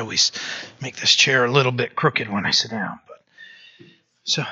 Always 0.00 0.32
make 0.80 0.96
this 0.96 1.14
chair 1.14 1.44
a 1.44 1.52
little 1.52 1.72
bit 1.72 1.94
crooked 1.94 2.28
when 2.28 2.46
I 2.46 2.50
sit 2.50 2.70
down. 2.70 2.98
But 3.06 3.22
so 4.24 4.44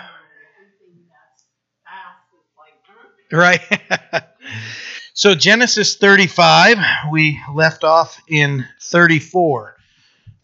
right. 3.32 3.61
so 5.14 5.34
Genesis 5.34 5.96
35, 5.96 6.79
we 7.11 7.40
left 7.53 7.84
off 7.84 8.21
in 8.29 8.66
34. 8.82 9.76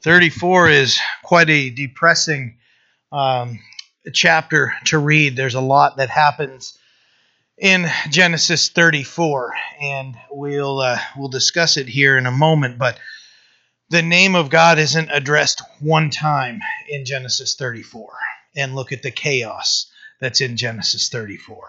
34 0.03 0.69
is 0.69 0.99
quite 1.23 1.49
a 1.49 1.71
depressing 1.71 2.59
um, 3.13 3.59
chapter 4.13 4.75
to 4.87 4.99
read. 4.99 5.37
There's 5.37 5.55
a 5.55 5.61
lot 5.61 5.97
that 5.97 6.11
happens 6.11 6.77
in 7.57 7.87
Genesis 8.11 8.69
34, 8.69 9.55
and 9.81 10.17
we'll 10.31 10.81
uh, 10.81 10.99
we'll 11.17 11.29
discuss 11.29 11.77
it 11.77 11.89
here 11.89 12.19
in 12.19 12.27
a 12.27 12.31
moment. 12.31 12.79
But 12.79 12.99
the 13.91 14.03
name 14.03 14.35
of 14.35 14.51
God 14.51 14.79
isn't 14.79 15.11
addressed 15.13 15.63
one 15.81 16.11
time 16.11 16.61
in 16.89 17.05
Genesis 17.05 17.55
34, 17.55 18.13
and 18.57 18.75
look 18.75 18.93
at 18.93 19.03
the 19.03 19.11
chaos 19.11 19.91
that's 20.21 20.41
in 20.41 20.57
Genesis 20.57 21.09
34. 21.09 21.69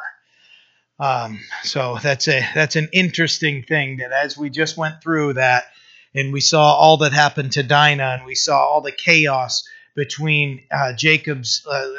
Um, 0.97 1.39
so 1.63 1.97
that's 2.01 2.27
a 2.27 2.47
that's 2.53 2.77
an 2.77 2.87
interesting 2.93 3.63
thing 3.63 3.97
that 3.97 4.11
as 4.11 4.37
we 4.37 4.49
just 4.49 4.77
went 4.77 5.01
through 5.01 5.33
that, 5.33 5.65
and 6.13 6.31
we 6.31 6.39
saw 6.39 6.73
all 6.73 6.97
that 6.97 7.11
happened 7.11 7.51
to 7.53 7.63
Dinah, 7.63 8.17
and 8.17 8.25
we 8.25 8.35
saw 8.35 8.59
all 8.59 8.81
the 8.81 8.93
chaos 8.93 9.63
between 9.95 10.63
uh, 10.71 10.93
Jacob's 10.93 11.65
uh, 11.69 11.89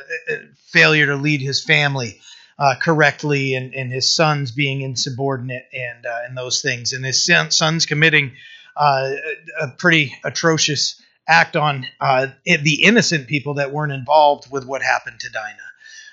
failure 0.69 1.07
to 1.07 1.17
lead 1.17 1.41
his 1.41 1.63
family 1.63 2.21
uh, 2.59 2.75
correctly 2.81 3.55
and, 3.55 3.75
and 3.75 3.93
his 3.93 4.15
sons 4.15 4.51
being 4.51 4.81
insubordinate 4.81 5.67
and 5.75 6.07
uh, 6.07 6.21
and 6.27 6.37
those 6.37 6.63
things, 6.63 6.95
and 6.95 7.05
his 7.05 7.25
sons 7.25 7.85
committing 7.85 8.29
uh, 8.29 8.33
a 8.77 9.69
pretty 9.79 10.17
atrocious 10.25 11.01
act 11.29 11.57
on 11.57 11.87
uh, 12.01 12.29
the 12.45 12.83
innocent 12.85 13.27
people 13.27 13.55
that 13.55 13.73
weren't 13.73 13.93
involved 13.93 14.51
with 14.51 14.65
what 14.65 14.83
happened 14.83 15.19
to 15.21 15.31
Dinah. 15.31 15.57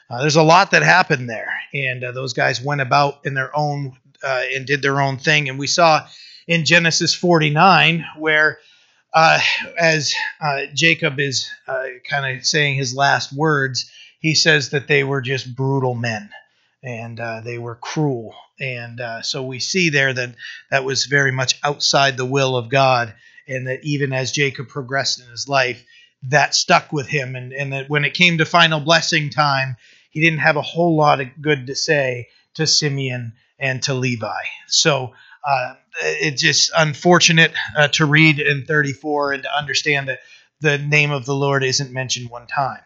Uh, 0.10 0.22
there's 0.22 0.36
a 0.36 0.44
lot 0.44 0.72
that 0.72 0.84
happened 0.84 1.30
there, 1.30 1.54
and 1.74 2.04
uh, 2.04 2.12
those 2.12 2.34
guys 2.34 2.62
went 2.62 2.82
about 2.82 3.26
in 3.26 3.34
their 3.34 3.56
own 3.56 3.98
and 4.26 4.66
did 4.66 4.82
their 4.82 5.02
own 5.02 5.18
thing, 5.18 5.50
and 5.50 5.60
we 5.60 5.68
saw 5.68 6.08
in 6.48 6.66
Genesis 6.66 7.14
49 7.14 8.06
where. 8.18 8.60
Uh, 9.16 9.40
as 9.78 10.12
uh, 10.42 10.62
Jacob 10.74 11.20
is 11.20 11.48
uh, 11.68 11.86
kind 12.10 12.36
of 12.36 12.44
saying 12.44 12.76
his 12.76 12.96
last 12.96 13.32
words, 13.32 13.92
he 14.18 14.34
says 14.34 14.72
that 14.72 14.88
they 14.88 15.04
were 15.04 15.22
just 15.22 15.56
brutal 15.56 15.94
men 15.94 16.32
and 16.84 17.20
uh, 17.20 17.42
they 17.42 17.58
were 17.58 17.76
cruel. 17.76 18.36
And 18.60 19.00
uh, 19.00 19.22
so 19.22 19.44
we 19.44 19.60
see 19.60 19.90
there 19.90 20.14
that 20.14 20.36
that 20.70 20.84
was 20.84 21.06
very 21.06 21.32
much 21.32 21.60
outside 21.64 22.18
the 22.18 22.26
will 22.26 22.56
of 22.56 22.70
God, 22.70 23.14
and 23.48 23.68
that 23.68 23.84
even 23.84 24.14
as 24.14 24.32
Jacob 24.32 24.68
progressed 24.68 25.22
in 25.22 25.30
his 25.30 25.48
life, 25.48 25.84
that 26.24 26.54
stuck 26.54 26.92
with 26.92 27.08
him. 27.08 27.36
And, 27.36 27.54
and 27.54 27.74
that 27.74 27.90
when 27.90 28.06
it 28.06 28.14
came 28.14 28.38
to 28.38 28.46
final 28.46 28.80
blessing 28.80 29.30
time, 29.30 29.78
he 30.10 30.22
didn't 30.22 30.40
have 30.40 30.58
a 30.58 30.62
whole 30.62 30.96
lot 30.96 31.22
of 31.22 31.28
good 31.42 31.68
to 31.68 31.76
say 31.76 32.28
to 32.56 32.68
Simeon 32.68 33.34
and 33.58 33.82
to 33.84 33.94
Levi. 33.94 34.44
So 34.68 35.14
uh, 35.46 35.76
it's 36.02 36.42
just 36.42 36.72
unfortunate 36.78 37.54
uh, 37.76 37.88
to 37.90 38.06
read 38.06 38.40
in 38.40 38.66
34 38.66 39.34
and 39.34 39.44
to 39.44 39.58
understand 39.58 40.10
that 40.10 40.20
the 40.62 40.78
name 40.78 41.12
of 41.12 41.26
the 41.26 41.36
Lord 41.36 41.64
isn't 41.64 41.92
mentioned 41.92 42.30
one 42.30 42.48
time 42.48 42.82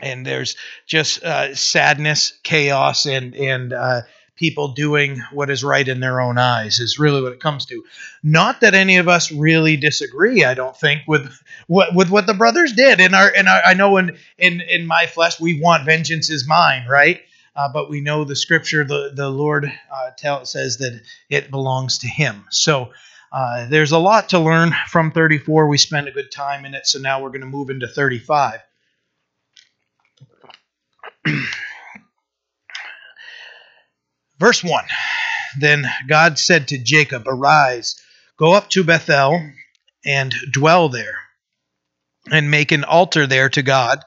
and 0.00 0.24
there's 0.24 0.56
just 0.86 1.22
uh, 1.22 1.54
sadness, 1.54 2.38
chaos, 2.42 3.04
and 3.06 3.34
and 3.34 3.72
uh, 3.72 4.02
people 4.36 4.68
doing 4.68 5.22
what 5.32 5.50
is 5.50 5.62
right 5.62 5.86
in 5.86 6.00
their 6.00 6.20
own 6.20 6.38
eyes 6.38 6.78
is 6.78 6.98
really 6.98 7.22
what 7.22 7.32
it 7.32 7.40
comes 7.40 7.66
to. 7.66 7.84
Not 8.22 8.60
that 8.60 8.74
any 8.74 8.96
of 8.96 9.08
us 9.08 9.30
really 9.30 9.76
disagree. 9.76 10.44
I 10.44 10.54
don't 10.54 10.76
think 10.76 11.02
with 11.06 11.32
what 11.66 11.94
with 11.94 12.10
what 12.10 12.26
the 12.26 12.34
brothers 12.34 12.72
did. 12.72 13.00
In 13.00 13.14
our 13.14 13.28
in 13.28 13.46
our, 13.46 13.60
I 13.64 13.74
know 13.74 13.96
in 13.98 14.16
in 14.38 14.60
in 14.62 14.86
my 14.86 15.06
flesh 15.06 15.38
we 15.40 15.60
want 15.60 15.84
vengeance 15.84 16.30
is 16.30 16.46
mine, 16.46 16.86
right? 16.88 17.20
Uh, 17.54 17.68
but 17.70 17.90
we 17.90 18.00
know 18.00 18.24
the 18.24 18.36
scripture, 18.36 18.84
the 18.84 19.12
the 19.14 19.28
Lord 19.28 19.70
uh, 19.92 20.10
tell 20.16 20.46
says 20.46 20.78
that 20.78 21.00
it 21.28 21.50
belongs 21.50 21.98
to 21.98 22.08
Him. 22.08 22.44
So. 22.50 22.90
Uh, 23.34 23.66
there's 23.66 23.92
a 23.92 23.98
lot 23.98 24.28
to 24.28 24.38
learn 24.38 24.74
from 24.88 25.10
34. 25.10 25.66
We 25.66 25.78
spent 25.78 26.06
a 26.06 26.10
good 26.10 26.30
time 26.30 26.66
in 26.66 26.74
it, 26.74 26.86
so 26.86 26.98
now 26.98 27.22
we're 27.22 27.30
going 27.30 27.40
to 27.40 27.46
move 27.46 27.70
into 27.70 27.88
35. 27.88 28.60
Verse 34.38 34.64
1 34.64 34.84
Then 35.60 35.86
God 36.08 36.38
said 36.38 36.68
to 36.68 36.78
Jacob, 36.78 37.24
Arise, 37.26 38.00
go 38.36 38.52
up 38.52 38.70
to 38.70 38.84
Bethel 38.84 39.50
and 40.04 40.34
dwell 40.50 40.88
there, 40.88 41.16
and 42.30 42.50
make 42.50 42.72
an 42.72 42.84
altar 42.84 43.26
there 43.26 43.48
to 43.50 43.62
God, 43.62 44.00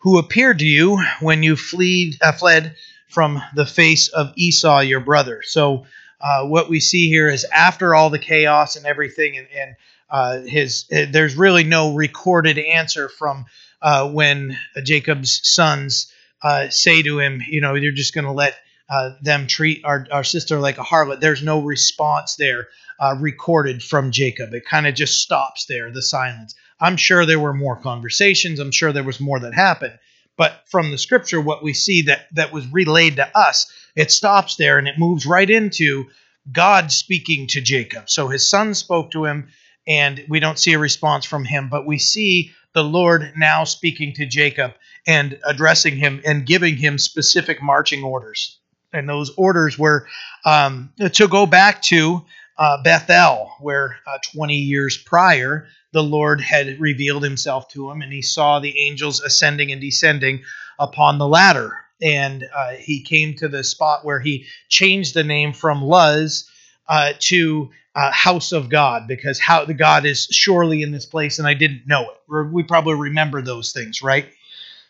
who 0.00 0.18
appeared 0.18 0.60
to 0.60 0.64
you 0.64 1.02
when 1.20 1.42
you 1.42 1.56
fleed, 1.56 2.16
uh, 2.22 2.32
fled 2.32 2.76
from 3.08 3.42
the 3.54 3.66
face 3.66 4.08
of 4.08 4.32
Esau 4.36 4.80
your 4.80 5.00
brother. 5.00 5.42
So, 5.44 5.86
uh, 6.20 6.46
what 6.46 6.70
we 6.70 6.78
see 6.78 7.08
here 7.08 7.28
is 7.28 7.44
after 7.44 7.94
all 7.94 8.08
the 8.10 8.18
chaos 8.20 8.76
and 8.76 8.86
everything, 8.86 9.36
and, 9.36 9.48
and 9.50 9.74
uh, 10.08 10.40
his 10.42 10.84
there's 10.88 11.34
really 11.34 11.64
no 11.64 11.94
recorded 11.94 12.58
answer 12.58 13.08
from 13.08 13.46
uh, 13.80 14.08
when 14.08 14.56
Jacob's 14.84 15.40
sons 15.42 16.11
uh, 16.42 16.68
say 16.70 17.02
to 17.02 17.18
him, 17.18 17.42
you 17.48 17.60
know, 17.60 17.74
you're 17.74 17.92
just 17.92 18.14
going 18.14 18.24
to 18.24 18.32
let 18.32 18.56
uh, 18.88 19.12
them 19.22 19.46
treat 19.46 19.84
our, 19.84 20.06
our 20.10 20.24
sister 20.24 20.58
like 20.58 20.78
a 20.78 20.82
harlot. 20.82 21.20
There's 21.20 21.42
no 21.42 21.62
response 21.62 22.36
there 22.36 22.68
uh, 23.00 23.16
recorded 23.18 23.82
from 23.82 24.10
Jacob. 24.10 24.52
It 24.52 24.66
kind 24.66 24.86
of 24.86 24.94
just 24.94 25.20
stops 25.20 25.66
there, 25.66 25.90
the 25.90 26.02
silence. 26.02 26.54
I'm 26.80 26.96
sure 26.96 27.24
there 27.24 27.40
were 27.40 27.54
more 27.54 27.76
conversations. 27.76 28.58
I'm 28.58 28.72
sure 28.72 28.92
there 28.92 29.04
was 29.04 29.20
more 29.20 29.40
that 29.40 29.54
happened. 29.54 29.98
But 30.36 30.64
from 30.70 30.90
the 30.90 30.98
scripture, 30.98 31.40
what 31.40 31.62
we 31.62 31.74
see 31.74 32.02
that, 32.02 32.26
that 32.34 32.52
was 32.52 32.66
relayed 32.72 33.16
to 33.16 33.38
us, 33.38 33.72
it 33.94 34.10
stops 34.10 34.56
there 34.56 34.78
and 34.78 34.88
it 34.88 34.98
moves 34.98 35.26
right 35.26 35.48
into 35.48 36.06
God 36.50 36.90
speaking 36.90 37.46
to 37.48 37.60
Jacob. 37.60 38.10
So 38.10 38.28
his 38.28 38.48
son 38.48 38.74
spoke 38.74 39.12
to 39.12 39.24
him, 39.24 39.48
and 39.86 40.24
we 40.28 40.40
don't 40.40 40.58
see 40.58 40.72
a 40.72 40.78
response 40.78 41.24
from 41.24 41.44
him, 41.44 41.68
but 41.68 41.86
we 41.86 41.98
see 41.98 42.52
the 42.72 42.82
Lord 42.82 43.32
now 43.36 43.64
speaking 43.64 44.14
to 44.14 44.26
Jacob 44.26 44.72
and 45.06 45.38
addressing 45.44 45.96
him 45.96 46.20
and 46.24 46.46
giving 46.46 46.76
him 46.76 46.98
specific 46.98 47.62
marching 47.62 48.02
orders. 48.02 48.58
And 48.92 49.08
those 49.08 49.30
orders 49.36 49.78
were 49.78 50.06
um, 50.44 50.92
to 51.14 51.28
go 51.28 51.46
back 51.46 51.82
to 51.82 52.24
uh, 52.58 52.82
Bethel, 52.82 53.52
where 53.60 53.96
uh, 54.06 54.18
20 54.34 54.54
years 54.54 54.96
prior 54.96 55.66
the 55.92 56.02
Lord 56.02 56.40
had 56.40 56.80
revealed 56.80 57.22
himself 57.22 57.68
to 57.68 57.90
him, 57.90 58.00
and 58.02 58.12
he 58.12 58.22
saw 58.22 58.60
the 58.60 58.78
angels 58.78 59.20
ascending 59.20 59.72
and 59.72 59.80
descending 59.80 60.42
upon 60.78 61.18
the 61.18 61.28
ladder. 61.28 61.76
And 62.00 62.44
uh, 62.54 62.72
he 62.72 63.02
came 63.02 63.34
to 63.36 63.48
the 63.48 63.62
spot 63.62 64.04
where 64.04 64.18
he 64.18 64.46
changed 64.68 65.14
the 65.14 65.22
name 65.22 65.52
from 65.52 65.82
Luz 65.82 66.50
uh, 66.88 67.12
to 67.20 67.70
uh, 67.94 68.10
house 68.10 68.52
of 68.52 68.68
God 68.70 69.06
because 69.06 69.38
how 69.38 69.64
the 69.64 69.74
God 69.74 70.06
is 70.06 70.26
surely 70.30 70.82
in 70.82 70.92
this 70.92 71.06
place, 71.06 71.38
and 71.38 71.46
I 71.46 71.54
didn't 71.54 71.86
know 71.86 72.10
it. 72.10 72.52
We 72.52 72.62
probably 72.62 72.94
remember 72.94 73.42
those 73.42 73.72
things, 73.72 74.02
right? 74.02 74.26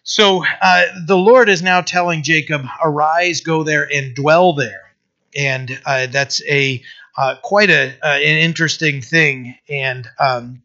So 0.04 0.44
uh, 0.60 0.84
the 1.06 1.16
Lord 1.16 1.48
is 1.48 1.62
now 1.62 1.80
telling 1.80 2.22
Jacob, 2.22 2.66
"Arise, 2.82 3.40
go 3.40 3.62
there, 3.62 3.88
and 3.92 4.14
dwell 4.14 4.52
there," 4.52 4.94
and 5.36 5.80
uh, 5.86 6.06
that's 6.06 6.42
a 6.48 6.82
uh, 7.16 7.36
quite 7.42 7.70
a 7.70 7.94
uh, 8.02 8.16
an 8.16 8.38
interesting 8.38 9.00
thing, 9.00 9.56
and 9.68 10.08
um, 10.18 10.62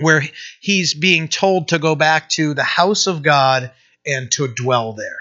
where 0.00 0.24
he's 0.60 0.94
being 0.94 1.28
told 1.28 1.68
to 1.68 1.78
go 1.78 1.94
back 1.94 2.30
to 2.30 2.54
the 2.54 2.64
house 2.64 3.06
of 3.06 3.22
God 3.22 3.72
and 4.06 4.30
to 4.32 4.48
dwell 4.48 4.94
there. 4.94 5.20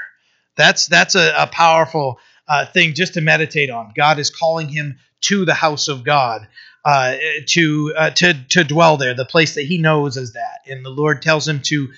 That's 0.55 0.87
that's 0.87 1.15
a, 1.15 1.33
a 1.37 1.47
powerful 1.47 2.19
uh, 2.47 2.65
thing 2.67 2.93
just 2.93 3.15
to 3.15 3.21
meditate 3.21 3.69
on. 3.69 3.91
God 3.95 4.17
is 4.17 4.29
calling 4.29 4.69
him 4.69 4.97
to 5.21 5.43
the 5.43 5.53
house 5.53 5.87
of 5.89 6.03
God. 6.03 6.47
Uh, 6.83 7.15
to 7.45 7.93
to 8.15 8.33
to 8.49 8.63
dwell 8.63 8.97
there, 8.97 9.13
the 9.13 9.23
place 9.25 9.53
that 9.53 9.65
he 9.65 9.77
knows 9.77 10.17
as 10.17 10.33
that, 10.33 10.61
and 10.65 10.83
the 10.83 10.89
Lord 10.89 11.21
tells 11.21 11.47
him 11.47 11.59
to 11.65 11.89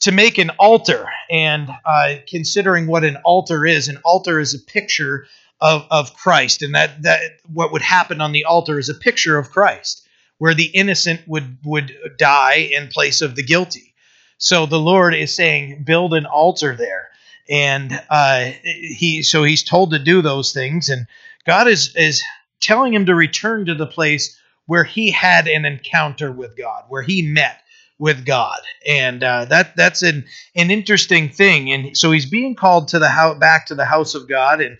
to 0.00 0.12
make 0.12 0.38
an 0.38 0.50
altar. 0.58 1.06
And 1.30 1.68
uh, 1.84 2.16
considering 2.26 2.86
what 2.86 3.04
an 3.04 3.16
altar 3.24 3.66
is, 3.66 3.88
an 3.88 3.98
altar 4.04 4.40
is 4.40 4.54
a 4.54 4.58
picture 4.58 5.26
of, 5.60 5.86
of 5.90 6.14
Christ. 6.14 6.62
And 6.62 6.74
that, 6.74 7.02
that 7.02 7.20
what 7.52 7.72
would 7.72 7.82
happen 7.82 8.20
on 8.20 8.32
the 8.32 8.44
altar 8.44 8.78
is 8.78 8.88
a 8.88 8.94
picture 8.94 9.38
of 9.38 9.50
Christ, 9.50 10.06
where 10.38 10.54
the 10.54 10.70
innocent 10.72 11.20
would, 11.26 11.58
would 11.64 11.94
die 12.16 12.70
in 12.72 12.88
place 12.88 13.20
of 13.20 13.36
the 13.36 13.42
guilty. 13.42 13.94
So 14.38 14.64
the 14.64 14.78
Lord 14.78 15.14
is 15.14 15.34
saying, 15.34 15.84
build 15.84 16.14
an 16.14 16.24
altar 16.24 16.74
there. 16.74 17.08
And 17.50 18.00
uh, 18.08 18.52
he 18.62 19.24
so 19.24 19.42
he's 19.42 19.64
told 19.64 19.90
to 19.90 19.98
do 19.98 20.22
those 20.22 20.52
things, 20.52 20.88
and 20.88 21.06
God 21.44 21.66
is 21.66 21.96
is 21.96 22.22
telling 22.60 22.94
him 22.94 23.06
to 23.06 23.14
return 23.14 23.66
to 23.66 23.74
the 23.74 23.88
place 23.88 24.38
where 24.66 24.84
he 24.84 25.10
had 25.10 25.48
an 25.48 25.64
encounter 25.64 26.30
with 26.30 26.56
God, 26.56 26.84
where 26.88 27.02
he 27.02 27.22
met 27.22 27.60
with 28.00 28.24
God, 28.24 28.58
and 28.86 29.22
uh, 29.22 29.44
that 29.44 29.76
that's 29.76 30.02
an 30.02 30.24
an 30.56 30.70
interesting 30.70 31.28
thing. 31.28 31.70
And 31.70 31.96
so 31.96 32.10
he's 32.10 32.28
being 32.28 32.56
called 32.56 32.88
to 32.88 32.98
the 32.98 33.08
house, 33.08 33.38
back 33.38 33.66
to 33.66 33.74
the 33.74 33.84
house 33.84 34.14
of 34.14 34.26
God, 34.26 34.62
and 34.62 34.78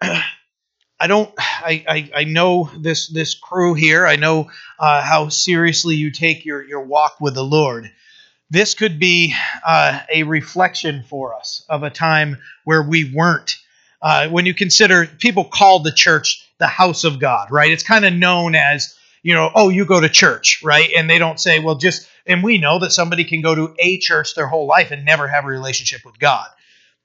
I 1.00 1.06
don't. 1.08 1.30
I, 1.36 1.84
I, 1.86 2.10
I 2.20 2.24
know 2.24 2.70
this 2.78 3.08
this 3.08 3.34
crew 3.34 3.74
here. 3.74 4.06
I 4.06 4.16
know 4.16 4.50
uh, 4.78 5.02
how 5.02 5.28
seriously 5.28 5.96
you 5.96 6.12
take 6.12 6.44
your 6.44 6.64
your 6.64 6.82
walk 6.82 7.16
with 7.20 7.34
the 7.34 7.44
Lord. 7.44 7.90
This 8.50 8.74
could 8.74 8.98
be 8.98 9.34
uh, 9.66 10.00
a 10.14 10.22
reflection 10.22 11.02
for 11.02 11.34
us 11.34 11.66
of 11.68 11.82
a 11.82 11.90
time 11.90 12.38
where 12.64 12.82
we 12.82 13.12
weren't. 13.12 13.56
Uh, 14.00 14.28
when 14.28 14.46
you 14.46 14.54
consider 14.54 15.06
people 15.06 15.44
call 15.44 15.80
the 15.80 15.92
church 15.92 16.48
the 16.58 16.68
house 16.68 17.02
of 17.02 17.18
God, 17.18 17.48
right? 17.50 17.72
It's 17.72 17.82
kind 17.82 18.04
of 18.04 18.12
known 18.12 18.54
as 18.54 18.94
you 19.24 19.34
know, 19.34 19.50
oh, 19.54 19.68
you 19.68 19.84
go 19.84 20.00
to 20.00 20.08
church, 20.08 20.62
right? 20.62 20.88
And 20.96 21.10
they 21.10 21.18
don't 21.18 21.40
say, 21.40 21.58
well, 21.58 21.74
just. 21.74 22.08
And 22.28 22.42
we 22.42 22.58
know 22.58 22.78
that 22.78 22.92
somebody 22.92 23.24
can 23.24 23.40
go 23.40 23.54
to 23.54 23.74
a 23.78 23.98
church 23.98 24.34
their 24.34 24.46
whole 24.46 24.66
life 24.66 24.90
and 24.90 25.04
never 25.04 25.26
have 25.26 25.44
a 25.44 25.48
relationship 25.48 26.04
with 26.04 26.18
God. 26.18 26.46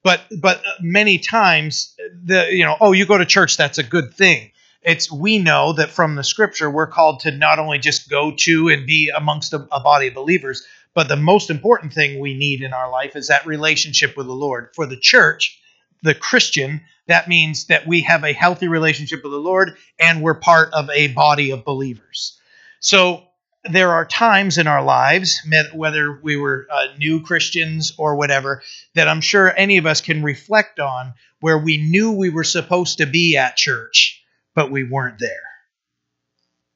But 0.03 0.21
but 0.41 0.61
many 0.81 1.17
times 1.17 1.95
the 2.23 2.49
you 2.51 2.65
know 2.65 2.75
oh 2.81 2.91
you 2.91 3.05
go 3.05 3.17
to 3.17 3.25
church 3.25 3.55
that's 3.55 3.77
a 3.77 3.83
good 3.83 4.13
thing. 4.13 4.51
It's 4.81 5.09
we 5.09 5.39
know 5.39 5.71
that 5.73 5.89
from 5.89 6.15
the 6.15 6.25
scripture 6.25 6.69
we're 6.69 6.87
called 6.87 7.21
to 7.21 7.31
not 7.31 7.57
only 7.57 7.79
just 7.79 8.09
go 8.09 8.33
to 8.39 8.67
and 8.67 8.85
be 8.85 9.09
amongst 9.09 9.53
a, 9.53 9.65
a, 9.71 9.79
body 9.79 10.07
of 10.07 10.13
believers 10.13 10.61
but 10.93 11.07
the 11.07 11.15
most 11.15 11.49
important 11.49 11.93
thing 11.93 12.19
we 12.19 12.37
need 12.37 12.61
in 12.61 12.73
our 12.73 12.91
life 12.91 13.15
is 13.15 13.29
that 13.29 13.47
relationship 13.47 14.17
with 14.17 14.27
the 14.27 14.33
lord. 14.33 14.69
For 14.75 14.85
the 14.85 14.97
church 14.97 15.57
the 16.01 16.13
christian 16.13 16.81
that 17.07 17.29
means 17.29 17.67
that 17.67 17.87
we 17.87 18.01
have 18.01 18.25
a 18.25 18.33
healthy 18.33 18.67
relationship 18.67 19.23
with 19.23 19.31
the 19.31 19.37
lord 19.37 19.77
and 19.99 20.21
we're 20.21 20.33
part 20.33 20.73
of 20.73 20.89
a 20.89 21.07
body 21.13 21.51
of 21.51 21.63
believers. 21.63 22.37
So 22.81 23.23
there 23.65 23.91
are 23.91 24.05
times 24.05 24.57
in 24.57 24.67
our 24.67 24.83
lives, 24.83 25.41
whether 25.73 26.19
we 26.21 26.35
were 26.35 26.67
uh, 26.71 26.87
new 26.97 27.21
Christians 27.21 27.93
or 27.97 28.15
whatever, 28.15 28.61
that 28.95 29.07
I'm 29.07 29.21
sure 29.21 29.53
any 29.55 29.77
of 29.77 29.85
us 29.85 30.01
can 30.01 30.21
reflect 30.21 30.79
on 30.79 31.13
where 31.39 31.57
we 31.57 31.77
knew 31.77 32.11
we 32.11 32.29
were 32.29 32.43
supposed 32.43 32.97
to 32.97 33.05
be 33.05 33.37
at 33.37 33.55
church, 33.55 34.21
but 34.53 34.71
we 34.71 34.83
weren't 34.83 35.19
there. 35.19 35.29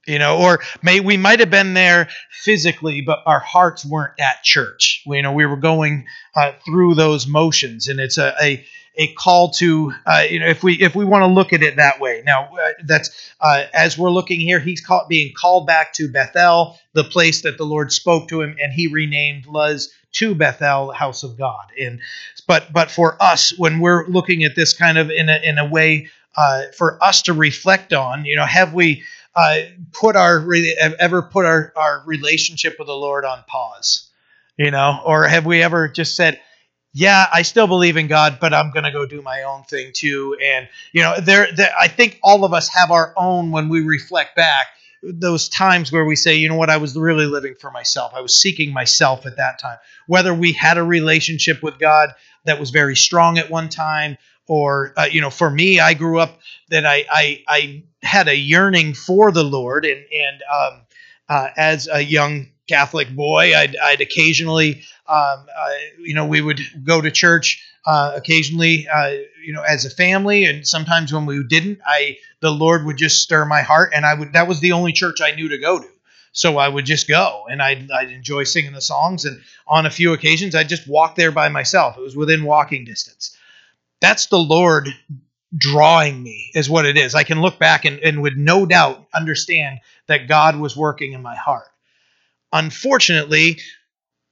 You 0.05 0.19
know, 0.19 0.37
or 0.37 0.59
may 0.81 1.01
we 1.01 1.17
might 1.17 1.41
have 1.41 1.49
been 1.49 1.73
there 1.73 2.07
physically, 2.31 3.01
but 3.01 3.19
our 3.25 3.41
hearts 3.41 3.85
weren't 3.85 4.17
at 4.21 4.41
church. 4.41 5.03
You 5.05 5.21
know, 5.21 5.33
we 5.33 5.45
were 5.45 5.57
going 5.57 6.05
uh, 6.33 6.53
through 6.65 6.95
those 6.95 7.27
motions, 7.27 7.89
and 7.89 7.99
it's 7.99 8.17
a, 8.17 8.33
a 8.41 8.65
a 8.97 9.13
call 9.13 9.51
to 9.51 9.93
uh, 10.05 10.23
you 10.29 10.39
know 10.39 10.47
if 10.47 10.63
we 10.63 10.73
if 10.81 10.95
we 10.95 11.05
want 11.05 11.21
to 11.21 11.27
look 11.27 11.53
at 11.53 11.61
it 11.61 11.77
that 11.77 11.99
way. 11.99 12.23
Now 12.25 12.49
uh, 12.51 12.71
that's 12.83 13.31
uh, 13.39 13.65
as 13.73 13.97
we're 13.97 14.11
looking 14.11 14.39
here 14.39 14.59
he's 14.59 14.81
called, 14.81 15.07
being 15.07 15.33
called 15.33 15.67
back 15.67 15.93
to 15.93 16.09
bethel 16.09 16.77
the 16.93 17.03
place 17.03 17.43
that 17.43 17.57
the 17.57 17.63
lord 17.63 17.91
spoke 17.91 18.27
to 18.29 18.41
him 18.41 18.57
and 18.61 18.73
he 18.73 18.87
renamed 18.87 19.45
luz 19.45 19.93
to 20.13 20.33
bethel 20.33 20.91
house 20.91 21.23
of 21.23 21.37
god. 21.37 21.67
And 21.79 21.99
but 22.47 22.73
but 22.73 22.89
for 22.89 23.21
us 23.21 23.57
when 23.57 23.79
we're 23.79 24.07
looking 24.07 24.43
at 24.43 24.55
this 24.55 24.73
kind 24.73 24.97
of 24.97 25.11
in 25.11 25.29
a, 25.29 25.39
in 25.43 25.57
a 25.59 25.65
way 25.65 26.09
uh, 26.35 26.63
for 26.75 27.01
us 27.03 27.21
to 27.23 27.33
reflect 27.33 27.93
on 27.93 28.25
you 28.25 28.35
know 28.35 28.45
have 28.45 28.73
we 28.73 29.03
uh, 29.35 29.59
put 29.91 30.15
our 30.15 30.43
ever 30.99 31.21
put 31.21 31.45
our, 31.45 31.71
our 31.75 32.01
relationship 32.07 32.77
with 32.79 32.87
the 32.87 32.93
lord 32.93 33.25
on 33.25 33.43
pause? 33.47 34.09
You 34.57 34.71
know 34.71 35.01
or 35.05 35.27
have 35.27 35.45
we 35.45 35.61
ever 35.61 35.87
just 35.87 36.15
said 36.15 36.41
yeah, 36.93 37.27
I 37.31 37.43
still 37.43 37.67
believe 37.67 37.97
in 37.97 38.07
God, 38.07 38.39
but 38.39 38.53
I'm 38.53 38.71
going 38.71 38.85
to 38.85 38.91
go 38.91 39.05
do 39.05 39.21
my 39.21 39.43
own 39.43 39.63
thing 39.63 39.91
too. 39.93 40.37
And, 40.43 40.67
you 40.93 41.01
know, 41.01 41.19
there, 41.19 41.47
there, 41.55 41.71
I 41.79 41.87
think 41.87 42.19
all 42.23 42.43
of 42.43 42.53
us 42.53 42.69
have 42.69 42.91
our 42.91 43.13
own 43.15 43.51
when 43.51 43.69
we 43.69 43.81
reflect 43.81 44.35
back 44.35 44.67
those 45.03 45.47
times 45.47 45.91
where 45.91 46.05
we 46.05 46.15
say, 46.15 46.35
you 46.37 46.49
know 46.49 46.55
what, 46.55 46.69
I 46.69 46.77
was 46.77 46.95
really 46.95 47.25
living 47.27 47.55
for 47.59 47.69
myself. 47.71 48.13
I 48.15 48.21
was 48.21 48.39
seeking 48.39 48.73
myself 48.73 49.25
at 49.25 49.37
that 49.37 49.59
time. 49.59 49.77
Whether 50.07 50.33
we 50.33 50.53
had 50.53 50.77
a 50.77 50.83
relationship 50.83 51.61
with 51.61 51.77
God 51.77 52.15
that 52.45 52.59
was 52.59 52.71
very 52.71 52.95
strong 52.95 53.37
at 53.37 53.49
one 53.49 53.69
time, 53.69 54.17
or, 54.47 54.93
uh, 54.97 55.07
you 55.11 55.21
know, 55.21 55.29
for 55.29 55.49
me, 55.49 55.79
I 55.79 55.93
grew 55.93 56.19
up 56.19 56.39
that 56.69 56.85
I, 56.85 57.05
I, 57.11 57.43
I 57.47 57.83
had 58.01 58.27
a 58.27 58.35
yearning 58.35 58.93
for 58.93 59.31
the 59.31 59.43
Lord. 59.43 59.85
And, 59.85 60.03
and 60.11 60.43
um, 60.51 60.81
uh, 61.29 61.49
as 61.57 61.87
a 61.91 62.01
young 62.01 62.47
Catholic 62.67 63.13
boy, 63.13 63.55
I'd, 63.55 63.75
I'd 63.75 64.01
occasionally 64.01 64.83
um, 65.07 65.45
uh, 65.55 65.69
you 65.99 66.13
know, 66.13 66.25
we 66.25 66.41
would 66.41 66.59
go 66.83 67.01
to 67.01 67.11
church 67.11 67.63
uh, 67.85 68.13
occasionally, 68.15 68.87
uh, 68.87 69.13
you 69.43 69.53
know, 69.53 69.61
as 69.61 69.85
a 69.85 69.89
family, 69.89 70.45
and 70.45 70.67
sometimes 70.67 71.13
when 71.13 71.25
we 71.25 71.43
didn't, 71.43 71.79
I 71.85 72.17
the 72.41 72.51
Lord 72.51 72.85
would 72.85 72.97
just 72.97 73.23
stir 73.23 73.45
my 73.45 73.61
heart, 73.61 73.91
and 73.95 74.05
I 74.05 74.13
would. 74.13 74.33
That 74.33 74.47
was 74.47 74.59
the 74.59 74.73
only 74.73 74.91
church 74.91 75.21
I 75.21 75.31
knew 75.31 75.49
to 75.49 75.57
go 75.57 75.79
to, 75.79 75.87
so 76.31 76.57
I 76.57 76.67
would 76.67 76.85
just 76.85 77.07
go, 77.07 77.45
and 77.49 77.61
I'd, 77.61 77.89
I'd 77.91 78.11
enjoy 78.11 78.43
singing 78.43 78.73
the 78.73 78.81
songs, 78.81 79.25
and 79.25 79.41
on 79.67 79.85
a 79.85 79.91
few 79.91 80.13
occasions, 80.13 80.55
I'd 80.55 80.69
just 80.69 80.87
walk 80.87 81.15
there 81.15 81.31
by 81.31 81.49
myself. 81.49 81.97
It 81.97 82.01
was 82.01 82.15
within 82.15 82.43
walking 82.43 82.83
distance. 82.85 83.37
That's 84.01 84.27
the 84.27 84.37
Lord 84.37 84.89
drawing 85.55 86.21
me, 86.21 86.51
is 86.53 86.69
what 86.69 86.85
it 86.85 86.97
is. 86.97 87.15
I 87.15 87.23
can 87.23 87.41
look 87.41 87.57
back 87.57 87.85
and, 87.85 87.99
and 87.99 88.21
with 88.21 88.35
no 88.35 88.65
doubt 88.65 89.07
understand 89.13 89.79
that 90.07 90.27
God 90.27 90.57
was 90.57 90.75
working 90.75 91.13
in 91.13 91.21
my 91.21 91.35
heart. 91.35 91.67
Unfortunately, 92.51 93.59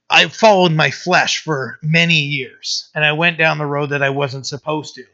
I 0.08 0.28
followed 0.28 0.72
my 0.72 0.90
flesh 0.90 1.42
for 1.42 1.78
many 1.82 2.20
years, 2.20 2.88
and 2.94 3.04
I 3.04 3.12
went 3.12 3.38
down 3.38 3.58
the 3.58 3.66
road 3.66 3.90
that 3.90 4.02
I 4.02 4.10
wasn't 4.10 4.46
supposed 4.46 4.94
to. 4.96 5.04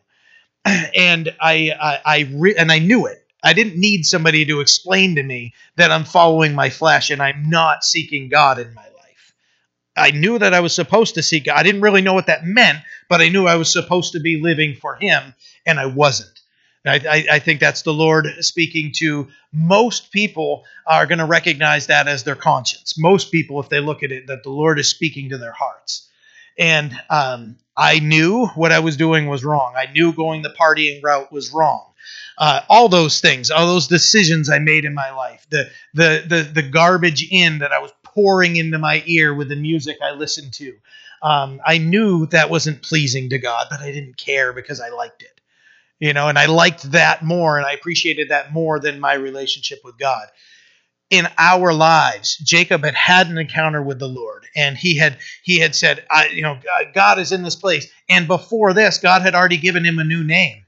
And 0.97 1.35
I, 1.41 1.73
I, 1.81 2.00
I 2.05 2.31
re- 2.35 2.55
and 2.56 2.71
I 2.71 2.79
knew 2.79 3.06
it. 3.06 3.27
I 3.43 3.53
didn't 3.55 3.81
need 3.81 4.05
somebody 4.05 4.44
to 4.44 4.61
explain 4.61 5.17
to 5.17 5.23
me 5.23 5.55
that 5.77 5.91
I'm 5.91 6.05
following 6.05 6.55
my 6.55 6.71
flesh 6.71 7.11
and 7.11 7.21
I'm 7.21 7.50
not 7.50 7.85
seeking 7.85 8.29
God 8.29 8.61
in 8.61 8.73
my 8.75 8.85
life. 8.85 9.35
I 9.97 10.12
knew 10.12 10.39
that 10.39 10.55
I 10.55 10.61
was 10.61 10.75
supposed 10.75 11.17
to 11.17 11.23
seek 11.23 11.47
God. 11.47 11.56
I 11.59 11.65
didn't 11.65 11.81
really 11.81 12.03
know 12.03 12.15
what 12.15 12.27
that 12.27 12.44
meant, 12.44 12.79
but 13.09 13.21
I 13.21 13.31
knew 13.31 13.47
I 13.47 13.56
was 13.56 13.73
supposed 13.73 14.12
to 14.12 14.21
be 14.21 14.41
living 14.41 14.77
for 14.77 14.94
Him, 14.94 15.35
and 15.67 15.81
I 15.81 15.87
wasn't. 15.87 16.42
I, 16.84 16.96
I, 17.08 17.25
I 17.34 17.38
think 17.38 17.61
that's 17.61 17.82
the 17.82 17.93
Lord 17.93 18.26
speaking 18.40 18.93
to 18.96 19.29
most 19.52 20.11
people 20.11 20.64
are 20.87 21.06
going 21.06 21.20
to 21.20 21.25
recognize 21.25 21.87
that 21.87 22.08
as 22.08 22.25
their 22.25 22.34
conscience. 22.34 22.99
Most 22.99 23.31
people, 23.31 23.61
if 23.61 23.69
they 23.69 23.81
look 23.81 24.02
at 24.02 24.11
it, 24.11 24.26
that 24.26 24.43
the 24.43 24.50
Lord 24.50 24.79
is 24.79 24.88
speaking 24.88 25.29
to 25.31 25.38
their 25.38 25.52
hearts. 25.52 26.08
And 26.58 26.93
um, 27.08 27.56
I 27.76 28.00
knew 28.00 28.46
what 28.46 28.73
I 28.73 28.81
was 28.81 28.96
doing 28.96 29.29
was 29.29 29.44
wrong. 29.44 29.75
I 29.76 29.90
knew 29.93 30.12
going 30.12 30.43
the 30.43 30.55
partying 30.58 31.02
route 31.02 31.32
was 31.32 31.52
wrong. 31.52 31.87
Uh, 32.37 32.61
all 32.69 32.88
those 32.88 33.20
things, 33.20 33.50
all 33.50 33.67
those 33.67 33.87
decisions 33.87 34.50
I 34.50 34.58
made 34.58 34.84
in 34.84 34.94
my 34.94 35.12
life, 35.12 35.46
the, 35.50 35.70
the 35.94 36.25
the 36.26 36.43
the 36.43 36.62
garbage 36.62 37.29
in 37.31 37.58
that 37.58 37.73
I 37.73 37.79
was 37.79 37.93
pouring 38.02 38.56
into 38.56 38.79
my 38.79 39.02
ear 39.06 39.34
with 39.34 39.49
the 39.49 39.56
music 39.56 39.99
I 40.02 40.12
listened 40.12 40.52
to. 40.55 40.75
Um, 41.23 41.61
I 41.64 41.79
knew 41.79 42.26
that 42.26 42.50
wasn't 42.50 42.82
pleasing 42.82 43.31
to 43.31 43.38
God, 43.38 43.67
but 43.70 43.81
I 43.81 43.93
didn't 43.93 44.17
care 44.17 44.52
because 44.52 44.81
I 44.81 44.88
liked 44.88 45.23
it 45.23 45.31
you 46.03 46.13
know, 46.13 46.27
and 46.27 46.37
I 46.37 46.47
liked 46.47 46.91
that 46.91 47.23
more 47.23 47.59
and 47.59 47.65
I 47.65 47.75
appreciated 47.75 48.31
that 48.31 48.53
more 48.53 48.81
than 48.81 48.99
my 48.99 49.15
relationship 49.15 49.83
with 49.85 49.97
God. 49.99 50.27
In 51.11 51.29
our 51.39 51.73
lives, 51.73 52.39
Jacob 52.39 52.83
had 52.85 52.97
had 52.97 53.29
an 53.29 53.39
encounter 53.39 53.81
with 53.81 54.01
the 54.01 54.09
Lord, 54.09 54.44
and 54.56 54.77
he 54.77 54.97
had 54.97 55.19
he 55.44 55.61
had 55.61 55.77
said, 55.77 56.05
I, 56.11 56.27
you 56.29 56.43
know, 56.43 56.59
God 56.93 57.21
is 57.21 57.31
in 57.31 57.44
this 57.44 57.55
place. 57.55 57.87
And 58.09 58.27
before 58.27 58.73
this, 58.75 58.99
God 58.99 59.23
had 59.23 59.37
already 59.37 59.59
given 59.59 59.85
him 59.85 60.01
a 60.01 60.05
new 60.05 60.25
name, 60.25 60.65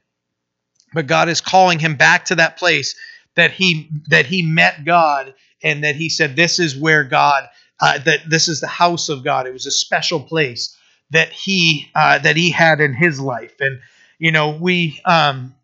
but 0.92 1.08
God 1.08 1.28
is 1.28 1.40
calling 1.40 1.80
him 1.80 1.96
back 1.96 2.26
to 2.26 2.36
that 2.36 2.56
place 2.56 2.94
that 3.34 3.50
he 3.50 3.90
that 4.10 4.26
he 4.26 4.42
met 4.42 4.84
God, 4.84 5.34
and 5.64 5.82
that 5.82 5.96
he 5.96 6.10
said, 6.10 6.36
"This 6.36 6.60
is 6.60 6.76
where 6.76 7.02
God, 7.02 7.48
uh, 7.80 7.98
that 7.98 8.20
this 8.30 8.46
is 8.46 8.60
the 8.60 8.68
house 8.68 9.08
of 9.08 9.24
God." 9.24 9.48
It 9.48 9.52
was 9.52 9.66
a 9.66 9.72
special 9.72 10.20
place 10.20 10.76
that 11.10 11.32
he 11.32 11.90
uh, 11.96 12.20
that 12.20 12.36
he 12.36 12.50
had 12.50 12.80
in 12.80 12.94
his 12.94 13.18
life, 13.18 13.54
and 13.58 13.80
you 14.24 14.32
know, 14.32 14.56
we 14.58 15.02
um, 15.04 15.54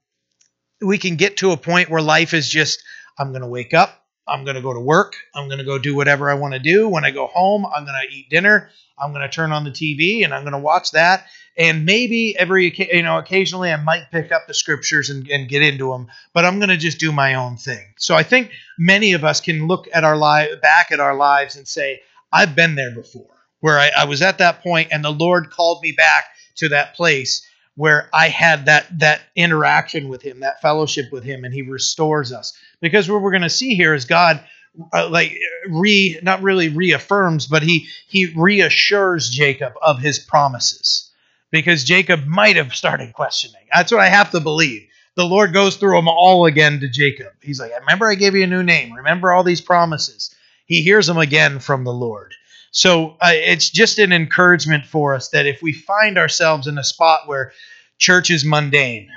we 0.82 0.98
can 0.98 1.16
get 1.16 1.38
to 1.38 1.52
a 1.52 1.56
point 1.56 1.88
where 1.88 2.02
life 2.02 2.34
is 2.34 2.46
just 2.46 2.82
I'm 3.18 3.30
going 3.30 3.40
to 3.40 3.48
wake 3.48 3.72
up, 3.72 4.04
I'm 4.28 4.44
going 4.44 4.56
to 4.56 4.60
go 4.60 4.74
to 4.74 4.80
work, 4.80 5.14
I'm 5.34 5.48
going 5.48 5.60
to 5.60 5.64
go 5.64 5.78
do 5.78 5.94
whatever 5.96 6.30
I 6.30 6.34
want 6.34 6.52
to 6.52 6.60
do. 6.60 6.86
When 6.86 7.02
I 7.02 7.10
go 7.10 7.26
home, 7.26 7.64
I'm 7.64 7.86
going 7.86 7.96
to 8.06 8.14
eat 8.14 8.28
dinner, 8.28 8.68
I'm 8.98 9.12
going 9.12 9.22
to 9.22 9.34
turn 9.34 9.52
on 9.52 9.64
the 9.64 9.70
TV 9.70 10.24
and 10.24 10.34
I'm 10.34 10.42
going 10.42 10.52
to 10.52 10.58
watch 10.58 10.90
that. 10.90 11.24
And 11.56 11.86
maybe 11.86 12.36
every 12.36 12.70
you 12.92 13.02
know 13.02 13.16
occasionally 13.16 13.72
I 13.72 13.82
might 13.82 14.10
pick 14.10 14.30
up 14.30 14.46
the 14.46 14.52
scriptures 14.52 15.08
and, 15.08 15.26
and 15.30 15.48
get 15.48 15.62
into 15.62 15.90
them, 15.90 16.08
but 16.34 16.44
I'm 16.44 16.58
going 16.58 16.68
to 16.68 16.76
just 16.76 17.00
do 17.00 17.12
my 17.12 17.36
own 17.36 17.56
thing. 17.56 17.94
So 17.96 18.14
I 18.14 18.24
think 18.24 18.50
many 18.78 19.14
of 19.14 19.24
us 19.24 19.40
can 19.40 19.68
look 19.68 19.88
at 19.94 20.04
our 20.04 20.18
life 20.18 20.60
back 20.60 20.92
at 20.92 21.00
our 21.00 21.16
lives 21.16 21.56
and 21.56 21.66
say, 21.66 22.02
I've 22.30 22.54
been 22.54 22.74
there 22.74 22.94
before, 22.94 23.46
where 23.60 23.78
I, 23.78 23.90
I 24.00 24.04
was 24.04 24.20
at 24.20 24.36
that 24.36 24.62
point 24.62 24.88
and 24.92 25.02
the 25.02 25.12
Lord 25.12 25.48
called 25.48 25.80
me 25.80 25.92
back 25.92 26.24
to 26.56 26.68
that 26.68 26.94
place 26.94 27.46
where 27.80 28.10
I 28.12 28.28
had 28.28 28.66
that 28.66 28.98
that 28.98 29.22
interaction 29.34 30.10
with 30.10 30.20
him, 30.20 30.40
that 30.40 30.60
fellowship 30.60 31.06
with 31.10 31.24
him, 31.24 31.44
and 31.44 31.54
he 31.54 31.62
restores 31.62 32.30
us. 32.30 32.52
Because 32.82 33.08
what 33.08 33.22
we're 33.22 33.30
going 33.30 33.40
to 33.40 33.48
see 33.48 33.74
here 33.74 33.94
is 33.94 34.04
God, 34.04 34.44
uh, 34.92 35.08
like 35.08 35.38
re 35.66 36.20
not 36.22 36.42
really 36.42 36.68
reaffirms, 36.68 37.46
but 37.46 37.62
he 37.62 37.88
he 38.06 38.34
reassures 38.36 39.30
Jacob 39.30 39.72
of 39.80 39.98
his 39.98 40.18
promises. 40.18 41.10
Because 41.50 41.82
Jacob 41.82 42.26
might 42.26 42.56
have 42.56 42.74
started 42.74 43.14
questioning. 43.14 43.62
That's 43.72 43.90
what 43.90 44.02
I 44.02 44.10
have 44.10 44.30
to 44.32 44.40
believe. 44.40 44.86
The 45.14 45.24
Lord 45.24 45.54
goes 45.54 45.76
through 45.76 45.96
them 45.96 46.06
all 46.06 46.44
again 46.44 46.80
to 46.80 46.88
Jacob. 46.88 47.32
He's 47.40 47.60
like, 47.60 47.72
"Remember, 47.80 48.10
I 48.10 48.14
gave 48.14 48.34
you 48.34 48.44
a 48.44 48.46
new 48.46 48.62
name. 48.62 48.92
Remember 48.92 49.32
all 49.32 49.42
these 49.42 49.62
promises." 49.62 50.34
He 50.66 50.82
hears 50.82 51.06
them 51.06 51.16
again 51.16 51.60
from 51.60 51.84
the 51.84 51.94
Lord. 51.94 52.34
So 52.72 53.16
uh, 53.20 53.32
it's 53.32 53.70
just 53.70 53.98
an 53.98 54.12
encouragement 54.12 54.86
for 54.86 55.14
us 55.14 55.28
that 55.30 55.46
if 55.46 55.62
we 55.62 55.72
find 55.72 56.16
ourselves 56.18 56.66
in 56.66 56.78
a 56.78 56.84
spot 56.84 57.26
where 57.26 57.52
church 58.00 58.30
is 58.30 58.44
mundane 58.44 59.08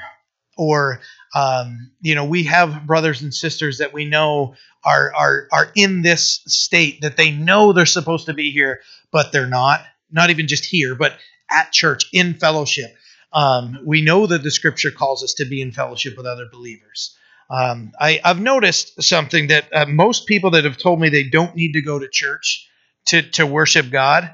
or 0.57 1.01
Um, 1.35 1.91
you 2.01 2.13
know, 2.13 2.25
we 2.25 2.43
have 2.43 2.85
brothers 2.85 3.23
and 3.23 3.33
sisters 3.33 3.79
that 3.79 3.91
we 3.91 4.05
know 4.05 4.53
are 4.83 5.11
are 5.15 5.47
are 5.51 5.71
in 5.75 6.03
this 6.03 6.41
state 6.45 7.01
that 7.01 7.17
they 7.17 7.31
know 7.31 7.73
they're 7.73 7.87
supposed 7.87 8.27
to 8.27 8.33
be 8.35 8.51
here, 8.51 8.81
but 9.11 9.31
they're 9.31 9.47
not. 9.47 9.81
Not 10.11 10.29
even 10.29 10.47
just 10.47 10.65
here, 10.65 10.93
but 10.93 11.17
at 11.49 11.71
church 11.71 12.05
in 12.13 12.35
fellowship. 12.35 12.95
Um, 13.33 13.79
we 13.83 14.03
know 14.03 14.27
that 14.27 14.43
the 14.43 14.51
Scripture 14.51 14.91
calls 14.91 15.23
us 15.23 15.33
to 15.35 15.45
be 15.45 15.59
in 15.61 15.71
fellowship 15.71 16.15
with 16.17 16.27
other 16.27 16.47
believers. 16.51 17.17
Um, 17.49 17.93
I, 17.99 18.21
have 18.23 18.39
noticed 18.39 19.01
something 19.01 19.47
that 19.47 19.65
uh, 19.73 19.85
most 19.87 20.27
people 20.27 20.51
that 20.51 20.65
have 20.65 20.77
told 20.77 20.99
me 20.99 21.09
they 21.09 21.23
don't 21.23 21.55
need 21.55 21.73
to 21.73 21.81
go 21.81 21.97
to 21.97 22.07
church 22.07 22.69
to, 23.07 23.23
to 23.31 23.47
worship 23.47 23.89
God. 23.89 24.33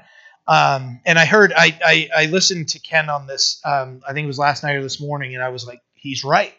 Um, 0.50 1.00
and 1.06 1.16
I 1.16 1.26
heard, 1.26 1.52
I, 1.56 1.78
I, 1.84 2.08
I, 2.22 2.26
listened 2.26 2.70
to 2.70 2.80
Ken 2.80 3.08
on 3.08 3.28
this, 3.28 3.60
um, 3.64 4.02
I 4.06 4.12
think 4.12 4.24
it 4.24 4.26
was 4.26 4.38
last 4.38 4.64
night 4.64 4.74
or 4.74 4.82
this 4.82 5.00
morning, 5.00 5.36
and 5.36 5.44
I 5.44 5.50
was 5.50 5.64
like, 5.64 5.80
he's 5.94 6.24
right. 6.24 6.52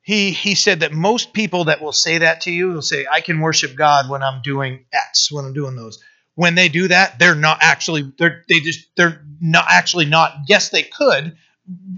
He, 0.00 0.30
he 0.30 0.54
said 0.54 0.80
that 0.80 0.90
most 0.90 1.34
people 1.34 1.64
that 1.64 1.82
will 1.82 1.92
say 1.92 2.18
that 2.18 2.40
to 2.42 2.50
you 2.50 2.68
will 2.68 2.80
say, 2.80 3.06
I 3.10 3.20
can 3.20 3.40
worship 3.40 3.76
God 3.76 4.08
when 4.08 4.22
I'm 4.22 4.40
doing 4.40 4.86
X, 4.94 5.30
when 5.30 5.44
I'm 5.44 5.52
doing 5.52 5.76
those. 5.76 6.02
When 6.36 6.54
they 6.54 6.70
do 6.70 6.88
that, 6.88 7.18
they're 7.18 7.34
not 7.34 7.58
actually, 7.60 8.14
they're, 8.16 8.44
they 8.48 8.60
just, 8.60 8.86
they're 8.96 9.26
not 9.42 9.66
actually 9.68 10.06
not, 10.06 10.34
yes, 10.48 10.70
they 10.70 10.84
could, 10.84 11.36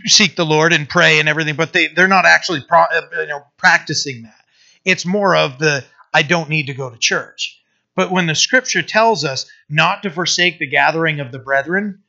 seek 0.05 0.37
the 0.37 0.45
Lord 0.45 0.73
and 0.73 0.89
pray 0.89 1.21
and 1.21 1.29
everything, 1.29 1.57
but 1.57 1.73
they 1.73 1.89
they're 1.89 2.09
not 2.09 2.25
actually 2.25 2.61
pro, 2.61 2.83
uh, 2.83 3.03
you 3.21 3.27
know 3.27 3.45
practicing 3.57 4.23
that. 4.23 4.45
It's 4.85 5.07
more 5.07 5.37
of 5.37 5.59
the 5.59 5.85
I 6.13 6.23
don't 6.23 6.49
need 6.49 6.67
to 6.67 6.75
go 6.75 6.91
to 6.91 6.99
church. 6.99 7.62
But 7.95 8.11
when 8.11 8.27
the 8.27 8.35
scripture 8.35 8.83
tells 8.83 9.25
us 9.25 9.51
not 9.69 10.03
to 10.03 10.11
forsake 10.11 10.59
the 10.59 10.67
gathering 10.67 11.21
of 11.21 11.33
the 11.33 11.39
brethren, 11.39 12.03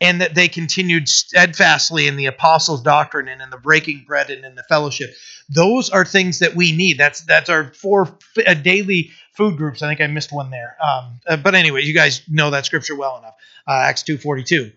and 0.00 0.20
that 0.20 0.34
they 0.34 0.46
continued 0.46 1.08
steadfastly 1.08 2.06
in 2.06 2.16
the 2.16 2.26
apostles' 2.26 2.82
doctrine 2.82 3.26
and 3.26 3.42
in 3.42 3.50
the 3.50 3.56
breaking 3.56 4.04
bread 4.06 4.30
and 4.30 4.44
in 4.44 4.54
the 4.54 4.62
fellowship, 4.62 5.10
those 5.48 5.90
are 5.90 6.04
things 6.04 6.38
that 6.38 6.54
we 6.54 6.70
need. 6.70 6.98
That's 6.98 7.22
that's 7.22 7.48
our 7.48 7.72
four 7.74 8.16
uh, 8.46 8.54
daily 8.54 9.10
food 9.32 9.56
groups. 9.56 9.82
I 9.82 9.88
think 9.88 10.00
I 10.00 10.06
missed 10.06 10.32
one 10.32 10.50
there. 10.50 10.76
Um, 10.80 11.20
uh, 11.26 11.36
but 11.36 11.56
anyway, 11.56 11.82
you 11.82 11.94
guys 11.94 12.22
know 12.28 12.50
that 12.50 12.64
scripture 12.66 12.94
well 12.94 13.18
enough. 13.18 13.34
Uh, 13.66 13.72
Acts 13.72 14.04
two 14.04 14.18
forty 14.18 14.44
two 14.44 14.70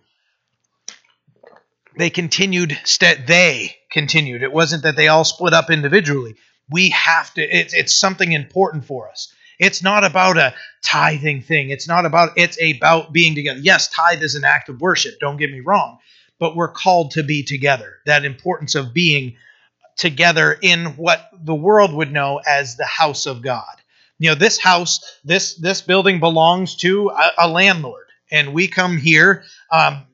they 1.97 2.09
continued 2.09 2.77
st- 2.83 3.27
they 3.27 3.75
continued 3.91 4.43
it 4.43 4.51
wasn't 4.51 4.83
that 4.83 4.95
they 4.95 5.07
all 5.07 5.23
split 5.23 5.53
up 5.53 5.69
individually 5.69 6.35
we 6.69 6.89
have 6.89 7.33
to 7.33 7.41
it's, 7.41 7.73
it's 7.73 7.99
something 7.99 8.31
important 8.31 8.85
for 8.85 9.09
us 9.09 9.33
it's 9.61 9.81
not 9.81 10.03
about 10.03 10.37
a 10.37 10.53
tithing 10.83 11.41
thing 11.41 11.69
it's 11.69 11.87
not 11.87 12.05
about 12.05 12.31
it's 12.35 12.57
about 12.61 13.13
being 13.13 13.35
together 13.35 13.59
yes 13.61 13.87
tithe 13.87 14.21
is 14.21 14.35
an 14.35 14.43
act 14.43 14.67
of 14.67 14.81
worship 14.81 15.13
don't 15.19 15.37
get 15.37 15.51
me 15.51 15.61
wrong 15.61 15.97
but 16.39 16.55
we're 16.55 16.71
called 16.71 17.11
to 17.11 17.23
be 17.23 17.43
together 17.43 17.97
that 18.05 18.25
importance 18.25 18.75
of 18.75 18.93
being 18.93 19.35
together 19.97 20.57
in 20.61 20.85
what 20.97 21.29
the 21.43 21.55
world 21.55 21.93
would 21.93 22.11
know 22.11 22.41
as 22.45 22.75
the 22.75 22.85
house 22.85 23.25
of 23.25 23.41
god 23.41 23.75
you 24.19 24.29
know 24.29 24.35
this 24.35 24.59
house 24.59 25.19
this 25.23 25.55
this 25.55 25.81
building 25.81 26.19
belongs 26.19 26.75
to 26.75 27.09
a, 27.09 27.45
a 27.45 27.47
landlord 27.47 28.07
and 28.31 28.53
we 28.53 28.67
come 28.67 28.97
here 28.97 29.43
um, 29.71 30.05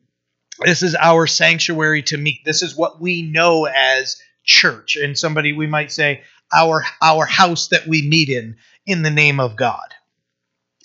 this 0.66 0.82
is 0.82 0.96
our 0.96 1.28
sanctuary 1.28 2.02
to 2.04 2.18
meet. 2.18 2.44
This 2.44 2.64
is 2.64 2.76
what 2.76 3.00
we 3.00 3.22
know 3.22 3.66
as 3.66 4.18
church. 4.44 4.96
And 4.96 5.18
somebody 5.18 5.54
we 5.54 5.68
might 5.68 5.92
say 5.92 6.24
our 6.54 6.84
our 7.02 7.26
house 7.26 7.68
that 7.70 7.88
we 7.88 8.08
meet 8.08 8.30
in 8.30 8.56
in 8.88 9.04
the 9.04 9.12
name 9.12 9.40
of 9.40 9.56
God. 9.56 9.94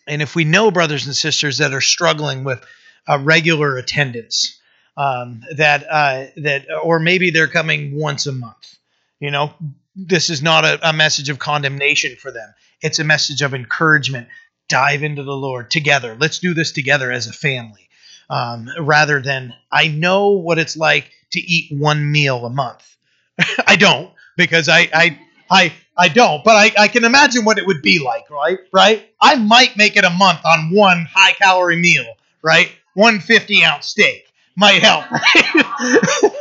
And 0.07 0.21
if 0.21 0.35
we 0.35 0.45
know 0.45 0.71
brothers 0.71 1.07
and 1.07 1.17
sisters 1.17 1.59
that 1.59 1.73
are 1.73 1.81
struggling 1.81 2.45
with 2.45 2.63
a 3.07 3.19
regular 3.19 3.77
attendance, 3.79 4.61
um, 4.97 5.43
that 5.57 5.87
uh, 5.89 6.27
that 6.39 6.67
or 6.83 6.99
maybe 6.99 7.31
they're 7.31 7.49
coming 7.49 7.97
once 7.97 8.27
a 8.27 8.33
month, 8.33 8.77
you 9.21 9.31
know, 9.31 9.55
this 9.95 10.29
is 10.29 10.43
not 10.43 10.65
a, 10.65 10.91
a 10.91 10.93
message 10.93 11.29
of 11.29 11.39
condemnation 11.39 12.17
for 12.17 12.31
them. 12.31 12.53
It's 12.83 12.99
a 12.99 13.05
message 13.05 13.43
of 13.43 13.55
encouragement. 13.55 14.29
Dive 14.69 15.03
into 15.03 15.23
the 15.23 15.37
Lord 15.37 15.71
together. 15.71 16.17
Let's 16.19 16.39
do 16.39 16.55
this 16.55 16.73
together 16.73 17.13
as 17.13 17.27
a 17.27 17.33
family 17.33 17.89
um, 18.31 18.69
rather 18.81 19.21
than 19.21 19.55
I 19.71 19.89
know 19.89 20.31
what 20.31 20.59
it's 20.59 20.77
like 20.77 21.11
to 21.33 21.41
eat 21.41 21.71
one 21.71 22.11
meal 22.11 22.45
a 22.47 22.51
month. 22.51 22.97
I 23.67 23.77
don't 23.77 24.11
because 24.37 24.69
I 24.69 24.89
I 24.93 25.19
I 25.53 25.73
I 25.97 26.09
don't, 26.09 26.43
but 26.43 26.57
I, 26.57 26.73
I 26.85 26.89
can 26.89 27.05
imagine 27.05 27.45
what 27.45 27.59
it 27.59 27.67
would 27.67 27.83
be 27.83 27.99
like, 27.99 28.31
right? 28.31 28.59
Right? 28.73 29.09
I 29.21 29.37
might 29.37 29.77
make 29.77 29.97
it 29.97 30.05
a 30.05 30.11
month 30.11 30.41
on 30.45 30.71
one 30.75 31.07
high 31.13 31.33
calorie 31.33 31.77
meal, 31.77 32.07
right? 32.43 32.73
One 32.95 33.21
50 33.21 33.63
ounce 33.65 33.87
steak 33.87 34.25
might 34.57 34.83
help, 34.83 35.11
right? 35.11 36.33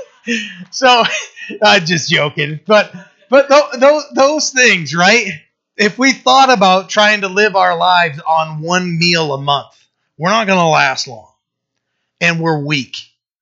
so 0.72 1.04
I'm 1.64 1.86
just 1.86 2.10
joking, 2.10 2.62
but 2.66 2.94
but 3.30 3.50
th- 3.50 3.82
th- 3.82 4.04
those 4.16 4.52
things, 4.52 4.96
right? 4.96 5.28
If 5.78 5.98
we 5.98 6.14
thought 6.14 6.52
about 6.52 6.90
trying 6.90 7.22
to 7.22 7.28
live 7.28 7.56
our 7.56 7.78
lives 7.78 8.20
on 8.26 8.62
one 8.62 8.98
meal 8.98 9.34
a 9.34 9.42
month, 9.42 9.74
we're 10.18 10.30
not 10.30 10.48
going 10.48 10.60
to 10.60 10.66
last 10.66 11.08
long 11.08 11.32
and 12.22 12.40
we're 12.40 12.64
weak. 12.64 12.96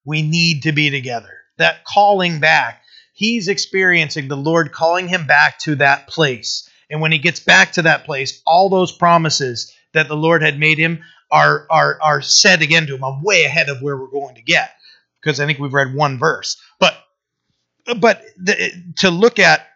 We 0.06 0.22
need 0.22 0.64
to 0.64 0.72
be 0.72 0.90
together. 0.90 1.32
That 1.58 1.84
calling 1.84 2.40
back, 2.40 2.79
he's 3.20 3.50
experiencing 3.50 4.30
the 4.30 4.38
Lord 4.38 4.72
calling 4.72 5.10
him 5.10 5.28
back 5.28 5.60
to 5.60 5.76
that 5.76 6.08
place. 6.08 6.70
And 6.90 7.02
when 7.02 7.12
he 7.12 7.18
gets 7.18 7.42
back 7.42 7.74
to 7.74 7.82
that 7.82 8.06
place, 8.06 8.42
all 8.46 8.70
those 8.70 8.94
promises 8.94 9.76
that 9.94 10.08
the 10.08 10.16
Lord 10.16 10.42
had 10.42 10.58
made 10.58 10.78
him 10.78 11.04
are 11.30 11.68
are 11.70 12.00
are 12.02 12.22
said 12.22 12.62
again 12.62 12.88
to 12.88 12.96
him. 12.96 13.04
I'm 13.04 13.22
way 13.22 13.44
ahead 13.44 13.68
of 13.68 13.82
where 13.82 13.98
we're 13.98 14.08
going 14.08 14.36
to 14.36 14.42
get 14.42 14.72
because 15.22 15.42
I 15.42 15.46
think 15.46 15.60
we've 15.60 15.74
read 15.74 15.94
one 15.94 16.18
verse. 16.18 16.62
But 16.80 16.96
but 17.98 18.24
the, 18.38 18.72
to 19.00 19.12
look 19.12 19.38
at 19.38 19.68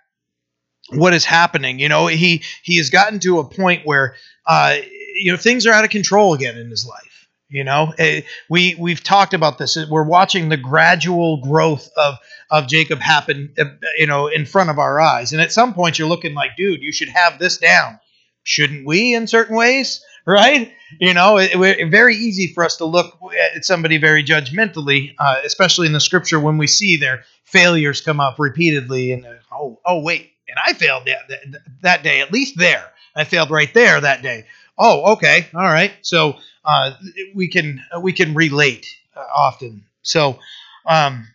what 0.92 1.14
is 1.14 1.26
happening, 1.26 1.80
you 1.80 1.90
know, 1.90 2.08
he 2.08 2.44
he 2.64 2.78
has 2.78 2.90
gotten 2.90 3.20
to 3.20 3.40
a 3.40 3.44
point 3.44 3.86
where 3.86 4.16
uh, 4.48 4.78
you 5.16 5.34
know 5.34 5.38
things 5.38 5.68
are 5.68 5.74
out 5.74 5.84
of 5.84 5.90
control 5.90 6.34
again 6.34 6.58
in 6.58 6.70
his 6.70 6.88
life 6.88 7.14
you 7.54 7.64
know, 7.64 7.94
eh, 8.00 8.22
we 8.50 8.76
we've 8.80 9.04
talked 9.04 9.36
about 9.36 9.60
this. 9.60 9.78
We're 9.88 10.04
watching 10.04 10.50
the 10.50 10.58
gradual 10.58 11.38
growth 11.38 11.88
of 11.96 12.16
of 12.50 12.68
Jacob 12.68 13.00
happen, 13.00 13.54
eh, 13.58 13.66
you 13.98 14.08
know, 14.08 14.28
in 14.28 14.46
front 14.46 14.70
of 14.70 14.80
our 14.80 15.00
eyes. 15.00 15.32
And 15.34 15.42
at 15.42 15.52
some 15.52 15.74
point, 15.74 15.98
you're 15.98 16.08
looking 16.08 16.34
like, 16.34 16.56
dude, 16.58 16.82
you 16.82 16.92
should 16.92 17.10
have 17.10 17.40
this 17.40 17.58
down. 17.58 18.00
Shouldn't 18.44 18.86
we, 18.86 19.14
in 19.14 19.28
certain 19.28 19.56
ways, 19.56 20.04
right? 20.28 20.72
You 21.00 21.14
know, 21.14 21.38
it, 21.38 21.52
it's 21.54 21.90
very 21.92 22.16
easy 22.16 22.48
for 22.48 22.64
us 22.64 22.78
to 22.78 22.86
look 22.86 23.18
at 23.56 23.66
somebody 23.66 23.98
very 23.98 24.24
judgmentally, 24.24 25.16
uh, 25.18 25.42
especially 25.44 25.88
in 25.88 25.94
the 25.94 26.00
scripture 26.00 26.40
when 26.40 26.58
we 26.58 26.68
see 26.68 26.98
their 26.98 27.24
failures 27.46 28.02
come 28.02 28.20
up 28.20 28.40
repeatedly. 28.40 29.12
And 29.12 29.26
uh, 29.26 29.34
oh, 29.52 29.80
oh, 29.86 30.02
wait, 30.02 30.32
and 30.48 30.58
I 30.64 30.74
failed 30.74 31.06
that, 31.06 31.28
that, 31.30 31.62
that 31.82 32.04
day. 32.04 32.22
At 32.22 32.32
least 32.32 32.58
there, 32.58 32.92
I 33.16 33.24
failed 33.24 33.50
right 33.50 33.74
there 33.74 34.00
that 34.00 34.22
day. 34.22 34.46
Oh, 34.78 35.14
okay, 35.14 35.48
all 35.54 35.62
right. 35.64 35.94
So 36.02 36.36
uh, 36.66 36.92
we 37.36 37.48
can 37.48 37.84
we 38.02 38.14
can 38.14 38.34
relate 38.34 38.88
uh, 39.16 39.26
often. 39.34 39.86
So, 40.02 40.40
um, 40.86 41.28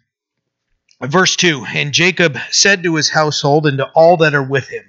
verse 1.00 1.36
two, 1.36 1.64
and 1.72 1.92
Jacob 1.92 2.38
said 2.50 2.82
to 2.82 2.96
his 2.96 3.10
household 3.10 3.66
and 3.66 3.78
to 3.78 3.90
all 3.94 4.16
that 4.18 4.34
are 4.34 4.42
with 4.42 4.68
him. 4.68 4.84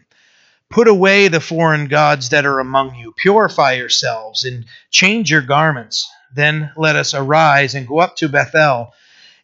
Put 0.70 0.88
away 0.88 1.28
the 1.28 1.40
foreign 1.40 1.88
gods 1.88 2.30
that 2.30 2.46
are 2.46 2.60
among 2.60 2.96
you. 2.96 3.14
Purify 3.18 3.74
yourselves 3.74 4.44
and 4.44 4.66
change 4.92 5.32
your 5.32 5.42
garments. 5.42 6.08
Then 6.34 6.72
let 6.78 6.96
us 6.96 7.14
arise 7.14 7.74
and 7.74 7.88
go 7.88 8.00
up 8.00 8.16
to 8.18 8.30
Bethel, 8.30 8.94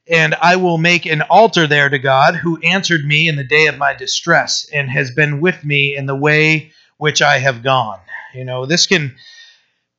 and 0.07 0.35
I 0.35 0.55
will 0.57 0.77
make 0.77 1.07
an 1.07 1.23
altar 1.23 1.65
there 1.65 1.89
to 1.89 1.97
God, 1.97 2.35
who 2.35 2.59
answered 2.61 3.03
me 3.03 3.27
in 3.27 3.37
the 3.37 3.43
day 3.43 3.65
of 3.65 3.79
my 3.79 3.95
distress, 3.95 4.67
and 4.71 4.89
has 4.89 5.09
been 5.09 5.41
with 5.41 5.63
me 5.65 5.95
in 5.95 6.05
the 6.05 6.15
way 6.15 6.71
which 6.97 7.23
I 7.23 7.39
have 7.39 7.63
gone. 7.63 7.99
You 8.35 8.45
know, 8.45 8.65
this 8.65 8.85
can 8.85 9.15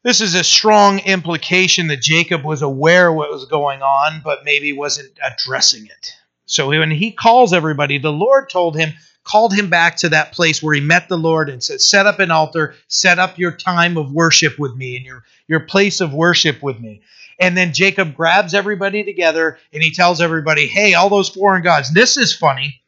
this 0.04 0.20
is 0.20 0.36
a 0.36 0.44
strong 0.44 1.00
implication 1.00 1.88
that 1.88 2.00
Jacob 2.00 2.44
was 2.44 2.62
aware 2.62 3.12
what 3.12 3.32
was 3.32 3.46
going 3.46 3.82
on, 3.82 4.20
but 4.22 4.44
maybe 4.44 4.72
wasn't 4.72 5.10
addressing 5.20 5.86
it. 5.86 6.14
So 6.46 6.68
when 6.68 6.90
he 6.90 7.12
calls 7.12 7.52
everybody, 7.52 7.98
the 7.98 8.12
Lord 8.12 8.48
told 8.48 8.76
him, 8.76 8.94
called 9.24 9.52
him 9.52 9.68
back 9.68 9.96
to 9.96 10.08
that 10.10 10.32
place 10.32 10.62
where 10.62 10.74
he 10.74 10.80
met 10.80 11.08
the 11.08 11.18
Lord 11.18 11.48
and 11.48 11.62
said, 11.62 11.80
Set 11.80 12.06
up 12.06 12.20
an 12.20 12.30
altar, 12.30 12.74
set 12.88 13.18
up 13.18 13.38
your 13.38 13.52
time 13.52 13.96
of 13.96 14.12
worship 14.12 14.58
with 14.58 14.74
me 14.76 14.96
and 14.96 15.04
your, 15.04 15.24
your 15.48 15.60
place 15.60 16.00
of 16.00 16.14
worship 16.14 16.62
with 16.62 16.80
me. 16.80 17.02
And 17.38 17.56
then 17.56 17.74
Jacob 17.74 18.14
grabs 18.14 18.54
everybody 18.54 19.04
together 19.04 19.58
and 19.72 19.82
he 19.82 19.90
tells 19.90 20.20
everybody, 20.20 20.66
Hey, 20.66 20.94
all 20.94 21.10
those 21.10 21.28
foreign 21.28 21.62
gods, 21.62 21.92
this 21.92 22.16
is 22.16 22.34
funny. 22.34 22.80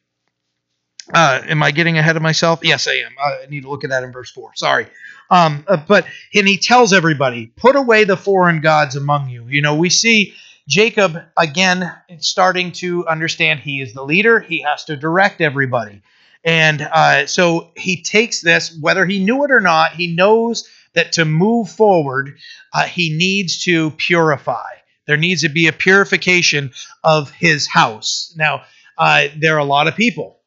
Uh, 1.13 1.41
am 1.47 1.63
I 1.63 1.71
getting 1.71 1.99
ahead 1.99 2.17
of 2.17 2.23
myself? 2.23 2.61
Yes, 2.63 2.87
I 2.87 2.93
am. 2.93 3.13
I 3.23 3.47
need 3.49 3.63
to 3.63 3.71
look 3.71 3.83
at 3.83 3.91
that 3.91 4.05
in 4.05 4.13
verse 4.13 4.31
4. 4.31 4.53
Sorry. 4.55 4.87
Um, 5.31 5.65
uh, 5.67 5.79
but 5.89 6.07
and 6.35 6.47
he 6.47 6.59
tells 6.59 6.93
everybody, 6.93 7.47
put 7.57 7.77
away 7.77 8.05
the 8.05 8.17
foreign 8.17 8.61
gods 8.61 8.95
among 8.97 9.29
you. 9.29 9.45
You 9.49 9.63
know, 9.63 9.75
we 9.75 9.91
see 9.91 10.35
Jacob 10.69 11.19
again 11.37 11.91
starting 12.19 12.73
to 12.73 13.07
understand 13.09 13.61
he 13.61 13.81
is 13.81 13.95
the 13.95 14.05
leader. 14.05 14.39
He 14.39 14.63
has 14.63 14.85
to 14.85 14.97
direct 14.97 15.41
everybody, 15.41 16.03
and 16.45 16.83
uh, 16.83 17.27
so 17.27 17.71
he 17.77 18.03
takes 18.03 18.43
this, 18.43 18.77
whether 18.79 19.07
he 19.07 19.25
knew 19.25 19.45
it 19.45 19.51
or 19.51 19.61
not. 19.61 19.93
He 19.93 20.15
knows 20.15 20.69
that 20.95 21.13
to 21.13 21.25
move 21.25 21.71
forward, 21.71 22.39
uh, 22.73 22.85
he 22.85 23.17
needs 23.17 23.65
to 23.65 23.91
purify. 23.93 24.69
There 25.07 25.17
needs 25.17 25.43
to 25.43 25.49
be 25.49 25.67
a 25.67 25.73
purification 25.73 26.73
of 27.03 27.31
his 27.31 27.67
house. 27.67 28.35
Now, 28.37 28.63
uh, 28.99 29.29
there 29.37 29.55
are 29.57 29.61
a 29.61 29.65
lot 29.65 29.89
of 29.89 29.97
people 29.97 30.39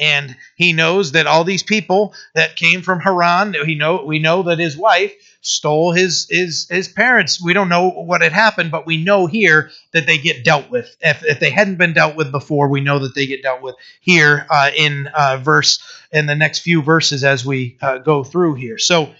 and 0.00 0.34
he 0.56 0.72
knows 0.72 1.12
that 1.12 1.26
all 1.26 1.44
these 1.44 1.62
people 1.62 2.14
that 2.34 2.56
came 2.56 2.80
from 2.82 3.00
Haran, 3.00 3.54
he 3.66 3.74
know 3.74 4.02
we 4.04 4.18
know 4.18 4.42
that 4.44 4.58
his 4.58 4.76
wife 4.76 5.12
stole 5.40 5.92
his 5.92 6.26
his 6.30 6.68
his 6.68 6.88
parents. 6.88 7.42
We 7.42 7.52
don't 7.52 7.68
know 7.68 7.90
what 7.90 8.22
had 8.22 8.32
happened, 8.32 8.70
but 8.70 8.86
we 8.86 9.02
know 9.02 9.26
here 9.26 9.70
that 9.92 10.06
they 10.06 10.18
get 10.18 10.44
dealt 10.44 10.70
with. 10.70 10.96
If, 11.00 11.24
if 11.24 11.40
they 11.40 11.50
hadn't 11.50 11.76
been 11.76 11.92
dealt 11.92 12.16
with 12.16 12.30
before, 12.30 12.68
we 12.68 12.80
know 12.80 12.98
that 13.00 13.14
they 13.14 13.26
get 13.26 13.42
dealt 13.42 13.62
with 13.62 13.74
here 14.00 14.46
uh, 14.50 14.70
in 14.76 15.08
uh, 15.08 15.38
verse 15.42 15.82
in 16.12 16.26
the 16.26 16.34
next 16.34 16.60
few 16.60 16.82
verses 16.82 17.24
as 17.24 17.44
we 17.44 17.78
uh, 17.80 17.98
go 17.98 18.24
through 18.24 18.54
here. 18.54 18.78
So 18.78 19.10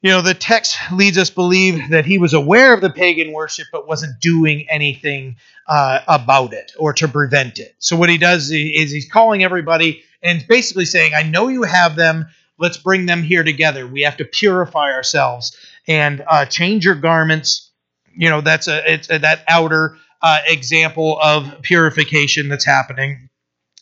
you 0.00 0.10
know, 0.10 0.22
the 0.22 0.34
text 0.34 0.76
leads 0.92 1.18
us 1.18 1.28
believe 1.28 1.90
that 1.90 2.06
he 2.06 2.18
was 2.18 2.32
aware 2.32 2.72
of 2.72 2.80
the 2.80 2.90
pagan 2.90 3.32
worship 3.32 3.66
but 3.72 3.88
wasn't 3.88 4.20
doing 4.20 4.66
anything 4.70 5.36
uh, 5.66 6.00
about 6.06 6.52
it 6.52 6.72
or 6.78 6.92
to 6.94 7.08
prevent 7.08 7.58
it. 7.58 7.74
So 7.78 7.96
what 7.96 8.08
he 8.08 8.16
does 8.16 8.50
is 8.50 8.92
he's 8.92 9.10
calling 9.10 9.42
everybody 9.42 10.04
and 10.22 10.44
basically 10.48 10.84
saying, 10.84 11.12
"I 11.16 11.24
know 11.24 11.48
you 11.48 11.64
have 11.64 11.96
them. 11.96 12.28
Let's 12.58 12.76
bring 12.76 13.06
them 13.06 13.22
here 13.22 13.44
together. 13.44 13.86
We 13.86 14.02
have 14.02 14.16
to 14.18 14.24
purify 14.24 14.92
ourselves 14.92 15.56
and 15.86 16.24
uh, 16.26 16.44
change 16.46 16.84
your 16.84 16.96
garments." 16.96 17.70
You 18.12 18.30
know, 18.30 18.40
that's 18.40 18.68
a 18.68 18.92
it's 18.92 19.10
a, 19.10 19.18
that 19.18 19.44
outer 19.48 19.96
uh, 20.22 20.40
example 20.46 21.18
of 21.22 21.62
purification 21.62 22.48
that's 22.48 22.64
happening. 22.64 23.28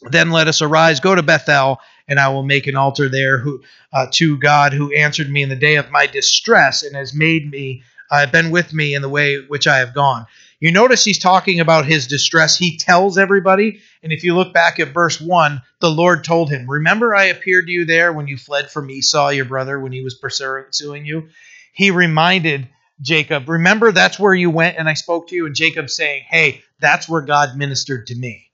Then 0.02 0.30
let 0.30 0.48
us 0.48 0.60
arise, 0.60 1.00
go 1.00 1.14
to 1.14 1.22
Bethel, 1.22 1.80
and 2.06 2.20
I 2.20 2.28
will 2.28 2.42
make 2.42 2.66
an 2.66 2.76
altar 2.76 3.08
there 3.08 3.38
who, 3.38 3.62
uh, 3.92 4.06
to 4.12 4.38
God 4.38 4.72
who 4.72 4.92
answered 4.92 5.30
me 5.30 5.42
in 5.42 5.48
the 5.48 5.56
day 5.56 5.76
of 5.76 5.90
my 5.90 6.06
distress 6.06 6.82
and 6.82 6.94
has 6.94 7.14
made 7.14 7.50
me, 7.50 7.82
uh, 8.10 8.26
been 8.26 8.50
with 8.50 8.72
me 8.72 8.94
in 8.94 9.02
the 9.02 9.08
way 9.08 9.38
which 9.48 9.66
I 9.66 9.78
have 9.78 9.94
gone. 9.94 10.26
You 10.58 10.72
notice 10.72 11.04
he's 11.04 11.18
talking 11.18 11.60
about 11.60 11.84
his 11.84 12.06
distress. 12.06 12.56
He 12.56 12.78
tells 12.78 13.18
everybody. 13.18 13.80
And 14.02 14.12
if 14.12 14.24
you 14.24 14.34
look 14.34 14.54
back 14.54 14.80
at 14.80 14.94
verse 14.94 15.20
1, 15.20 15.60
the 15.80 15.90
Lord 15.90 16.24
told 16.24 16.50
him, 16.50 16.68
Remember, 16.68 17.14
I 17.14 17.24
appeared 17.24 17.66
to 17.66 17.72
you 17.72 17.84
there 17.84 18.12
when 18.12 18.26
you 18.26 18.38
fled 18.38 18.70
from 18.70 18.90
Esau, 18.90 19.28
your 19.28 19.44
brother, 19.44 19.78
when 19.78 19.92
he 19.92 20.02
was 20.02 20.14
pursuing 20.14 21.04
you? 21.04 21.28
He 21.72 21.90
reminded 21.90 22.68
Jacob, 23.02 23.48
Remember, 23.48 23.92
that's 23.92 24.18
where 24.18 24.34
you 24.34 24.48
went 24.48 24.78
and 24.78 24.88
I 24.88 24.94
spoke 24.94 25.28
to 25.28 25.34
you. 25.34 25.44
And 25.44 25.54
Jacob 25.54 25.90
saying, 25.90 26.24
Hey, 26.26 26.62
that's 26.80 27.08
where 27.08 27.22
God 27.22 27.56
ministered 27.56 28.06
to 28.06 28.14
me. 28.14 28.50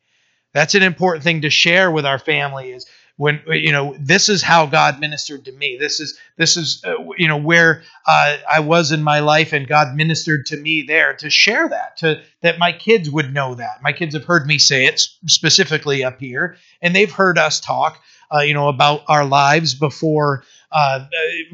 That's 0.52 0.74
an 0.74 0.82
important 0.82 1.22
thing 1.22 1.42
to 1.42 1.50
share 1.50 1.90
with 1.90 2.04
our 2.04 2.18
family 2.18 2.72
is 2.72 2.86
when 3.16 3.40
you 3.48 3.72
know 3.72 3.94
this 4.00 4.28
is 4.28 4.42
how 4.42 4.66
god 4.66 4.98
ministered 5.00 5.44
to 5.44 5.52
me. 5.52 5.76
This 5.78 6.00
is 6.00 6.18
this 6.36 6.56
is 6.56 6.82
uh, 6.84 6.94
you 7.16 7.28
know 7.28 7.36
where 7.36 7.82
uh, 8.06 8.36
i 8.50 8.60
was 8.60 8.92
in 8.92 9.02
my 9.02 9.20
life 9.20 9.52
and 9.52 9.66
god 9.66 9.94
ministered 9.94 10.46
to 10.46 10.56
me 10.56 10.82
there 10.82 11.14
to 11.14 11.30
share 11.30 11.68
that 11.68 11.96
to 11.98 12.22
that 12.40 12.58
my 12.58 12.72
kids 12.72 13.10
would 13.10 13.32
know 13.32 13.54
that. 13.54 13.82
My 13.82 13.92
kids 13.92 14.14
have 14.14 14.24
heard 14.24 14.46
me 14.46 14.58
say 14.58 14.86
it 14.86 15.00
specifically 15.26 16.04
up 16.04 16.20
here 16.20 16.56
and 16.80 16.94
they've 16.94 17.12
heard 17.12 17.38
us 17.38 17.60
talk 17.60 18.00
uh, 18.34 18.40
you 18.40 18.54
know 18.54 18.68
about 18.68 19.02
our 19.08 19.24
lives 19.24 19.74
before 19.74 20.44
uh, 20.70 21.06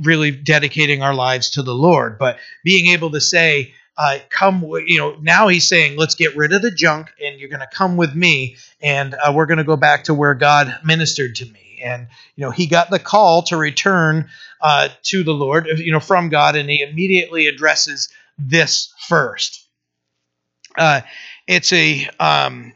really 0.02 0.30
dedicating 0.30 1.02
our 1.02 1.14
lives 1.14 1.50
to 1.50 1.62
the 1.62 1.74
lord. 1.74 2.18
But 2.18 2.38
being 2.64 2.86
able 2.92 3.10
to 3.10 3.20
say 3.20 3.74
uh, 3.98 4.20
come, 4.30 4.62
you 4.86 4.96
know, 4.96 5.16
now 5.20 5.48
he's 5.48 5.66
saying, 5.66 5.96
let's 5.96 6.14
get 6.14 6.36
rid 6.36 6.52
of 6.52 6.62
the 6.62 6.70
junk 6.70 7.10
and 7.20 7.38
you're 7.40 7.48
going 7.48 7.60
to 7.60 7.66
come 7.66 7.96
with 7.96 8.14
me 8.14 8.56
and 8.80 9.14
uh, 9.14 9.32
we're 9.34 9.46
going 9.46 9.58
to 9.58 9.64
go 9.64 9.76
back 9.76 10.04
to 10.04 10.14
where 10.14 10.34
God 10.34 10.72
ministered 10.84 11.34
to 11.36 11.46
me. 11.46 11.80
And, 11.82 12.06
you 12.36 12.44
know, 12.44 12.52
he 12.52 12.66
got 12.66 12.90
the 12.90 13.00
call 13.00 13.42
to 13.42 13.56
return 13.56 14.28
uh, 14.60 14.88
to 15.02 15.24
the 15.24 15.34
Lord, 15.34 15.66
you 15.66 15.92
know, 15.92 16.00
from 16.00 16.28
God, 16.28 16.54
and 16.54 16.70
he 16.70 16.80
immediately 16.82 17.48
addresses 17.48 18.08
this 18.38 18.92
first. 19.08 19.66
Uh, 20.76 21.00
it's 21.48 21.72
a, 21.72 22.08
um, 22.20 22.72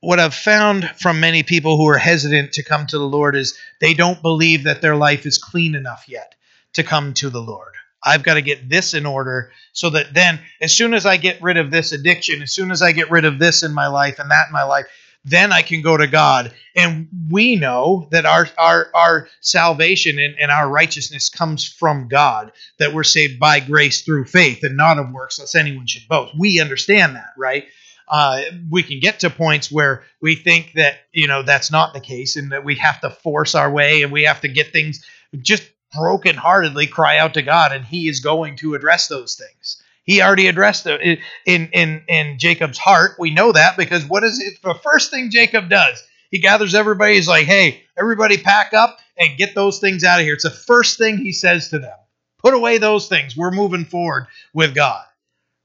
what 0.00 0.20
I've 0.20 0.34
found 0.34 0.90
from 0.98 1.20
many 1.20 1.42
people 1.42 1.78
who 1.78 1.88
are 1.88 1.98
hesitant 1.98 2.52
to 2.54 2.62
come 2.62 2.86
to 2.86 2.98
the 2.98 3.08
Lord 3.08 3.34
is 3.34 3.58
they 3.80 3.94
don't 3.94 4.20
believe 4.20 4.64
that 4.64 4.82
their 4.82 4.96
life 4.96 5.24
is 5.24 5.38
clean 5.38 5.74
enough 5.74 6.04
yet 6.06 6.34
to 6.74 6.82
come 6.82 7.14
to 7.14 7.30
the 7.30 7.40
Lord. 7.40 7.73
I've 8.04 8.22
got 8.22 8.34
to 8.34 8.42
get 8.42 8.68
this 8.68 8.94
in 8.94 9.06
order 9.06 9.50
so 9.72 9.90
that 9.90 10.12
then, 10.12 10.40
as 10.60 10.76
soon 10.76 10.94
as 10.94 11.06
I 11.06 11.16
get 11.16 11.42
rid 11.42 11.56
of 11.56 11.70
this 11.70 11.92
addiction, 11.92 12.42
as 12.42 12.52
soon 12.52 12.70
as 12.70 12.82
I 12.82 12.92
get 12.92 13.10
rid 13.10 13.24
of 13.24 13.38
this 13.38 13.62
in 13.62 13.72
my 13.72 13.86
life 13.86 14.18
and 14.18 14.30
that 14.30 14.48
in 14.48 14.52
my 14.52 14.64
life, 14.64 14.86
then 15.24 15.52
I 15.52 15.62
can 15.62 15.80
go 15.80 15.96
to 15.96 16.06
God. 16.06 16.52
And 16.76 17.08
we 17.30 17.56
know 17.56 18.08
that 18.10 18.26
our 18.26 18.48
our 18.58 18.90
our 18.94 19.28
salvation 19.40 20.18
and, 20.18 20.38
and 20.38 20.50
our 20.50 20.68
righteousness 20.68 21.30
comes 21.30 21.66
from 21.66 22.08
God, 22.08 22.52
that 22.78 22.92
we're 22.92 23.04
saved 23.04 23.40
by 23.40 23.60
grace 23.60 24.02
through 24.02 24.26
faith 24.26 24.62
and 24.62 24.76
not 24.76 24.98
of 24.98 25.10
works, 25.10 25.38
lest 25.38 25.54
anyone 25.54 25.86
should 25.86 26.06
boast. 26.08 26.34
We 26.38 26.60
understand 26.60 27.16
that, 27.16 27.32
right? 27.38 27.64
Uh, 28.06 28.42
we 28.68 28.82
can 28.82 29.00
get 29.00 29.20
to 29.20 29.30
points 29.30 29.72
where 29.72 30.02
we 30.20 30.34
think 30.34 30.72
that 30.74 30.98
you 31.12 31.26
know 31.26 31.42
that's 31.42 31.70
not 31.70 31.94
the 31.94 32.00
case 32.00 32.36
and 32.36 32.52
that 32.52 32.64
we 32.64 32.74
have 32.74 33.00
to 33.00 33.08
force 33.08 33.54
our 33.54 33.70
way 33.70 34.02
and 34.02 34.12
we 34.12 34.24
have 34.24 34.42
to 34.42 34.48
get 34.48 34.72
things 34.72 35.04
just 35.40 35.62
brokenheartedly 35.96 36.90
cry 36.90 37.18
out 37.18 37.34
to 37.34 37.42
God, 37.42 37.72
and 37.72 37.84
He 37.84 38.08
is 38.08 38.20
going 38.20 38.56
to 38.56 38.74
address 38.74 39.08
those 39.08 39.34
things. 39.34 39.82
He 40.04 40.20
already 40.20 40.48
addressed 40.48 40.86
it 40.86 41.20
in 41.46 41.68
in 41.72 42.04
in 42.08 42.38
Jacob's 42.38 42.78
heart. 42.78 43.16
We 43.18 43.30
know 43.30 43.52
that 43.52 43.76
because 43.76 44.04
what 44.04 44.24
is 44.24 44.38
it? 44.40 44.60
The 44.62 44.74
first 44.74 45.10
thing 45.10 45.30
Jacob 45.30 45.68
does, 45.68 46.02
he 46.30 46.38
gathers 46.38 46.74
everybody. 46.74 47.14
He's 47.14 47.28
like, 47.28 47.46
"Hey, 47.46 47.82
everybody, 47.96 48.36
pack 48.36 48.74
up 48.74 48.98
and 49.16 49.38
get 49.38 49.54
those 49.54 49.78
things 49.78 50.04
out 50.04 50.20
of 50.20 50.26
here." 50.26 50.34
It's 50.34 50.44
the 50.44 50.50
first 50.50 50.98
thing 50.98 51.18
he 51.18 51.32
says 51.32 51.70
to 51.70 51.78
them. 51.78 51.96
Put 52.38 52.52
away 52.52 52.76
those 52.76 53.08
things. 53.08 53.34
We're 53.34 53.50
moving 53.50 53.86
forward 53.86 54.26
with 54.52 54.74
God, 54.74 55.04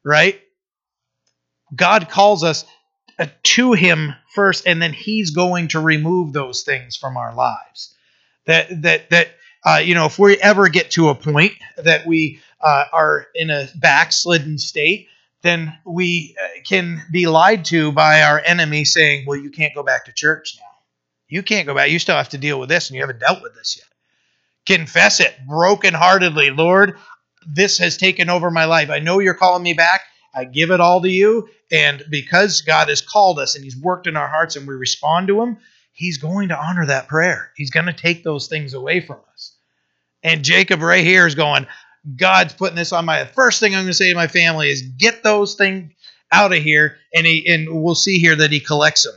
right? 0.06 0.40
God 1.76 2.10
calls 2.10 2.44
us 2.44 2.66
uh, 3.20 3.28
to 3.44 3.74
Him 3.74 4.14
first, 4.34 4.66
and 4.66 4.82
then 4.82 4.94
He's 4.94 5.32
going 5.32 5.68
to 5.70 5.82
remove 5.82 6.32
those 6.32 6.64
things 6.64 6.96
from 6.96 7.18
our 7.18 7.36
lives. 7.36 7.94
That 8.46 8.82
that 8.84 9.10
that 9.10 9.32
uh, 9.66 9.82
you 9.84 9.94
know, 9.94 10.06
if 10.06 10.18
we 10.18 10.38
ever 10.38 10.70
get 10.70 10.92
to 10.92 11.10
a 11.10 11.16
point 11.16 11.54
that 11.78 12.06
we 12.06 12.40
uh, 12.62 12.86
are 12.92 13.28
in 13.36 13.50
a 13.50 13.68
backslidden 13.76 14.58
state, 14.58 15.08
then 15.42 15.78
we 15.86 16.36
uh, 16.42 16.62
can 16.66 17.02
be 17.12 17.28
lied 17.28 17.66
to 17.66 17.92
by 17.92 18.22
our 18.22 18.40
enemy 18.40 18.86
saying, 18.86 19.26
well, 19.26 19.38
you 19.38 19.50
can't 19.50 19.76
go 19.76 19.84
back 19.84 20.06
to 20.06 20.14
church 20.14 20.58
now. 20.58 20.66
You 21.28 21.44
can't 21.44 21.68
go 21.68 21.76
back. 21.76 21.90
You 21.90 22.00
still 22.00 22.16
have 22.16 22.30
to 22.30 22.38
deal 22.38 22.60
with 22.60 22.70
this, 22.70 22.90
and 22.90 22.96
you 22.96 23.02
haven't 23.02 23.20
dealt 23.20 23.42
with 23.42 23.54
this 23.56 23.78
yet. 23.78 23.88
Confess 24.66 25.20
it 25.20 25.36
brokenheartedly. 25.48 26.58
Lord, 26.58 26.98
this 27.48 27.78
has 27.78 27.98
taken 27.98 28.30
over 28.30 28.52
my 28.52 28.66
life. 28.66 28.90
I 28.90 29.00
know 29.00 29.20
you're 29.20 29.34
calling 29.34 29.64
me 29.64 29.74
back. 29.74 30.02
I 30.34 30.46
give 30.46 30.72
it 30.72 30.80
all 30.80 31.02
to 31.02 31.10
you. 31.10 31.50
And 31.72 32.04
because 32.10 32.62
God 32.62 32.90
has 32.90 33.02
called 33.02 33.40
us 33.40 33.56
and 33.56 33.64
He's 33.64 33.78
worked 33.78 34.08
in 34.08 34.18
our 34.18 34.28
hearts 34.28 34.56
and 34.56 34.68
we 34.68 34.76
respond 34.76 35.28
to 35.28 35.42
Him, 35.42 35.58
He's 35.92 36.18
going 36.18 36.50
to 36.50 36.60
honor 36.60 36.86
that 36.88 37.08
prayer. 37.08 37.52
He's 37.56 37.72
going 37.72 37.88
to 37.88 37.94
take 37.94 38.24
those 38.24 38.48
things 38.48 38.74
away 38.74 39.02
from 39.02 39.20
us. 39.34 39.49
And 40.24 40.44
Jacob 40.44 40.82
right 40.82 41.04
here 41.04 41.26
is 41.26 41.36
going, 41.36 41.68
God's 42.16 42.54
putting 42.54 42.76
this 42.76 42.94
on 42.94 43.06
my 43.06 43.26
first 43.26 43.60
thing 43.60 43.74
I'm 43.74 43.84
going 43.84 43.88
to 43.88 43.94
say 43.94 44.10
to 44.10 44.16
my 44.16 44.28
family 44.28 44.70
is 44.70 44.82
get 44.82 45.24
those 45.24 45.56
things 45.56 45.92
out 46.32 46.54
of 46.54 46.62
here. 46.62 46.98
And 47.14 47.26
he 47.26 47.48
and 47.48 47.82
we'll 47.84 47.96
see 47.96 48.20
here 48.20 48.36
that 48.36 48.52
he 48.52 48.60
collects 48.60 49.04
them. 49.04 49.16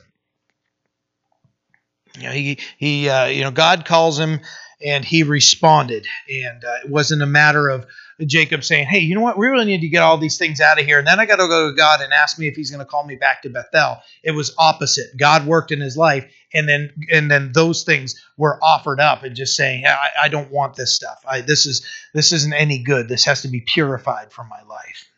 You 2.19 2.23
know, 2.25 2.33
he 2.33 2.59
he 2.77 3.09
uh, 3.09 3.27
you 3.27 3.43
know 3.43 3.51
God 3.51 3.85
calls 3.85 4.19
him 4.19 4.41
and 4.85 5.05
he 5.05 5.23
responded, 5.23 6.07
and 6.29 6.65
uh, 6.65 6.79
it 6.85 6.91
wasn't 6.91 7.23
a 7.23 7.27
matter 7.27 7.69
of 7.69 7.87
Jacob 8.27 8.65
saying, 8.65 8.87
Hey, 8.87 9.01
you 9.01 9.15
know 9.15 9.21
what? 9.21 9.39
We 9.39 9.47
really 9.49 9.65
need 9.65 9.81
to 9.81 9.89
get 9.89 10.03
all 10.03 10.19
these 10.19 10.39
things 10.39 10.61
out 10.61 10.79
of 10.79 10.87
here. 10.87 10.99
And 10.99 11.07
then 11.07 11.21
I 11.21 11.27
got 11.27 11.37
to 11.37 11.49
go 11.49 11.71
to 11.71 11.77
God 11.77 12.01
and 12.01 12.13
ask 12.13 12.39
me 12.39 12.49
if 12.49 12.57
he's 12.57 12.71
going 12.71 12.85
to 12.85 12.87
call 12.87 13.05
me 13.05 13.17
back 13.17 13.43
to 13.43 13.51
Bethel. 13.51 13.99
It 14.23 14.33
was 14.33 14.55
opposite. 14.59 15.17
God 15.17 15.47
worked 15.47 15.73
in 15.73 15.81
his 15.81 15.97
life. 15.97 16.31
And 16.55 16.69
then, 16.69 16.93
and 17.11 17.31
then 17.31 17.53
those 17.53 17.85
things 17.85 18.23
were 18.37 18.63
offered 18.63 19.01
up 19.01 19.23
and 19.23 19.35
just 19.35 19.57
saying, 19.57 19.87
I, 19.87 20.09
I 20.25 20.29
don't 20.29 20.51
want 20.51 20.77
this 20.77 20.95
stuff. 20.95 21.25
I, 21.27 21.41
this 21.41 21.65
is, 21.65 21.87
this 22.13 22.33
isn't 22.33 22.53
any 22.53 22.83
good. 22.83 23.09
This 23.09 23.25
has 23.25 23.43
to 23.43 23.49
be 23.49 23.61
purified 23.61 24.33
from 24.33 24.49
my 24.49 24.63
life. 24.63 25.09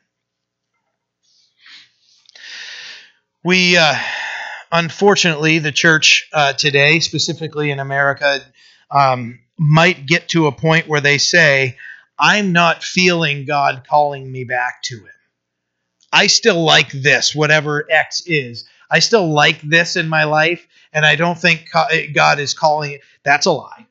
We, 3.42 3.76
uh, 3.76 3.96
unfortunately, 4.72 5.58
the 5.58 5.72
church 5.72 6.28
uh, 6.32 6.52
today, 6.54 7.00
specifically 7.00 7.70
in 7.70 7.78
America, 7.78 8.40
um, 8.90 9.40
might 9.58 10.06
get 10.06 10.28
to 10.30 10.46
a 10.46 10.52
point 10.52 10.88
where 10.88 11.00
they 11.00 11.18
say, 11.18 11.76
I'm 12.18 12.52
not 12.52 12.84
feeling 12.84 13.44
God 13.44 13.84
calling 13.88 14.30
me 14.30 14.44
back 14.44 14.82
to 14.82 14.96
Him. 14.96 15.08
I 16.12 16.28
still 16.28 16.62
like 16.62 16.92
this, 16.92 17.34
whatever 17.34 17.86
X 17.90 18.22
is. 18.26 18.64
I 18.90 19.00
still 19.00 19.32
like 19.32 19.60
this 19.62 19.96
in 19.96 20.08
my 20.08 20.24
life, 20.24 20.66
and 20.92 21.04
I 21.04 21.16
don't 21.16 21.38
think 21.38 21.68
eh, 21.90 22.06
God 22.06 22.38
is 22.38 22.54
calling 22.54 22.92
it. 22.92 23.00
That's 23.24 23.46
a 23.46 23.52
lie. 23.52 23.86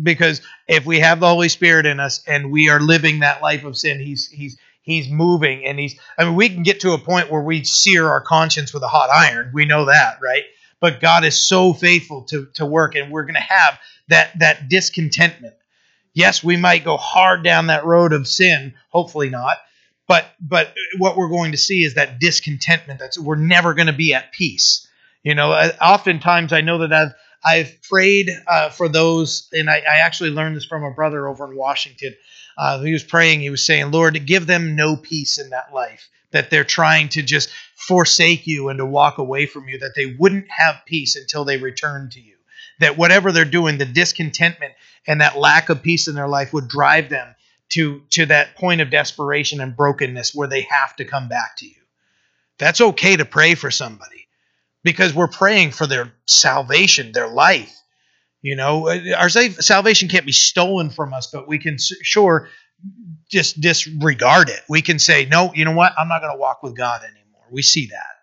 Because 0.00 0.40
if 0.68 0.86
we 0.86 1.00
have 1.00 1.20
the 1.20 1.28
Holy 1.28 1.48
Spirit 1.48 1.86
in 1.86 2.00
us 2.00 2.22
and 2.26 2.50
we 2.50 2.68
are 2.68 2.80
living 2.80 3.20
that 3.20 3.42
life 3.42 3.64
of 3.64 3.76
sin, 3.76 3.98
He's 3.98 4.28
He's 4.28 4.56
He's 4.82 5.08
moving, 5.08 5.64
and 5.64 5.78
He's. 5.78 5.98
I 6.16 6.24
mean, 6.24 6.36
we 6.36 6.48
can 6.48 6.62
get 6.62 6.80
to 6.80 6.92
a 6.92 6.98
point 6.98 7.30
where 7.30 7.42
we 7.42 7.64
sear 7.64 8.08
our 8.08 8.20
conscience 8.20 8.72
with 8.72 8.82
a 8.84 8.88
hot 8.88 9.10
iron. 9.10 9.50
We 9.52 9.64
know 9.64 9.86
that, 9.86 10.18
right? 10.22 10.44
But 10.78 11.00
God 11.00 11.24
is 11.24 11.36
so 11.36 11.72
faithful 11.72 12.22
to 12.24 12.46
to 12.54 12.66
work, 12.66 12.94
and 12.94 13.10
we're 13.10 13.24
going 13.24 13.34
to 13.34 13.40
have 13.40 13.80
that 14.08 14.38
that 14.38 14.68
discontentment 14.68 15.54
yes, 16.14 16.42
we 16.42 16.56
might 16.56 16.84
go 16.84 16.96
hard 16.96 17.42
down 17.44 17.66
that 17.66 17.84
road 17.84 18.12
of 18.12 18.26
sin, 18.26 18.74
hopefully 18.88 19.28
not. 19.28 19.58
But 20.06 20.26
but 20.40 20.72
what 20.98 21.16
we're 21.16 21.28
going 21.28 21.52
to 21.52 21.58
see 21.58 21.84
is 21.84 21.94
that 21.94 22.18
discontentment. 22.18 23.00
That's 23.00 23.18
we're 23.18 23.36
never 23.36 23.74
going 23.74 23.86
to 23.86 23.92
be 23.92 24.14
at 24.14 24.32
peace. 24.32 24.86
You 25.22 25.34
know, 25.34 25.52
oftentimes 25.52 26.52
I 26.52 26.60
know 26.60 26.78
that 26.78 26.92
I've 26.92 27.12
I've 27.44 27.82
prayed 27.82 28.30
uh, 28.46 28.70
for 28.70 28.88
those, 28.88 29.48
and 29.52 29.68
I, 29.68 29.76
I, 29.76 29.98
actually 30.00 30.30
learned 30.30 30.56
this 30.56 30.64
from 30.64 30.82
a 30.82 30.90
brother 30.90 31.28
over 31.28 31.50
in 31.50 31.56
Washington. 31.56 32.14
Uh, 32.56 32.80
he 32.80 32.92
was 32.92 33.04
praying. 33.04 33.40
He 33.40 33.50
was 33.50 33.64
saying, 33.64 33.90
"Lord, 33.90 34.26
give 34.26 34.46
them 34.46 34.76
no 34.76 34.96
peace 34.96 35.38
in 35.38 35.50
that 35.50 35.72
life 35.72 36.08
that 36.30 36.50
they're 36.50 36.64
trying 36.64 37.08
to 37.10 37.22
just 37.22 37.50
forsake 37.74 38.46
you 38.46 38.68
and 38.68 38.78
to 38.78 38.86
walk 38.86 39.18
away 39.18 39.46
from 39.46 39.68
you. 39.68 39.78
That 39.78 39.94
they 39.94 40.06
wouldn't 40.06 40.50
have 40.50 40.82
peace 40.84 41.16
until 41.16 41.44
they 41.44 41.58
return 41.58 42.10
to 42.10 42.20
you. 42.20 42.34
That 42.80 42.98
whatever 42.98 43.32
they're 43.32 43.44
doing, 43.44 43.78
the 43.78 43.84
discontentment 43.84 44.74
and 45.06 45.20
that 45.20 45.36
lack 45.36 45.68
of 45.68 45.82
peace 45.82 46.08
in 46.08 46.14
their 46.14 46.28
life 46.28 46.52
would 46.52 46.68
drive 46.68 47.08
them 47.08 47.34
to 47.70 48.02
to 48.10 48.26
that 48.26 48.56
point 48.56 48.80
of 48.80 48.90
desperation 48.90 49.60
and 49.60 49.76
brokenness 49.76 50.34
where 50.34 50.48
they 50.48 50.62
have 50.62 50.94
to 50.96 51.04
come 51.04 51.28
back 51.28 51.56
to 51.58 51.66
you." 51.66 51.74
That's 52.58 52.80
okay 52.80 53.16
to 53.16 53.24
pray 53.24 53.54
for 53.54 53.70
somebody 53.70 54.28
because 54.82 55.14
we're 55.14 55.28
praying 55.28 55.72
for 55.72 55.86
their 55.86 56.12
salvation, 56.26 57.12
their 57.12 57.28
life. 57.28 57.74
You 58.42 58.56
know, 58.56 58.90
our 59.16 59.30
salvation 59.30 60.08
can't 60.08 60.26
be 60.26 60.32
stolen 60.32 60.90
from 60.90 61.14
us, 61.14 61.28
but 61.32 61.48
we 61.48 61.58
can 61.58 61.78
sure 61.78 62.50
just 63.30 63.60
disregard 63.60 64.50
it. 64.50 64.60
We 64.68 64.82
can 64.82 64.98
say, 64.98 65.24
no, 65.24 65.50
you 65.54 65.64
know 65.64 65.72
what? 65.72 65.94
I'm 65.98 66.08
not 66.08 66.20
going 66.20 66.34
to 66.34 66.38
walk 66.38 66.62
with 66.62 66.76
God 66.76 67.02
anymore. 67.02 67.46
We 67.50 67.62
see 67.62 67.86
that. 67.86 68.14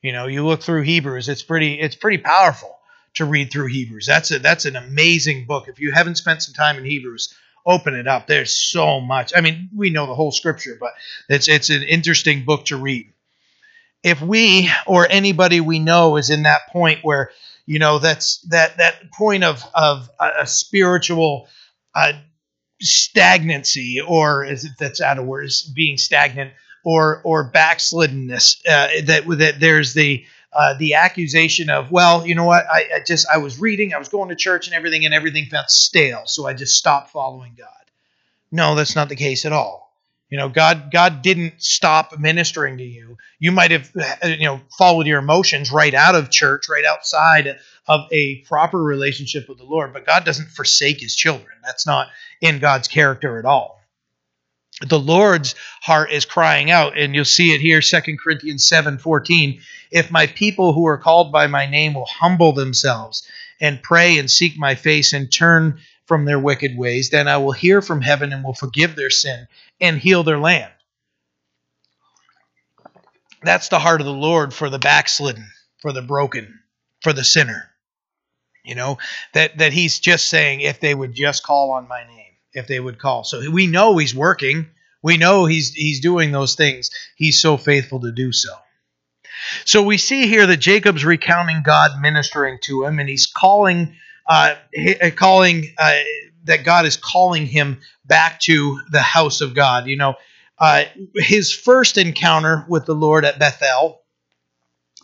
You 0.00 0.12
know, 0.12 0.26
you 0.26 0.44
look 0.44 0.62
through 0.62 0.82
Hebrews, 0.82 1.28
it's 1.28 1.42
pretty 1.42 1.78
it's 1.78 1.94
pretty 1.94 2.18
powerful 2.18 2.76
to 3.14 3.24
read 3.24 3.50
through 3.50 3.68
Hebrews. 3.68 4.06
That's 4.06 4.30
a 4.30 4.38
that's 4.38 4.64
an 4.64 4.76
amazing 4.76 5.46
book. 5.46 5.68
If 5.68 5.80
you 5.80 5.92
haven't 5.92 6.16
spent 6.16 6.42
some 6.42 6.54
time 6.54 6.78
in 6.78 6.84
Hebrews, 6.84 7.34
open 7.66 7.94
it 7.94 8.06
up. 8.06 8.26
There's 8.26 8.52
so 8.52 9.00
much. 9.00 9.32
I 9.36 9.40
mean, 9.40 9.68
we 9.74 9.90
know 9.90 10.06
the 10.06 10.14
whole 10.14 10.32
scripture, 10.32 10.76
but 10.80 10.92
it's 11.28 11.48
it's 11.48 11.70
an 11.70 11.82
interesting 11.82 12.44
book 12.44 12.66
to 12.66 12.76
read 12.76 13.12
if 14.02 14.20
we 14.20 14.70
or 14.86 15.06
anybody 15.10 15.60
we 15.60 15.78
know 15.78 16.16
is 16.16 16.30
in 16.30 16.42
that 16.42 16.68
point 16.70 17.00
where 17.02 17.30
you 17.66 17.78
know 17.78 17.98
that's 17.98 18.38
that 18.48 18.76
that 18.78 19.10
point 19.12 19.44
of 19.44 19.62
of 19.74 20.08
a, 20.18 20.30
a 20.40 20.46
spiritual 20.46 21.48
uh, 21.94 22.12
stagnancy 22.80 24.00
or 24.00 24.44
is 24.44 24.64
it 24.64 24.72
that's 24.78 25.00
out 25.00 25.18
of 25.18 25.26
words 25.26 25.62
being 25.62 25.96
stagnant 25.96 26.52
or 26.84 27.20
or 27.24 27.50
backsliddenness 27.50 28.58
uh, 28.68 28.88
that 29.04 29.24
that 29.38 29.60
there's 29.60 29.94
the 29.94 30.24
uh, 30.52 30.74
the 30.74 30.94
accusation 30.94 31.70
of 31.70 31.90
well 31.90 32.26
you 32.26 32.34
know 32.34 32.44
what 32.44 32.66
I, 32.66 32.88
I 32.96 33.00
just 33.06 33.26
I 33.32 33.38
was 33.38 33.58
reading 33.58 33.94
I 33.94 33.98
was 33.98 34.08
going 34.08 34.28
to 34.28 34.36
church 34.36 34.66
and 34.66 34.74
everything 34.74 35.04
and 35.04 35.14
everything 35.14 35.46
felt 35.46 35.70
stale 35.70 36.22
so 36.26 36.46
I 36.46 36.54
just 36.54 36.76
stopped 36.76 37.10
following 37.10 37.54
God 37.56 37.68
no 38.50 38.74
that's 38.74 38.96
not 38.96 39.08
the 39.08 39.16
case 39.16 39.44
at 39.44 39.52
all 39.52 39.82
you 40.32 40.38
know, 40.38 40.48
God 40.48 40.90
God 40.90 41.20
didn't 41.20 41.62
stop 41.62 42.18
ministering 42.18 42.78
to 42.78 42.82
you. 42.82 43.18
You 43.38 43.52
might 43.52 43.70
have 43.70 43.90
you 44.24 44.46
know 44.46 44.62
followed 44.78 45.06
your 45.06 45.18
emotions 45.18 45.70
right 45.70 45.92
out 45.92 46.14
of 46.14 46.30
church, 46.30 46.70
right 46.70 46.86
outside 46.86 47.58
of 47.86 48.06
a 48.10 48.36
proper 48.48 48.82
relationship 48.82 49.46
with 49.46 49.58
the 49.58 49.64
Lord, 49.64 49.92
but 49.92 50.06
God 50.06 50.24
doesn't 50.24 50.48
forsake 50.48 51.00
his 51.00 51.14
children. 51.14 51.52
That's 51.62 51.86
not 51.86 52.08
in 52.40 52.60
God's 52.60 52.88
character 52.88 53.38
at 53.38 53.44
all. 53.44 53.81
The 54.80 54.98
Lord's 54.98 55.54
heart 55.82 56.10
is 56.10 56.24
crying 56.24 56.70
out, 56.70 56.96
and 56.96 57.14
you'll 57.14 57.24
see 57.24 57.52
it 57.54 57.60
here, 57.60 57.80
2 57.80 58.16
Corinthians 58.16 58.66
7 58.66 58.98
14. 58.98 59.60
If 59.90 60.10
my 60.10 60.26
people 60.26 60.72
who 60.72 60.86
are 60.86 60.98
called 60.98 61.30
by 61.30 61.46
my 61.46 61.66
name 61.66 61.94
will 61.94 62.06
humble 62.06 62.52
themselves 62.52 63.22
and 63.60 63.82
pray 63.82 64.18
and 64.18 64.30
seek 64.30 64.58
my 64.58 64.74
face 64.74 65.12
and 65.12 65.30
turn 65.30 65.78
from 66.06 66.24
their 66.24 66.38
wicked 66.38 66.76
ways, 66.76 67.10
then 67.10 67.28
I 67.28 67.36
will 67.36 67.52
hear 67.52 67.82
from 67.82 68.00
heaven 68.00 68.32
and 68.32 68.42
will 68.42 68.54
forgive 68.54 68.96
their 68.96 69.10
sin 69.10 69.46
and 69.80 69.98
heal 69.98 70.22
their 70.22 70.38
land. 70.38 70.72
That's 73.42 73.68
the 73.68 73.78
heart 73.78 74.00
of 74.00 74.06
the 74.06 74.12
Lord 74.12 74.54
for 74.54 74.70
the 74.70 74.78
backslidden, 74.78 75.46
for 75.80 75.92
the 75.92 76.02
broken, 76.02 76.60
for 77.00 77.12
the 77.12 77.24
sinner. 77.24 77.70
You 78.64 78.76
know, 78.76 78.98
that, 79.32 79.58
that 79.58 79.72
he's 79.72 79.98
just 79.98 80.28
saying 80.28 80.60
if 80.60 80.78
they 80.80 80.94
would 80.94 81.14
just 81.14 81.42
call 81.42 81.72
on 81.72 81.88
my 81.88 82.06
name, 82.06 82.21
if 82.54 82.66
they 82.66 82.80
would 82.80 82.98
call. 82.98 83.24
So 83.24 83.50
we 83.50 83.66
know 83.66 83.96
he's 83.98 84.14
working. 84.14 84.70
We 85.02 85.16
know 85.16 85.46
he's 85.46 85.72
he's 85.72 86.00
doing 86.00 86.32
those 86.32 86.54
things. 86.54 86.90
He's 87.16 87.40
so 87.40 87.56
faithful 87.56 88.00
to 88.00 88.12
do 88.12 88.32
so. 88.32 88.54
So 89.64 89.82
we 89.82 89.98
see 89.98 90.26
here 90.26 90.46
that 90.46 90.58
Jacob's 90.58 91.04
recounting 91.04 91.62
God 91.64 92.00
ministering 92.00 92.58
to 92.62 92.84
him, 92.84 92.98
and 92.98 93.08
he's 93.08 93.26
calling 93.26 93.96
uh, 94.28 94.54
uh, 95.02 95.10
calling 95.16 95.74
uh, 95.78 95.98
that 96.44 96.64
God 96.64 96.86
is 96.86 96.96
calling 96.96 97.46
him 97.46 97.80
back 98.04 98.40
to 98.40 98.80
the 98.90 99.02
house 99.02 99.40
of 99.40 99.54
God. 99.54 99.86
You 99.86 99.96
know, 99.96 100.14
uh, 100.58 100.84
his 101.14 101.52
first 101.52 101.98
encounter 101.98 102.64
with 102.68 102.86
the 102.86 102.94
Lord 102.94 103.24
at 103.24 103.38
Bethel 103.38 104.01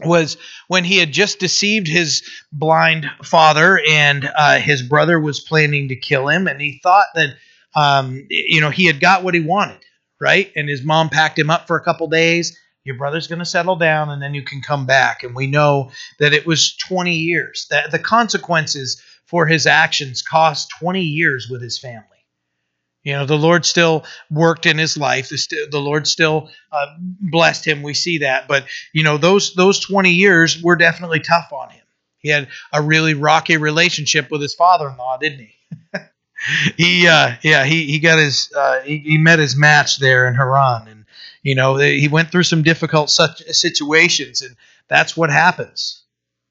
was 0.04 0.36
when 0.68 0.84
he 0.84 0.98
had 0.98 1.12
just 1.12 1.38
deceived 1.38 1.86
his 1.86 2.22
blind 2.52 3.06
father 3.22 3.80
and 3.88 4.30
uh, 4.36 4.58
his 4.58 4.82
brother 4.82 5.18
was 5.18 5.40
planning 5.40 5.88
to 5.88 5.96
kill 5.96 6.28
him 6.28 6.46
and 6.46 6.60
he 6.60 6.80
thought 6.82 7.06
that 7.14 7.30
um, 7.74 8.26
you 8.30 8.60
know 8.60 8.70
he 8.70 8.86
had 8.86 9.00
got 9.00 9.22
what 9.22 9.34
he 9.34 9.40
wanted 9.40 9.80
right? 10.20 10.50
And 10.56 10.68
his 10.68 10.84
mom 10.84 11.08
packed 11.08 11.38
him 11.38 11.50
up 11.50 11.66
for 11.66 11.76
a 11.76 11.84
couple 11.84 12.08
days. 12.08 12.58
Your 12.84 12.96
brother's 12.96 13.26
going 13.26 13.40
to 13.40 13.44
settle 13.44 13.76
down 13.76 14.08
and 14.10 14.22
then 14.22 14.34
you 14.34 14.42
can 14.42 14.62
come 14.62 14.86
back. 14.86 15.22
And 15.22 15.34
we 15.34 15.46
know 15.46 15.90
that 16.18 16.32
it 16.32 16.46
was 16.46 16.76
20 16.76 17.14
years. 17.14 17.66
That 17.70 17.90
the 17.90 17.98
consequences 17.98 19.02
for 19.26 19.46
his 19.46 19.66
actions 19.66 20.22
cost 20.22 20.70
20 20.80 21.02
years 21.02 21.48
with 21.50 21.62
his 21.62 21.78
family. 21.78 22.04
You 23.08 23.14
know, 23.14 23.24
the 23.24 23.38
Lord 23.38 23.64
still 23.64 24.04
worked 24.30 24.66
in 24.66 24.76
his 24.76 24.98
life. 24.98 25.30
The 25.30 25.80
Lord 25.80 26.06
still 26.06 26.50
uh, 26.70 26.88
blessed 26.98 27.66
him. 27.66 27.82
We 27.82 27.94
see 27.94 28.18
that. 28.18 28.46
But, 28.46 28.66
you 28.92 29.02
know, 29.02 29.16
those, 29.16 29.54
those 29.54 29.80
20 29.80 30.10
years 30.10 30.62
were 30.62 30.76
definitely 30.76 31.20
tough 31.20 31.50
on 31.50 31.70
him. 31.70 31.84
He 32.18 32.28
had 32.28 32.48
a 32.70 32.82
really 32.82 33.14
rocky 33.14 33.56
relationship 33.56 34.30
with 34.30 34.42
his 34.42 34.54
father 34.54 34.90
in 34.90 34.98
law, 34.98 35.16
didn't 35.16 35.38
he? 35.38 35.54
he, 36.76 37.08
uh, 37.08 37.36
yeah, 37.40 37.64
he, 37.64 37.86
he 37.86 37.98
got 37.98 38.18
his, 38.18 38.52
uh, 38.54 38.80
he, 38.82 38.98
he 38.98 39.16
met 39.16 39.38
his 39.38 39.56
match 39.56 39.96
there 39.96 40.28
in 40.28 40.34
Haran. 40.34 40.86
And, 40.88 41.06
you 41.42 41.54
know, 41.54 41.76
he 41.76 42.08
went 42.08 42.30
through 42.30 42.42
some 42.42 42.62
difficult 42.62 43.08
such 43.08 43.40
situations. 43.52 44.42
And 44.42 44.54
that's 44.86 45.16
what 45.16 45.30
happens. 45.30 46.02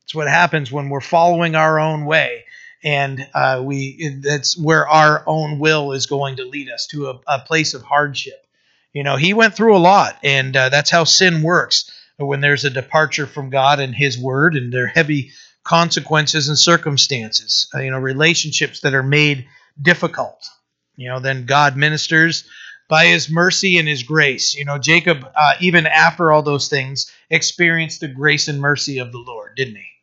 It's 0.06 0.16
what 0.16 0.28
happens 0.28 0.72
when 0.72 0.90
we're 0.90 1.02
following 1.02 1.54
our 1.54 1.80
own 1.80 2.06
way 2.06 2.46
and 2.84 3.28
uh, 3.34 3.62
we 3.64 4.20
that's 4.24 4.58
where 4.58 4.88
our 4.88 5.24
own 5.28 5.60
will 5.60 5.94
is 5.94 6.06
going 6.06 6.38
to 6.38 6.46
lead 6.46 6.70
us 6.70 6.88
to 6.88 7.10
a, 7.10 7.20
a 7.28 7.40
place 7.40 7.74
of 7.74 7.82
hardship. 7.82 8.46
You 8.94 9.04
know, 9.04 9.16
he 9.16 9.34
went 9.34 9.56
through 9.56 9.76
a 9.76 9.80
lot, 9.80 10.18
and 10.24 10.56
uh, 10.56 10.70
that's 10.70 10.90
how 10.90 11.04
sin 11.04 11.44
works. 11.44 11.92
When 12.18 12.42
there's 12.42 12.66
a 12.66 12.72
departure 12.72 13.28
from 13.28 13.52
God 13.52 13.80
and 13.80 13.94
His 13.94 14.18
Word, 14.18 14.56
and 14.56 14.74
there 14.74 14.86
are 14.86 14.88
heavy 14.88 15.32
consequences 15.64 16.48
and 16.48 16.58
circumstances, 16.58 17.70
uh, 17.76 17.80
you 17.80 17.92
know, 17.92 18.00
relationships 18.00 18.80
that 18.82 18.96
are 18.96 19.04
made 19.04 19.46
difficult. 19.80 20.50
You 20.96 21.10
know, 21.10 21.20
then 21.20 21.46
God 21.46 21.78
ministers 21.78 22.50
by 22.90 23.08
His 23.08 23.30
mercy 23.30 23.78
and 23.78 23.88
His 23.88 24.02
grace. 24.02 24.56
You 24.56 24.66
know, 24.66 24.80
Jacob, 24.80 25.28
uh, 25.36 25.54
even 25.60 25.86
after 25.86 26.32
all 26.32 26.42
those 26.42 26.70
things, 26.70 27.12
experienced 27.30 28.00
the 28.00 28.08
grace 28.08 28.48
and 28.48 28.60
mercy 28.60 28.98
of 28.98 29.12
the 29.12 29.20
Lord, 29.20 29.56
didn't 29.56 29.76
he? 29.76 29.97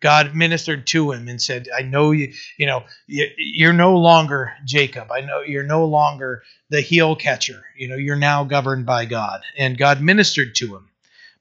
God 0.00 0.34
ministered 0.34 0.86
to 0.88 1.12
him 1.12 1.28
and 1.28 1.40
said, 1.40 1.68
I 1.76 1.82
know 1.82 2.10
you, 2.10 2.32
you 2.56 2.66
know, 2.66 2.84
you're 3.06 3.72
no 3.72 3.96
longer 3.96 4.52
Jacob. 4.64 5.12
I 5.12 5.20
know 5.20 5.42
you're 5.42 5.62
no 5.62 5.84
longer 5.84 6.42
the 6.70 6.80
heel 6.80 7.14
catcher. 7.14 7.64
You 7.76 7.88
know, 7.88 7.96
you're 7.96 8.16
now 8.16 8.44
governed 8.44 8.86
by 8.86 9.04
God. 9.04 9.42
And 9.58 9.76
God 9.76 10.00
ministered 10.00 10.54
to 10.56 10.74
him. 10.76 10.88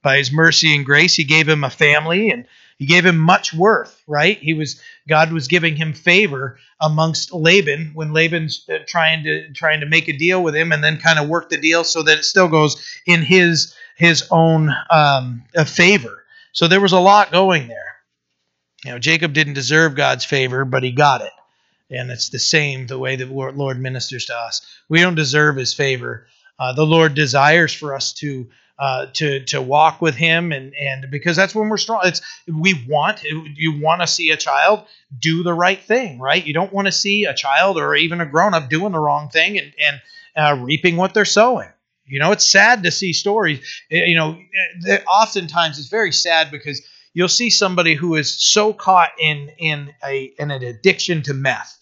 By 0.02 0.18
his 0.18 0.32
mercy 0.32 0.76
and 0.76 0.86
grace, 0.86 1.16
he 1.16 1.26
gave 1.26 1.48
him 1.48 1.64
a 1.64 1.70
family 1.70 2.30
and 2.30 2.46
he 2.78 2.86
gave 2.86 3.06
him 3.06 3.18
much 3.18 3.54
worth, 3.54 4.02
right? 4.08 4.38
He 4.38 4.54
was 4.54 4.82
God 5.08 5.34
was 5.34 5.50
giving 5.50 5.76
him 5.76 5.92
favor 5.92 6.58
amongst 6.80 7.34
Laban 7.34 7.92
when 7.94 8.14
Laban's 8.14 8.66
uh, 8.70 8.78
trying 8.88 9.24
to 9.26 9.52
trying 9.52 9.82
to 9.82 9.86
make 9.86 10.08
a 10.08 10.18
deal 10.18 10.42
with 10.42 10.56
him 10.56 10.72
and 10.72 10.82
then 10.82 10.98
kind 10.98 11.20
of 11.20 11.28
work 11.28 11.50
the 11.50 11.58
deal 11.58 11.84
so 11.84 12.04
that 12.04 12.20
it 12.20 12.24
still 12.24 12.48
goes 12.48 12.82
in 13.06 13.22
his 13.22 13.76
his 13.98 14.26
own 14.32 14.74
um, 14.90 15.44
favor. 15.66 16.24
So 16.54 16.70
there 16.70 16.80
was 16.80 16.94
a 16.94 17.00
lot 17.00 17.34
going 17.34 17.68
there. 17.68 17.89
You 18.86 18.92
know, 18.92 19.00
Jacob 19.00 19.34
didn't 19.34 19.54
deserve 19.54 19.96
God's 19.96 20.26
favor, 20.26 20.66
but 20.66 20.84
he 20.84 20.92
got 20.92 21.22
it. 21.22 21.32
And 21.92 22.12
it's 22.12 22.30
the 22.30 22.40
same 22.40 22.88
the 22.88 23.00
way 23.00 23.16
the 23.16 23.26
Lord 23.26 23.80
ministers 23.80 24.26
to 24.26 24.36
us. 24.36 24.62
We 24.88 25.02
don't 25.02 25.16
deserve 25.16 25.56
his 25.56 25.74
favor. 25.74 26.28
Uh, 26.58 26.74
the 26.74 26.86
Lord 26.86 27.16
desires 27.16 27.74
for 27.74 27.96
us 27.96 28.14
to 28.14 28.48
uh, 28.80 29.08
to 29.14 29.44
to 29.46 29.62
walk 29.62 30.02
with 30.02 30.16
Him, 30.16 30.54
and 30.54 30.74
and 30.74 31.12
because 31.12 31.36
that's 31.36 31.54
when 31.54 31.68
we're 31.68 31.78
strong. 31.78 32.02
It's 32.06 32.22
we 32.48 32.86
want 32.88 33.22
you 33.24 33.78
want 33.80 34.02
to 34.02 34.08
see 34.08 34.32
a 34.32 34.38
child 34.38 34.86
do 35.20 35.44
the 35.44 35.54
right 35.54 35.82
thing, 35.82 36.18
right? 36.18 36.46
You 36.46 36.54
don't 36.54 36.72
want 36.72 36.88
to 36.88 36.92
see 36.92 37.26
a 37.26 37.34
child 37.34 37.78
or 37.78 37.94
even 37.96 38.22
a 38.22 38.26
grown 38.26 38.54
up 38.54 38.70
doing 38.70 38.94
the 38.94 39.00
wrong 39.00 39.30
thing 39.30 39.60
and 39.60 39.74
and 39.82 40.02
uh, 40.36 40.64
reaping 40.64 40.96
what 40.96 41.14
they're 41.14 41.26
sowing. 41.26 41.68
You 42.06 42.20
know, 42.20 42.32
it's 42.32 42.50
sad 42.50 42.84
to 42.84 42.92
see 42.92 43.12
stories. 43.12 43.60
You 43.90 44.16
know, 44.16 44.40
oftentimes 45.14 45.78
it's 45.78 45.90
very 45.90 46.14
sad 46.14 46.50
because 46.50 46.82
you'll 47.14 47.28
see 47.30 47.50
somebody 47.50 47.96
who 47.96 48.16
is 48.16 48.34
so 48.40 48.74
caught 48.74 49.12
in 49.20 49.50
in 49.58 49.94
a 50.06 50.26
in 50.40 50.52
an 50.52 50.64
addiction 50.64 51.24
to 51.24 51.34
meth 51.34 51.78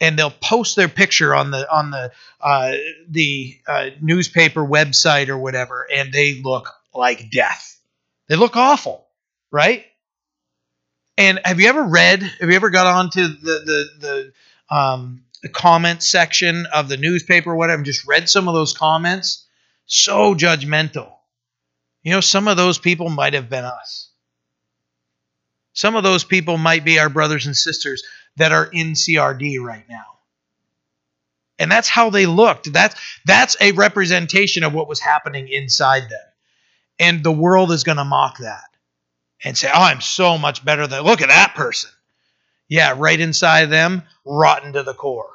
and 0.00 0.18
they'll 0.18 0.30
post 0.30 0.76
their 0.76 0.88
picture 0.88 1.34
on 1.34 1.50
the 1.50 1.70
on 1.72 1.90
the 1.90 2.12
uh, 2.40 2.72
the 3.08 3.56
uh, 3.68 3.90
newspaper 4.00 4.62
website 4.64 5.28
or 5.28 5.38
whatever 5.38 5.86
and 5.92 6.12
they 6.12 6.40
look 6.42 6.70
like 6.94 7.30
death 7.30 7.80
they 8.28 8.36
look 8.36 8.56
awful 8.56 9.06
right 9.52 9.84
And 11.16 11.40
have 11.44 11.60
you 11.60 11.68
ever 11.68 11.84
read? 11.84 12.22
Have 12.22 12.50
you 12.50 12.56
ever 12.56 12.70
got 12.70 12.86
onto 12.86 13.22
the 13.28 13.34
the 13.64 14.32
the 14.70 14.76
um, 14.76 15.24
the 15.42 15.48
comment 15.48 16.02
section 16.02 16.66
of 16.74 16.88
the 16.88 16.96
newspaper 16.96 17.52
or 17.52 17.56
whatever? 17.56 17.82
Just 17.82 18.06
read 18.06 18.28
some 18.28 18.48
of 18.48 18.54
those 18.54 18.72
comments. 18.72 19.46
So 19.86 20.34
judgmental. 20.34 21.12
You 22.02 22.12
know, 22.12 22.20
some 22.20 22.48
of 22.48 22.56
those 22.56 22.78
people 22.78 23.10
might 23.10 23.34
have 23.34 23.50
been 23.50 23.64
us. 23.64 24.10
Some 25.74 25.96
of 25.96 26.04
those 26.04 26.24
people 26.24 26.56
might 26.56 26.84
be 26.84 26.98
our 26.98 27.08
brothers 27.08 27.46
and 27.46 27.56
sisters 27.56 28.02
that 28.36 28.52
are 28.52 28.64
in 28.64 28.92
CRD 28.92 29.60
right 29.60 29.84
now. 29.88 30.04
And 31.58 31.70
that's 31.70 31.88
how 31.88 32.10
they 32.10 32.26
looked. 32.26 32.72
That's 32.72 32.96
that's 33.26 33.56
a 33.60 33.72
representation 33.72 34.64
of 34.64 34.72
what 34.72 34.88
was 34.88 35.00
happening 35.00 35.48
inside 35.48 36.04
them. 36.04 36.26
And 36.98 37.22
the 37.22 37.32
world 37.32 37.70
is 37.70 37.84
going 37.84 37.98
to 37.98 38.04
mock 38.04 38.38
that 38.38 38.70
and 39.44 39.56
say, 39.56 39.68
"Oh, 39.72 39.82
I'm 39.82 40.00
so 40.00 40.38
much 40.38 40.64
better 40.64 40.86
than 40.86 41.02
look 41.02 41.22
at 41.22 41.28
that 41.28 41.54
person." 41.54 41.90
Yeah, 42.68 42.94
right 42.96 43.20
inside 43.20 43.66
them, 43.66 44.02
rotten 44.24 44.72
to 44.72 44.82
the 44.82 44.94
core. 44.94 45.30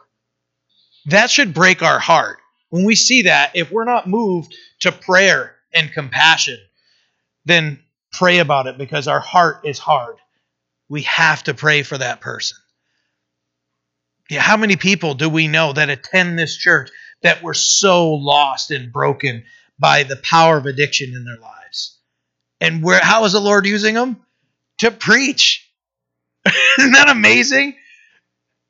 That 1.06 1.30
should 1.30 1.54
break 1.54 1.82
our 1.82 2.00
heart. 2.00 2.40
When 2.70 2.86
we 2.86 2.96
see 2.96 3.24
that, 3.24 3.52
if 3.56 3.72
we're 3.72 3.86
not 3.86 4.08
moved 4.08 4.54
to 4.82 4.92
prayer 4.92 5.56
and 5.74 5.92
compassion, 5.92 6.58
then 7.46 7.80
pray 8.12 8.40
about 8.40 8.68
it 8.68 8.78
because 8.78 9.08
our 9.08 9.20
heart 9.20 9.62
is 9.64 9.80
hard. 9.80 10.18
We 10.90 11.04
have 11.04 11.44
to 11.44 11.54
pray 11.54 11.84
for 11.84 11.98
that 11.98 12.20
person. 12.20 12.58
Yeah, 14.30 14.42
how 14.42 14.58
many 14.58 14.76
people 14.76 15.16
do 15.16 15.30
we 15.30 15.48
know 15.48 15.74
that 15.74 15.90
attend 15.90 16.38
this 16.38 16.56
church 16.56 16.90
that 17.22 17.42
were 17.42 17.54
so 17.54 18.14
lost 18.14 18.72
and 18.72 18.92
broken 18.92 19.44
by 19.80 20.04
the 20.04 20.18
power 20.18 20.58
of 20.58 20.66
addiction 20.66 21.14
in 21.16 21.26
their 21.26 21.40
lives? 21.42 21.98
And 22.62 22.84
where 22.84 23.00
how 23.00 23.26
is 23.26 23.32
the 23.32 23.40
Lord 23.40 23.66
using 23.66 23.96
them? 23.96 24.22
To 24.80 24.92
preach. 24.92 25.68
Isn't 26.78 26.92
that 26.94 27.10
amazing? 27.10 27.76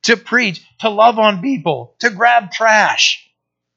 To 0.03 0.17
preach, 0.17 0.61
to 0.79 0.89
love 0.89 1.19
on 1.19 1.41
people, 1.41 1.95
to 1.99 2.09
grab 2.09 2.51
trash. 2.51 3.25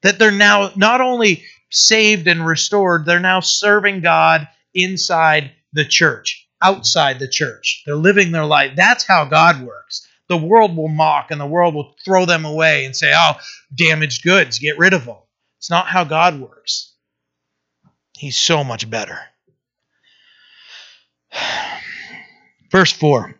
That 0.02 0.18
they're 0.18 0.30
now 0.30 0.70
not 0.76 1.00
only 1.00 1.44
saved 1.70 2.28
and 2.28 2.46
restored, 2.46 3.06
they're 3.06 3.20
now 3.20 3.40
serving 3.40 4.02
God 4.02 4.48
inside 4.74 5.52
the 5.72 5.84
church, 5.84 6.41
outside 6.62 7.18
the 7.18 7.28
church. 7.28 7.82
They're 7.84 7.96
living 7.96 8.32
their 8.32 8.46
life. 8.46 8.72
That's 8.76 9.04
how 9.04 9.24
God 9.24 9.62
works 9.62 10.06
the 10.32 10.36
world 10.38 10.74
will 10.74 10.88
mock 10.88 11.30
and 11.30 11.38
the 11.38 11.46
world 11.46 11.74
will 11.74 11.94
throw 12.04 12.24
them 12.24 12.46
away 12.46 12.86
and 12.86 12.96
say, 12.96 13.12
oh, 13.14 13.32
damaged 13.74 14.22
goods, 14.22 14.58
get 14.58 14.78
rid 14.78 14.94
of 14.94 15.04
them. 15.04 15.16
It's 15.58 15.68
not 15.68 15.86
how 15.86 16.04
God 16.04 16.40
works. 16.40 16.94
He's 18.16 18.38
so 18.38 18.64
much 18.64 18.88
better. 18.88 19.18
Verse 22.70 22.92
4 22.92 23.34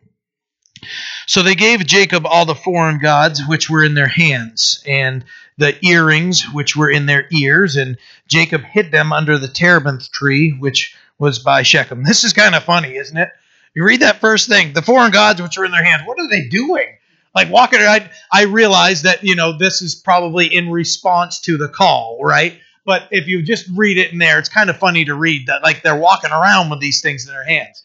So 1.27 1.43
they 1.43 1.55
gave 1.55 1.87
Jacob 1.87 2.27
all 2.27 2.45
the 2.45 2.55
foreign 2.55 2.99
gods 2.99 3.41
which 3.47 3.71
were 3.71 3.83
in 3.83 3.95
their 3.95 4.09
hands, 4.09 4.85
and 4.87 5.25
the 5.57 5.75
earrings 5.85 6.43
which 6.53 6.77
were 6.77 6.91
in 6.91 7.07
their 7.07 7.27
ears, 7.33 7.77
and 7.77 7.97
Jacob 8.29 8.63
hid 8.65 8.93
them 8.93 9.15
under 9.15 9.39
the 9.39 9.49
terebinth 9.49 10.13
tree 10.13 10.51
which 10.51 10.95
was 11.23 11.39
by 11.39 11.63
Shechem. 11.63 12.03
This 12.03 12.25
is 12.25 12.33
kind 12.33 12.57
of 12.57 12.65
funny, 12.65 12.97
isn't 12.97 13.17
it? 13.17 13.31
You 13.75 13.85
read 13.85 14.01
that 14.01 14.21
first 14.21 14.49
thing, 14.49 14.73
the 14.73 14.83
foreign 14.83 15.13
gods 15.13 15.41
which 15.41 15.57
are 15.57 15.65
in 15.65 15.71
their 15.71 15.85
hands. 15.85 16.03
What 16.05 16.19
are 16.19 16.29
they 16.29 16.49
doing? 16.49 16.89
Like 17.33 17.49
walking, 17.49 17.79
I 17.79 18.11
I 18.31 18.43
realize 18.43 19.03
that 19.03 19.23
you 19.23 19.37
know 19.37 19.57
this 19.57 19.81
is 19.81 19.95
probably 19.95 20.53
in 20.53 20.69
response 20.69 21.41
to 21.43 21.57
the 21.57 21.69
call, 21.69 22.19
right? 22.23 22.59
But 22.85 23.05
if 23.13 23.29
you 23.29 23.41
just 23.41 23.67
read 23.73 23.99
it 23.99 24.13
in 24.13 24.19
there, 24.19 24.41
it's 24.41 24.49
kind 24.49 24.69
of 24.69 24.77
funny 24.77 25.05
to 25.05 25.15
read 25.15 25.47
that 25.47 25.63
like 25.63 25.83
they're 25.83 25.97
walking 25.97 26.33
around 26.33 26.71
with 26.71 26.81
these 26.81 27.01
things 27.01 27.25
in 27.25 27.33
their 27.33 27.45
hands. 27.45 27.85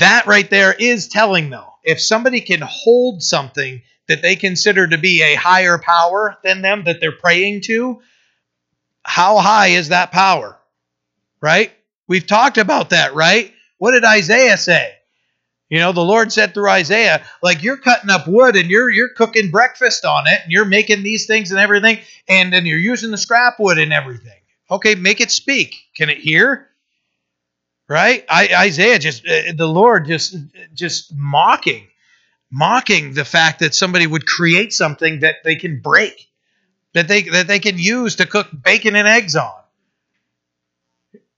That 0.00 0.26
right 0.26 0.48
there 0.48 0.72
is 0.72 1.08
telling 1.08 1.50
though. 1.50 1.74
If 1.84 2.00
somebody 2.00 2.40
can 2.40 2.62
hold 2.62 3.22
something 3.22 3.82
that 4.08 4.22
they 4.22 4.34
consider 4.34 4.86
to 4.86 4.96
be 4.96 5.22
a 5.22 5.34
higher 5.34 5.76
power 5.78 6.38
than 6.42 6.62
them 6.62 6.84
that 6.84 7.00
they're 7.00 7.12
praying 7.12 7.60
to, 7.62 8.00
how 9.02 9.36
high 9.38 9.68
is 9.68 9.88
that 9.90 10.10
power? 10.10 10.58
Right? 11.40 11.72
We've 12.08 12.26
talked 12.26 12.58
about 12.58 12.90
that, 12.90 13.14
right? 13.14 13.52
What 13.78 13.92
did 13.92 14.04
Isaiah 14.04 14.56
say? 14.56 14.92
You 15.72 15.78
know, 15.78 15.92
the 15.92 16.04
Lord 16.04 16.30
said 16.30 16.52
through 16.52 16.68
Isaiah, 16.68 17.24
like 17.42 17.62
you're 17.62 17.78
cutting 17.78 18.10
up 18.10 18.28
wood 18.28 18.56
and 18.56 18.68
you're 18.70 18.90
you're 18.90 19.08
cooking 19.08 19.50
breakfast 19.50 20.04
on 20.04 20.26
it 20.26 20.40
and 20.42 20.52
you're 20.52 20.66
making 20.66 21.02
these 21.02 21.26
things 21.26 21.50
and 21.50 21.58
everything, 21.58 21.98
and 22.28 22.52
then 22.52 22.66
you're 22.66 22.78
using 22.78 23.10
the 23.10 23.16
scrap 23.16 23.58
wood 23.58 23.78
and 23.78 23.90
everything. 23.90 24.38
Okay, 24.70 24.94
make 24.94 25.22
it 25.22 25.30
speak. 25.30 25.74
Can 25.96 26.10
it 26.10 26.18
hear? 26.18 26.68
Right? 27.88 28.24
I, 28.28 28.48
Isaiah 28.54 28.98
just 28.98 29.26
uh, 29.26 29.52
the 29.56 29.66
Lord 29.66 30.06
just 30.06 30.36
just 30.74 31.10
mocking, 31.16 31.88
mocking 32.50 33.14
the 33.14 33.24
fact 33.24 33.60
that 33.60 33.74
somebody 33.74 34.06
would 34.06 34.26
create 34.26 34.74
something 34.74 35.20
that 35.20 35.36
they 35.42 35.56
can 35.56 35.80
break, 35.80 36.28
that 36.92 37.08
they 37.08 37.22
that 37.22 37.46
they 37.46 37.60
can 37.60 37.78
use 37.78 38.16
to 38.16 38.26
cook 38.26 38.48
bacon 38.62 38.94
and 38.94 39.08
eggs 39.08 39.36
on. 39.36 39.61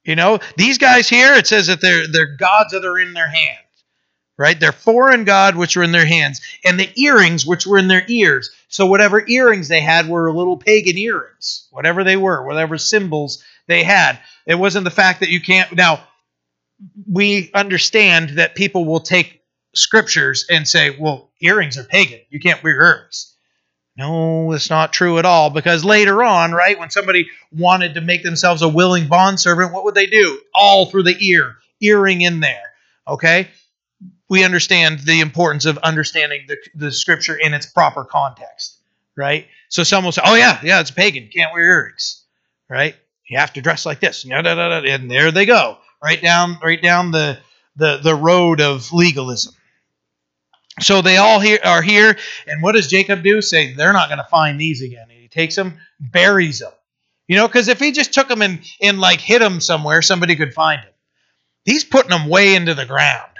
You 0.05 0.17
know, 0.17 0.39
these 0.57 0.79
guys 0.79 1.09
here, 1.09 1.35
it 1.35 1.47
says 1.47 1.69
that 1.69 1.81
they're 1.81 2.07
they're 2.07 2.37
gods 2.37 2.73
that 2.73 2.85
are 2.85 2.99
in 2.99 3.15
their 3.15 3.29
hands, 3.29 3.59
right? 4.37 4.59
They're 4.59 4.73
foreign 4.73 5.25
God, 5.25 5.57
which 5.57 5.77
were 5.77 5.83
in 5.83 5.93
their 5.93 6.05
hands, 6.07 6.41
and 6.65 6.79
the 6.79 6.91
earrings, 6.97 7.47
which 7.47 7.67
were 7.67 7.79
in 7.79 7.89
their 7.89 8.05
ears. 8.09 8.51
So 8.69 8.87
whatever 8.87 9.27
earrings 9.27 9.69
they 9.69 9.81
had 9.81 10.09
were 10.09 10.33
little 10.33 10.59
pagan 10.59 10.99
earrings, 10.99 11.69
whatever 11.71 12.05
they 12.05 12.17
were, 12.17 12.45
whatever 12.45 12.77
symbols 12.77 13.43
they 13.67 13.83
had. 13.83 14.19
It 14.47 14.57
wasn't 14.57 14.85
the 14.85 14.91
fact 14.91 15.21
that 15.21 15.31
you 15.31 15.41
can't. 15.41 15.73
Now, 15.73 16.05
we 17.11 17.51
understand 17.55 18.31
that 18.31 18.55
people 18.55 18.85
will 18.85 19.01
take 19.01 19.41
scriptures 19.75 20.47
and 20.51 20.69
say, 20.69 20.97
well, 20.99 21.31
earrings 21.41 21.79
are 21.79 21.85
pagan. 21.85 22.21
You 22.29 22.41
can't 22.41 22.63
wear 22.63 22.75
earrings. 22.75 23.34
No, 23.97 24.53
it's 24.53 24.71
not 24.71 24.93
true 24.93 25.19
at 25.19 25.25
all 25.25 25.51
because 25.51 25.85
later 25.85 26.23
on, 26.25 26.53
right, 26.53 26.79
when 26.79 26.91
somebody 26.91 27.29
wanted 27.53 27.95
to 27.95 28.01
make 28.01 28.25
themselves 28.25 28.63
a 28.63 28.69
willing 28.69 29.07
bondservant, 29.07 29.73
what 29.73 29.85
would 29.85 29.95
they 29.95 30.07
do? 30.07 30.41
Awl 30.55 30.87
through 30.87 31.05
the 31.05 31.17
ear, 31.25 31.57
earring 31.81 32.21
in 32.21 32.41
there. 32.41 32.73
Okay? 33.07 33.49
we 34.29 34.45
understand 34.45 35.01
the 35.01 35.21
importance 35.21 35.65
of 35.65 35.79
understanding 35.79 36.45
the, 36.49 36.57
the 36.75 36.91
scripture 36.93 37.37
in 37.37 37.55
its 37.55 37.67
proper 37.67 38.05
context, 38.05 38.79
right? 39.17 39.47
So 39.69 39.83
some 39.83 40.05
will 40.05 40.13
say, 40.13 40.23
oh, 40.25 40.35
yeah, 40.35 40.59
yeah, 40.63 40.81
it's 40.81 40.91
pagan. 40.91 41.29
Can't 41.33 41.53
wear 41.53 41.65
earrings, 41.65 42.23
right? 42.69 42.97
You 43.29 43.39
have 43.39 43.53
to 43.55 43.61
dress 43.61 43.87
like 43.87 44.01
this. 44.01 44.25
And 44.25 45.11
there 45.11 45.31
they 45.31 45.47
go, 45.47 45.79
right 46.03 46.21
down, 46.21 46.59
right 46.63 46.83
down 46.83 47.11
the, 47.11 47.39
the, 47.77 47.99
the 47.99 48.15
road 48.15 48.61
of 48.61 48.93
legalism. 48.93 49.55
So 50.81 51.03
they 51.03 51.19
all 51.19 51.39
here 51.39 51.61
are 51.65 51.83
here, 51.83 52.17
and 52.47 52.63
what 52.63 52.73
does 52.73 52.89
Jacob 52.89 53.23
do? 53.23 53.41
Say 53.41 53.75
they're 53.75 53.93
not 53.93 54.09
going 54.09 54.19
to 54.19 54.29
find 54.31 54.61
these 54.61 54.83
again. 54.83 55.07
And 55.09 55.21
he 55.21 55.29
takes 55.29 55.55
them, 55.55 55.79
buries 56.01 56.59
them. 56.59 56.73
You 57.29 57.37
know, 57.37 57.47
because 57.47 57.69
if 57.69 57.79
he 57.79 57.93
just 57.93 58.13
took 58.13 58.29
them 58.29 58.43
and, 58.43 58.61
and 58.83 58.99
like 58.99 59.21
hit 59.21 59.39
them 59.39 59.61
somewhere, 59.61 60.03
somebody 60.03 60.37
could 60.37 60.53
find 60.53 60.81
him. 60.81 60.93
He's 61.65 61.85
putting 61.85 62.11
them 62.11 62.29
way 62.29 62.55
into 62.55 62.75
the 62.75 62.85
ground. 62.85 63.31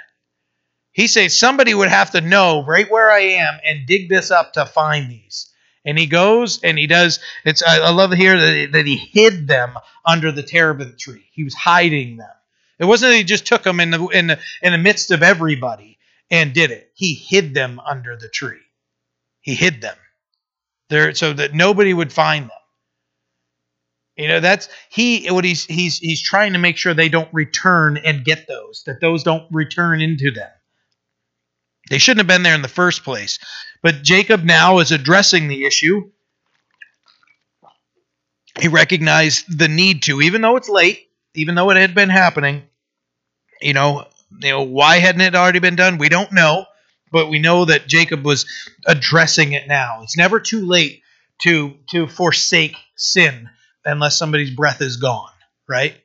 He 0.91 1.07
says 1.07 1.37
somebody 1.37 1.73
would 1.73 1.89
have 1.89 2.11
to 2.11 2.21
know 2.21 2.63
right 2.63 2.89
where 2.89 3.11
I 3.11 3.19
am 3.19 3.59
and 3.65 3.85
dig 3.85 4.09
this 4.09 4.31
up 4.31 4.53
to 4.53 4.65
find 4.65 5.11
these. 5.11 5.51
And 5.83 5.99
he 5.99 6.07
goes 6.07 6.63
and 6.63 6.79
he 6.79 6.87
does. 6.87 7.19
It's 7.43 7.61
I, 7.61 7.79
I 7.79 7.89
love 7.91 8.13
here 8.13 8.39
that, 8.39 8.71
that 8.71 8.87
he 8.87 8.95
hid 8.95 9.47
them 9.47 9.73
under 10.05 10.31
the 10.31 10.41
terebinth 10.41 10.97
tree. 10.97 11.25
He 11.31 11.43
was 11.43 11.53
hiding 11.53 12.17
them. 12.17 12.29
It 12.79 12.85
wasn't 12.85 13.11
that 13.11 13.17
he 13.17 13.23
just 13.23 13.45
took 13.45 13.63
them 13.63 13.79
in 13.81 13.91
the 13.91 14.07
in 14.07 14.27
the 14.27 14.39
in 14.63 14.71
the 14.71 14.79
midst 14.79 15.11
of 15.11 15.21
everybody 15.21 15.94
and 16.31 16.53
did 16.53 16.71
it. 16.71 16.91
He 16.95 17.13
hid 17.13 17.53
them 17.53 17.79
under 17.79 18.15
the 18.15 18.29
tree. 18.29 18.61
He 19.41 19.55
hid 19.55 19.81
them 19.81 19.97
there 20.89 21.13
so 21.13 21.33
that 21.33 21.53
nobody 21.53 21.93
would 21.93 22.11
find 22.11 22.45
them. 22.45 22.51
You 24.15 24.29
know, 24.29 24.39
that's 24.39 24.69
he 24.89 25.29
what 25.29 25.43
he's 25.43 25.65
he's 25.65 25.97
he's 25.97 26.21
trying 26.21 26.53
to 26.53 26.59
make 26.59 26.77
sure 26.77 26.93
they 26.93 27.09
don't 27.09 27.33
return 27.33 27.97
and 27.97 28.23
get 28.23 28.47
those, 28.47 28.83
that 28.85 29.01
those 29.01 29.23
don't 29.23 29.45
return 29.51 30.01
into 30.01 30.31
them. 30.31 30.49
They 31.89 31.97
shouldn't 31.97 32.21
have 32.21 32.27
been 32.27 32.43
there 32.43 32.55
in 32.55 32.61
the 32.61 32.67
first 32.67 33.03
place. 33.03 33.39
But 33.83 34.03
Jacob 34.03 34.43
now 34.43 34.79
is 34.79 34.91
addressing 34.91 35.47
the 35.47 35.65
issue. 35.65 36.09
He 38.59 38.69
recognized 38.69 39.59
the 39.59 39.67
need 39.67 40.03
to, 40.03 40.21
even 40.21 40.41
though 40.41 40.55
it's 40.55 40.69
late, 40.69 41.09
even 41.33 41.55
though 41.55 41.69
it 41.71 41.77
had 41.77 41.93
been 41.93 42.09
happening. 42.09 42.63
You 43.61 43.73
know, 43.73 44.07
you 44.41 44.49
know 44.49 44.63
why 44.63 44.97
hadn't 44.97 45.21
it 45.21 45.35
already 45.35 45.59
been 45.59 45.75
done? 45.75 45.97
We 45.97 46.09
don't 46.09 46.31
know, 46.31 46.65
but 47.11 47.29
we 47.29 47.39
know 47.39 47.65
that 47.65 47.87
Jacob 47.87 48.25
was 48.25 48.45
addressing 48.85 49.53
it 49.53 49.67
now. 49.67 50.01
It's 50.03 50.17
never 50.17 50.39
too 50.39 50.65
late 50.65 51.01
to 51.41 51.75
to 51.91 52.07
forsake 52.07 52.75
sin 52.95 53.49
unless 53.83 54.17
somebody's 54.17 54.51
breath 54.51 54.81
is 54.81 54.97
gone, 54.97 55.31
right? 55.67 55.95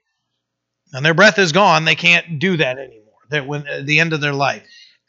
And 0.93 1.05
their 1.05 1.15
breath 1.15 1.39
is 1.39 1.53
gone, 1.53 1.85
they 1.85 1.95
can't 1.95 2.39
do 2.39 2.57
that 2.57 2.79
anymore. 2.79 3.15
That 3.31 3.47
when 3.47 3.67
at 3.67 3.87
the 3.87 4.01
end 4.01 4.13
of 4.13 4.21
their 4.21 4.33
life. 4.33 4.67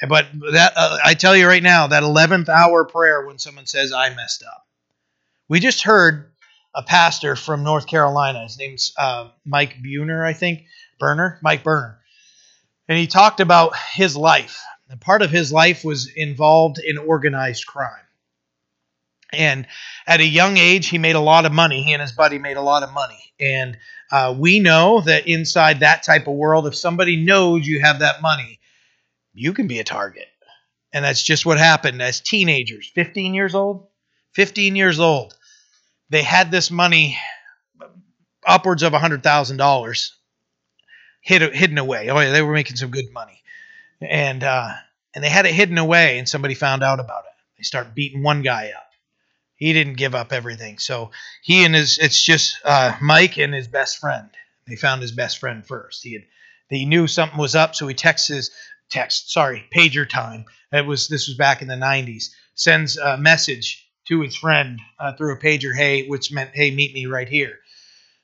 But 0.07 0.27
that 0.53 0.73
uh, 0.75 0.97
I 1.03 1.13
tell 1.13 1.35
you 1.35 1.47
right 1.47 1.61
now, 1.61 1.87
that 1.87 2.03
11th 2.03 2.49
hour 2.49 2.85
prayer 2.85 3.25
when 3.25 3.37
someone 3.37 3.67
says, 3.67 3.93
I 3.93 4.13
messed 4.13 4.43
up. 4.43 4.65
We 5.47 5.59
just 5.59 5.83
heard 5.83 6.31
a 6.73 6.81
pastor 6.81 7.35
from 7.35 7.63
North 7.63 7.85
Carolina. 7.85 8.43
His 8.43 8.57
name's 8.57 8.93
uh, 8.97 9.29
Mike 9.45 9.75
Buhner, 9.83 10.25
I 10.25 10.33
think. 10.33 10.63
Burner? 10.99 11.39
Mike 11.43 11.63
Burner. 11.63 11.99
And 12.91 12.99
he 12.99 13.07
talked 13.07 13.39
about 13.39 13.73
his 13.93 14.17
life 14.17 14.61
And 14.89 14.99
part 14.99 15.21
of 15.21 15.31
his 15.31 15.53
life 15.53 15.85
was 15.85 16.11
involved 16.13 16.77
in 16.77 16.97
organized 16.97 17.65
crime. 17.65 18.03
And 19.31 19.65
at 20.05 20.19
a 20.19 20.25
young 20.25 20.57
age, 20.57 20.89
he 20.89 20.97
made 20.97 21.15
a 21.15 21.21
lot 21.21 21.45
of 21.45 21.53
money. 21.53 21.83
He 21.83 21.93
and 21.93 22.01
his 22.01 22.11
buddy 22.11 22.37
made 22.37 22.57
a 22.57 22.61
lot 22.61 22.83
of 22.83 22.91
money. 22.91 23.31
And 23.39 23.77
uh, 24.11 24.35
we 24.37 24.59
know 24.59 24.99
that 25.05 25.25
inside 25.25 25.79
that 25.79 26.03
type 26.03 26.27
of 26.27 26.33
world, 26.33 26.67
if 26.67 26.75
somebody 26.75 27.15
knows 27.15 27.65
you 27.65 27.79
have 27.79 27.99
that 27.99 28.21
money, 28.21 28.59
you 29.33 29.53
can 29.53 29.67
be 29.67 29.79
a 29.79 29.85
target. 29.85 30.27
And 30.91 31.05
that's 31.05 31.23
just 31.23 31.45
what 31.45 31.59
happened 31.59 32.01
as 32.01 32.19
teenagers, 32.19 32.91
15 32.93 33.33
years 33.33 33.55
old, 33.55 33.87
15 34.33 34.75
years 34.75 34.99
old. 34.99 35.33
They 36.09 36.23
had 36.23 36.51
this 36.51 36.69
money 36.69 37.17
upwards 38.45 38.83
of 38.83 38.91
$100,000 38.91 40.09
hidden 41.21 41.77
away. 41.77 42.09
Oh, 42.09 42.19
yeah, 42.19 42.31
they 42.31 42.41
were 42.41 42.53
making 42.53 42.75
some 42.75 42.91
good 42.91 43.11
money. 43.13 43.41
And, 44.01 44.43
uh, 44.43 44.73
and 45.13 45.23
they 45.23 45.29
had 45.29 45.45
it 45.45 45.53
hidden 45.53 45.77
away, 45.77 46.17
and 46.17 46.27
somebody 46.27 46.53
found 46.53 46.83
out 46.83 46.99
about 46.99 47.25
it. 47.25 47.31
They 47.57 47.63
start 47.63 47.93
beating 47.93 48.23
one 48.23 48.41
guy 48.41 48.71
up. 48.75 48.87
He 49.55 49.73
didn't 49.73 49.97
give 49.97 50.15
up 50.15 50.33
everything. 50.33 50.79
So 50.79 51.11
he 51.43 51.63
and 51.63 51.75
his, 51.75 51.99
it's 51.99 52.19
just 52.19 52.57
uh, 52.65 52.95
Mike 53.01 53.37
and 53.37 53.53
his 53.53 53.67
best 53.67 53.99
friend. 53.99 54.29
They 54.67 54.75
found 54.75 55.01
his 55.01 55.11
best 55.11 55.37
friend 55.37 55.65
first. 55.65 56.01
He 56.03 56.13
had, 56.13 56.23
he 56.69 56.85
knew 56.85 57.05
something 57.07 57.37
was 57.37 57.55
up, 57.55 57.75
so 57.75 57.87
he 57.87 57.93
texts 57.93 58.29
his 58.29 58.51
text, 58.89 59.31
sorry, 59.31 59.65
pager 59.75 60.07
time. 60.09 60.45
It 60.71 60.85
was 60.85 61.07
this 61.07 61.27
was 61.27 61.37
back 61.37 61.61
in 61.61 61.67
the 61.67 61.75
90s. 61.75 62.29
Sends 62.55 62.97
a 62.97 63.17
message 63.17 63.87
to 64.07 64.21
his 64.21 64.35
friend 64.35 64.79
uh, 64.99 65.13
through 65.13 65.33
a 65.33 65.39
pager, 65.39 65.75
hey, 65.75 66.07
which 66.07 66.31
meant, 66.31 66.51
hey, 66.53 66.71
meet 66.71 66.93
me 66.93 67.05
right 67.05 67.29
here. 67.29 67.59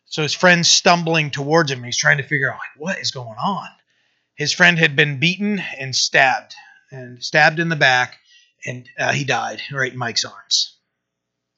So 0.08 0.24
his 0.24 0.34
friend's 0.34 0.70
stumbling 0.70 1.32
towards 1.32 1.70
him. 1.70 1.84
He's 1.84 1.98
trying 1.98 2.18
to 2.18 2.24
figure 2.24 2.52
out 2.52 2.60
like, 2.60 2.82
what 2.82 3.00
is 3.00 3.12
going 3.12 3.38
on. 3.38 3.68
His 4.36 4.54
friend 4.54 4.80
had 4.80 4.96
been 4.96 5.20
beaten 5.20 5.60
and 5.60 5.96
stabbed, 5.96 6.56
and 6.92 7.24
stabbed 7.24 7.60
in 7.60 7.70
the 7.70 7.76
back, 7.76 8.18
and 8.66 8.88
uh, 8.98 9.12
he 9.12 9.26
died 9.26 9.62
right 9.72 9.92
in 9.92 9.98
Mike's 9.98 10.26
arms. 10.26 10.78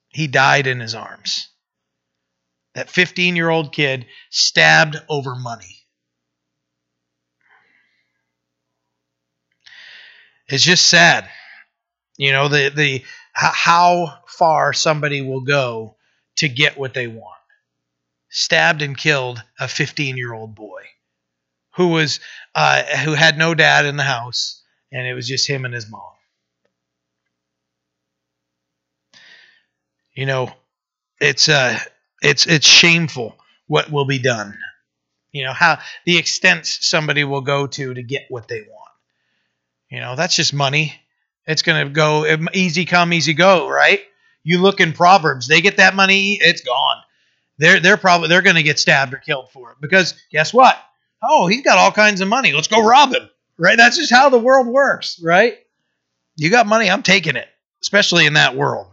He 0.09 0.27
died 0.27 0.65
in 0.65 0.79
his 0.79 0.95
arms. 0.95 1.49
That 2.73 2.89
15 2.89 3.35
year 3.35 3.49
old 3.49 3.73
kid 3.73 4.05
stabbed 4.29 4.97
over 5.09 5.35
money. 5.35 5.75
It's 10.47 10.63
just 10.63 10.87
sad. 10.87 11.29
You 12.17 12.31
know, 12.31 12.47
the, 12.47 12.71
the 12.73 13.03
how 13.33 14.19
far 14.27 14.73
somebody 14.73 15.21
will 15.21 15.41
go 15.41 15.95
to 16.37 16.49
get 16.49 16.77
what 16.77 16.93
they 16.93 17.07
want. 17.07 17.38
Stabbed 18.29 18.81
and 18.81 18.97
killed 18.97 19.43
a 19.59 19.67
15 19.67 20.17
year 20.17 20.33
old 20.33 20.55
boy 20.55 20.83
who 21.75 21.89
was 21.89 22.19
uh, 22.55 22.83
who 22.83 23.13
had 23.13 23.37
no 23.37 23.55
dad 23.55 23.85
in 23.85 23.97
the 23.97 24.03
house, 24.03 24.61
and 24.91 25.07
it 25.07 25.13
was 25.13 25.27
just 25.27 25.47
him 25.47 25.65
and 25.65 25.73
his 25.73 25.89
mom. 25.89 26.01
You 30.13 30.25
know, 30.25 30.53
it's 31.21 31.47
uh, 31.49 31.79
it's 32.21 32.45
it's 32.45 32.67
shameful 32.67 33.37
what 33.67 33.91
will 33.91 34.05
be 34.05 34.19
done. 34.19 34.57
You 35.31 35.45
know 35.45 35.53
how 35.53 35.79
the 36.05 36.17
extent 36.17 36.65
somebody 36.65 37.23
will 37.23 37.41
go 37.41 37.67
to 37.67 37.93
to 37.93 38.03
get 38.03 38.25
what 38.29 38.47
they 38.47 38.61
want. 38.61 38.91
You 39.89 39.99
know, 39.99 40.15
that's 40.15 40.35
just 40.35 40.53
money. 40.53 40.93
It's 41.47 41.63
to 41.63 41.91
go 41.91 42.25
easy 42.53 42.85
come, 42.85 43.11
easy 43.11 43.33
go, 43.33 43.67
right? 43.67 44.01
You 44.43 44.61
look 44.61 44.79
in 44.79 44.93
Proverbs, 44.93 45.47
they 45.47 45.61
get 45.61 45.77
that 45.77 45.95
money, 45.95 46.37
it's 46.39 46.61
gone. 46.61 46.97
They're 47.59 47.79
they're 47.81 47.97
probably 47.97 48.29
they're 48.29 48.41
going 48.41 48.55
to 48.55 48.63
get 48.63 48.79
stabbed 48.79 49.13
or 49.13 49.17
killed 49.17 49.51
for 49.51 49.71
it 49.71 49.77
because 49.81 50.15
guess 50.31 50.53
what? 50.53 50.77
Oh, 51.21 51.47
he's 51.47 51.61
got 51.63 51.77
all 51.77 51.91
kinds 51.91 52.21
of 52.21 52.29
money. 52.29 52.53
Let's 52.53 52.69
go 52.69 52.83
rob 52.83 53.13
him, 53.13 53.29
right? 53.57 53.77
That's 53.77 53.97
just 53.97 54.11
how 54.11 54.29
the 54.29 54.39
world 54.39 54.67
works, 54.67 55.19
right? 55.21 55.57
You 56.37 56.49
got 56.49 56.67
money, 56.67 56.89
I'm 56.89 57.03
taking 57.03 57.35
it, 57.35 57.49
especially 57.81 58.25
in 58.25 58.33
that 58.33 58.55
world. 58.55 58.87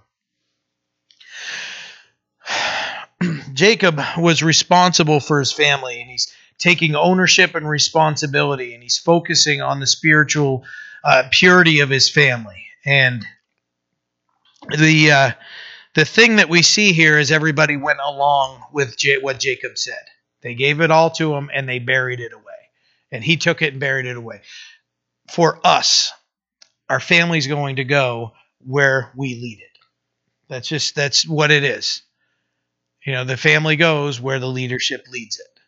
Jacob 3.55 4.01
was 4.19 4.43
responsible 4.43 5.21
for 5.21 5.39
his 5.39 5.53
family 5.53 6.01
and 6.01 6.11
he's 6.11 6.35
taking 6.59 6.97
ownership 6.97 7.55
and 7.55 7.69
responsibility 7.69 8.75
and 8.75 8.83
he's 8.83 8.99
focusing 8.99 9.63
on 9.63 9.79
the 9.79 9.87
spiritual 9.87 10.65
uh, 11.05 11.23
purity 11.31 11.81
of 11.81 11.89
his 11.89 12.11
family. 12.11 12.67
And 12.85 13.25
the 14.77 15.13
uh, 15.13 15.31
the 15.97 16.05
thing 16.05 16.37
that 16.37 16.51
we 16.51 16.61
see 16.61 16.93
here 16.93 17.19
is 17.19 17.33
everybody 17.33 17.79
went 17.79 18.01
along 18.05 18.63
with 18.71 18.99
J- 18.99 19.17
what 19.19 19.41
Jacob 19.41 19.79
said. 19.79 20.05
They 20.43 20.55
gave 20.55 20.83
it 20.83 20.91
all 20.91 21.09
to 21.13 21.35
him 21.35 21.51
and 21.53 21.67
they 21.67 21.79
buried 21.79 22.21
it 22.21 22.35
away. 22.35 22.45
And 23.11 23.25
he 23.25 23.39
took 23.39 23.63
it 23.63 23.73
and 23.73 23.81
buried 23.81 24.05
it 24.05 24.19
away. 24.19 24.43
For 25.33 25.59
us, 25.65 26.13
our 26.91 27.01
family's 27.01 27.47
going 27.47 27.77
to 27.77 27.85
go 27.85 28.33
where 28.59 29.11
we 29.17 29.37
lead 29.37 29.61
it. 29.61 29.79
That's 30.49 30.69
just 30.69 30.95
that's 30.95 31.27
what 31.27 31.51
it 31.51 31.65
is. 31.65 32.03
You 33.07 33.15
know, 33.15 33.25
the 33.25 33.39
family 33.39 33.77
goes 33.77 34.21
where 34.21 34.39
the 34.39 34.49
leadership 34.49 35.07
leads 35.11 35.41
it. 35.41 35.61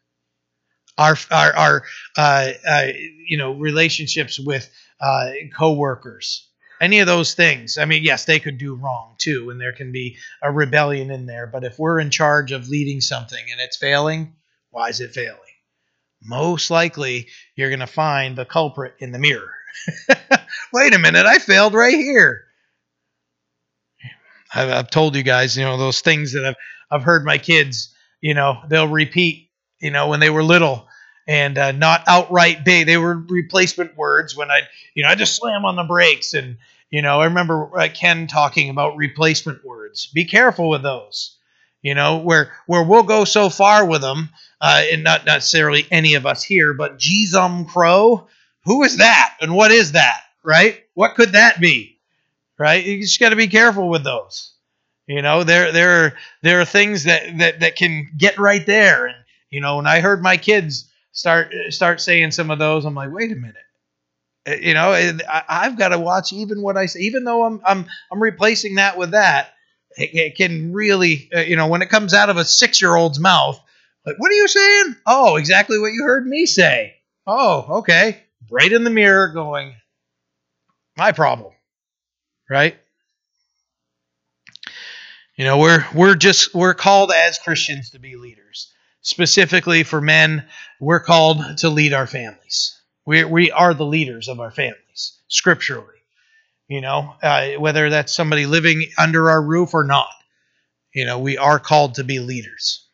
Our 0.99 1.17
our 1.31 1.57
our 1.57 1.83
uh, 2.19 2.53
uh, 2.69 2.87
you 3.27 3.39
know 3.39 3.53
relationships 3.53 4.39
with 4.39 4.71
uh, 5.01 5.31
coworkers, 5.57 6.48
any 6.81 7.01
of 7.01 7.07
those 7.07 7.35
things. 7.35 7.79
I 7.79 7.85
mean, 7.85 8.05
yes, 8.05 8.25
they 8.25 8.39
could 8.41 8.59
do 8.59 8.75
wrong 8.75 9.15
too, 9.19 9.51
and 9.51 9.61
there 9.61 9.73
can 9.73 9.93
be 9.93 10.17
a 10.43 10.51
rebellion 10.53 11.11
in 11.11 11.27
there. 11.27 11.47
But 11.47 11.65
if 11.65 11.79
we're 11.79 12.01
in 12.01 12.11
charge 12.11 12.53
of 12.53 12.69
leading 12.69 13.01
something 13.01 13.45
and 13.51 13.61
it's 13.61 13.77
failing, 13.77 14.35
why 14.71 14.89
is 14.89 15.01
it 15.01 15.13
failing? 15.13 15.39
Most 16.23 16.71
likely, 16.71 17.29
you're 17.55 17.71
going 17.71 17.81
to 17.81 17.87
find 17.87 18.37
the 18.37 18.45
culprit 18.45 18.95
in 18.99 19.13
the 19.13 19.19
mirror. 19.19 19.53
Wait 20.73 20.95
a 20.95 20.99
minute, 20.99 21.27
I 21.27 21.39
failed 21.39 21.75
right 21.75 21.95
here. 21.95 22.45
I've, 24.53 24.71
I've 24.71 24.91
told 24.91 25.15
you 25.15 25.23
guys, 25.23 25.57
you 25.57 25.65
know, 25.65 25.77
those 25.77 26.01
things 26.01 26.33
that 26.33 26.45
I've 26.45 26.57
I've 26.91 27.03
heard 27.03 27.25
my 27.25 27.39
kids, 27.39 27.95
you 28.21 28.35
know, 28.35 28.63
they'll 28.69 28.89
repeat, 28.89 29.51
you 29.81 29.91
know, 29.91 30.09
when 30.09 30.21
they 30.21 30.31
were 30.31 30.43
little 30.43 30.88
and 31.29 31.59
uh, 31.59 31.73
not 31.73 32.03
outright 32.07 32.65
big. 32.65 32.87
They 32.87 32.97
were 32.97 33.15
replacement 33.15 33.97
words 33.97 34.35
when 34.35 34.51
I, 34.51 34.63
you 34.95 35.03
know, 35.03 35.11
I 35.11 35.15
just 35.15 35.37
slam 35.37 35.67
on 35.67 35.77
the 35.77 35.85
brakes. 35.85 36.33
And, 36.33 36.57
you 36.91 37.03
know, 37.03 37.21
I 37.21 37.27
remember 37.27 37.79
uh, 37.79 37.89
Ken 37.93 38.27
talking 38.27 38.71
about 38.71 38.97
replacement 38.97 39.63
words. 39.65 40.07
Be 40.07 40.25
careful 40.25 40.71
with 40.71 40.83
those, 40.83 41.37
you 41.83 41.95
know, 41.95 42.17
where, 42.17 42.53
where 42.67 42.83
we'll 42.83 43.03
go 43.03 43.25
so 43.25 43.51
far 43.51 43.85
with 43.85 44.01
them, 44.01 44.31
uh, 44.61 44.85
and 44.91 45.05
not 45.05 45.27
necessarily 45.27 45.87
any 45.91 46.15
of 46.15 46.25
us 46.25 46.43
here, 46.43 46.73
but 46.73 46.99
Jeezum 46.99 47.69
Crow, 47.69 48.27
who 48.65 48.83
is 48.83 48.97
that? 48.97 49.37
And 49.43 49.55
what 49.55 49.71
is 49.71 49.93
that? 49.93 50.23
Right? 50.43 50.83
What 50.95 51.15
could 51.15 51.33
that 51.33 51.61
be? 51.61 51.99
Right? 52.59 52.85
You 52.85 53.03
just 53.03 53.21
got 53.21 53.29
to 53.29 53.37
be 53.37 53.49
careful 53.49 53.89
with 53.89 54.03
those. 54.03 54.53
You 55.07 55.23
know, 55.23 55.43
there 55.45 55.73
there 55.73 56.05
are 56.05 56.13
there 56.43 56.61
are 56.61 56.65
things 56.67 57.05
that, 57.05 57.39
that 57.39 57.61
that 57.61 57.77
can 57.77 58.11
get 58.17 58.39
right 58.39 58.65
there. 58.67 59.07
And 59.07 59.17
you 59.49 59.61
know, 59.61 59.77
when 59.77 59.87
I 59.87 60.01
heard 60.01 60.23
my 60.23 60.37
kids 60.37 60.89
start 61.19 61.53
start 61.71 62.01
saying 62.01 62.31
some 62.31 62.51
of 62.51 62.61
those, 62.61 62.85
I'm 62.85 62.95
like, 62.95 63.11
wait 63.11 63.33
a 63.33 63.35
minute. 63.35 63.57
Uh, 64.47 64.55
you 64.55 64.73
know, 64.73 64.93
I've 65.49 65.77
got 65.77 65.89
to 65.89 65.99
watch 65.99 66.33
even 66.33 66.63
what 66.63 66.77
I 66.77 66.87
say, 66.87 67.01
even 67.01 67.25
though 67.25 67.45
I'm 67.45 67.61
I'm 67.67 67.87
I'm 68.13 68.23
replacing 68.23 68.77
that 68.77 68.97
with 68.97 69.11
that. 69.11 69.55
It, 69.97 70.15
it 70.15 70.37
can 70.37 70.73
really, 70.73 71.29
uh, 71.35 71.41
you 71.41 71.57
know, 71.57 71.67
when 71.67 71.83
it 71.83 71.89
comes 71.89 72.15
out 72.15 72.31
of 72.31 72.37
a 72.37 72.45
six 72.45 72.81
year 72.81 72.95
old's 72.95 73.19
mouth, 73.19 73.61
like, 74.07 74.19
what 74.19 74.31
are 74.31 74.35
you 74.35 74.47
saying? 74.47 74.97
Oh, 75.07 75.37
exactly 75.37 75.79
what 75.79 75.93
you 75.93 76.05
heard 76.05 76.27
me 76.27 76.47
say. 76.47 76.95
Oh, 77.27 77.79
okay. 77.79 78.23
Right 78.51 78.73
in 78.73 78.85
the 78.85 78.91
mirror, 78.91 79.29
going, 79.29 79.75
my 80.97 81.13
problem, 81.13 81.53
right? 82.49 82.77
You 85.37 85.45
know, 85.45 85.59
we're 85.59 85.85
we're 85.95 86.15
just 86.15 86.55
we're 86.55 86.75
called 86.75 87.11
as 87.11 87.39
Christians 87.39 87.91
to 87.91 87.99
be 87.99 88.17
leaders 88.17 88.73
specifically 89.09 89.85
for 89.85 90.01
men, 90.01 90.45
we're 90.81 91.01
called 91.01 91.59
to 91.59 91.69
lead 91.71 91.93
our 91.93 92.07
families. 92.07 92.81
We, 93.07 93.25
we 93.25 93.51
are 93.51 93.75
the 93.75 93.87
leaders 93.87 94.29
of 94.29 94.41
our 94.41 94.51
families, 94.51 95.19
scripturally. 95.29 95.87
You 96.69 96.83
know, 96.83 97.15
uh, 97.23 97.53
whether 97.53 97.89
that's 97.89 98.13
somebody 98.13 98.45
living 98.45 98.87
under 98.99 99.31
our 99.31 99.43
roof 99.43 99.73
or 99.73 99.85
not, 99.85 100.11
you 100.95 101.07
know, 101.07 101.19
we 101.19 101.39
are 101.39 101.59
called 101.59 101.95
to 101.95 102.05
be 102.05 102.19
leaders. 102.19 102.87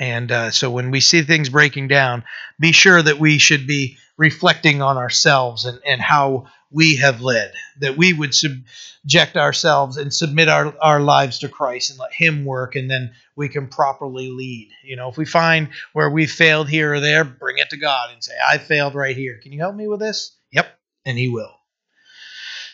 And 0.00 0.32
uh, 0.32 0.50
so 0.50 0.70
when 0.70 0.90
we 0.90 1.00
see 1.00 1.22
things 1.22 1.48
breaking 1.48 1.88
down, 1.88 2.24
be 2.58 2.72
sure 2.72 3.00
that 3.00 3.20
we 3.20 3.38
should 3.38 3.66
be 3.66 3.98
reflecting 4.16 4.82
on 4.82 4.96
ourselves 4.96 5.64
and, 5.64 5.78
and 5.86 6.00
how 6.00 6.46
we 6.70 6.96
have 6.96 7.20
led, 7.20 7.52
that 7.80 7.96
we 7.96 8.12
would 8.12 8.34
subject 8.34 9.36
ourselves 9.36 9.96
and 9.96 10.14
submit 10.14 10.48
our, 10.48 10.74
our 10.80 11.00
lives 11.00 11.40
to 11.40 11.48
Christ 11.48 11.90
and 11.90 11.98
let 11.98 12.12
Him 12.12 12.44
work, 12.44 12.76
and 12.76 12.90
then 12.90 13.12
we 13.34 13.48
can 13.48 13.66
properly 13.66 14.30
lead. 14.30 14.70
You 14.84 14.96
know, 14.96 15.08
if 15.08 15.16
we 15.16 15.24
find 15.24 15.70
where 15.92 16.10
we 16.10 16.26
failed 16.26 16.68
here 16.68 16.94
or 16.94 17.00
there, 17.00 17.24
bring 17.24 17.58
it 17.58 17.70
to 17.70 17.76
God 17.76 18.10
and 18.12 18.22
say, 18.22 18.34
I 18.48 18.58
failed 18.58 18.94
right 18.94 19.16
here. 19.16 19.38
Can 19.42 19.52
you 19.52 19.58
help 19.58 19.74
me 19.74 19.88
with 19.88 20.00
this? 20.00 20.36
Yep, 20.52 20.66
and 21.04 21.18
He 21.18 21.28
will. 21.28 21.54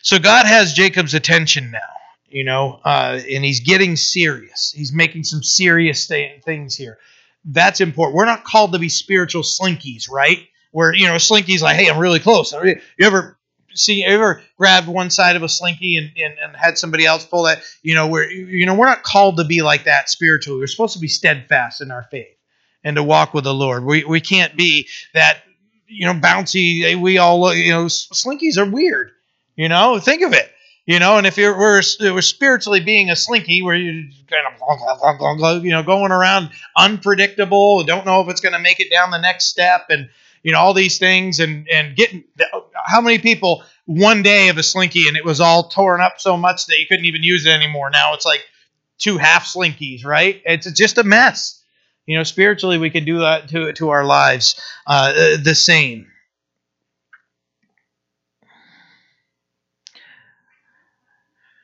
So 0.02 0.18
God 0.18 0.46
has 0.46 0.72
Jacob's 0.74 1.14
attention 1.14 1.70
now, 1.70 1.80
you 2.28 2.44
know, 2.44 2.80
uh, 2.84 3.18
and 3.30 3.44
He's 3.44 3.60
getting 3.60 3.96
serious. 3.96 4.72
He's 4.76 4.92
making 4.92 5.24
some 5.24 5.42
serious 5.42 6.06
things 6.06 6.76
here. 6.76 6.98
That's 7.44 7.80
important. 7.80 8.16
We're 8.16 8.26
not 8.26 8.44
called 8.44 8.72
to 8.72 8.78
be 8.78 8.88
spiritual 8.88 9.42
slinkies, 9.42 10.10
right? 10.10 10.46
Where, 10.72 10.92
you 10.92 11.06
know, 11.06 11.14
slinky's 11.14 11.62
like, 11.62 11.76
hey, 11.76 11.88
I'm 11.88 11.98
really 11.98 12.18
close. 12.18 12.52
You 12.52 12.76
ever 13.00 13.35
see 13.76 14.04
ever 14.04 14.42
grabbed 14.56 14.88
one 14.88 15.10
side 15.10 15.36
of 15.36 15.42
a 15.42 15.48
slinky 15.48 15.96
and, 15.96 16.10
and, 16.16 16.38
and 16.38 16.56
had 16.56 16.78
somebody 16.78 17.06
else 17.06 17.24
pull 17.24 17.44
that? 17.44 17.62
You 17.82 17.94
know, 17.94 18.06
we're 18.06 18.28
you 18.30 18.66
know 18.66 18.74
we're 18.74 18.86
not 18.86 19.02
called 19.02 19.36
to 19.38 19.44
be 19.44 19.62
like 19.62 19.84
that 19.84 20.10
spiritually. 20.10 20.60
We're 20.60 20.66
supposed 20.66 20.94
to 20.94 21.00
be 21.00 21.08
steadfast 21.08 21.80
in 21.80 21.90
our 21.90 22.04
faith 22.10 22.36
and 22.84 22.96
to 22.96 23.02
walk 23.02 23.34
with 23.34 23.44
the 23.44 23.54
Lord. 23.54 23.84
We 23.84 24.04
we 24.04 24.20
can't 24.20 24.56
be 24.56 24.88
that 25.14 25.42
you 25.86 26.06
know 26.06 26.14
bouncy. 26.14 26.82
Eh, 26.84 26.94
we 26.96 27.18
all 27.18 27.54
you 27.54 27.72
know 27.72 27.86
slinkies 27.86 28.58
are 28.58 28.70
weird. 28.70 29.10
You 29.56 29.68
know, 29.68 29.98
think 29.98 30.22
of 30.22 30.32
it. 30.32 30.50
You 30.86 31.00
know, 31.00 31.18
and 31.18 31.26
if 31.26 31.36
you're 31.36 31.58
we're, 31.58 31.82
we're 32.00 32.22
spiritually 32.22 32.78
being 32.78 33.10
a 33.10 33.16
slinky, 33.16 33.60
where 33.60 33.74
you 33.74 34.08
kind 34.28 34.46
of 34.46 35.64
you 35.64 35.72
know 35.72 35.82
going 35.82 36.12
around 36.12 36.50
unpredictable, 36.76 37.82
don't 37.82 38.06
know 38.06 38.20
if 38.20 38.28
it's 38.28 38.40
going 38.40 38.52
to 38.52 38.60
make 38.60 38.78
it 38.78 38.88
down 38.88 39.10
the 39.10 39.18
next 39.18 39.46
step, 39.46 39.86
and 39.90 40.08
you 40.46 40.52
know 40.52 40.60
all 40.60 40.74
these 40.74 40.98
things, 40.98 41.40
and 41.40 41.68
and 41.68 41.96
getting 41.96 42.22
how 42.86 43.00
many 43.00 43.18
people 43.18 43.64
one 43.84 44.22
day 44.22 44.48
of 44.48 44.56
a 44.58 44.62
slinky 44.62 45.08
and 45.08 45.16
it 45.16 45.24
was 45.24 45.40
all 45.40 45.68
torn 45.70 46.00
up 46.00 46.20
so 46.20 46.36
much 46.36 46.66
that 46.66 46.78
you 46.78 46.86
couldn't 46.86 47.04
even 47.04 47.24
use 47.24 47.46
it 47.46 47.50
anymore. 47.50 47.90
Now 47.90 48.14
it's 48.14 48.24
like 48.24 48.44
two 48.96 49.18
half 49.18 49.44
slinkies, 49.44 50.04
right? 50.04 50.40
It's 50.44 50.70
just 50.70 50.98
a 50.98 51.02
mess. 51.02 51.60
You 52.06 52.16
know, 52.16 52.22
spiritually 52.22 52.78
we 52.78 52.90
can 52.90 53.04
do 53.04 53.18
that 53.18 53.48
to 53.48 53.72
to 53.72 53.88
our 53.88 54.04
lives 54.04 54.60
uh, 54.86 55.36
the 55.42 55.56
same. 55.56 56.06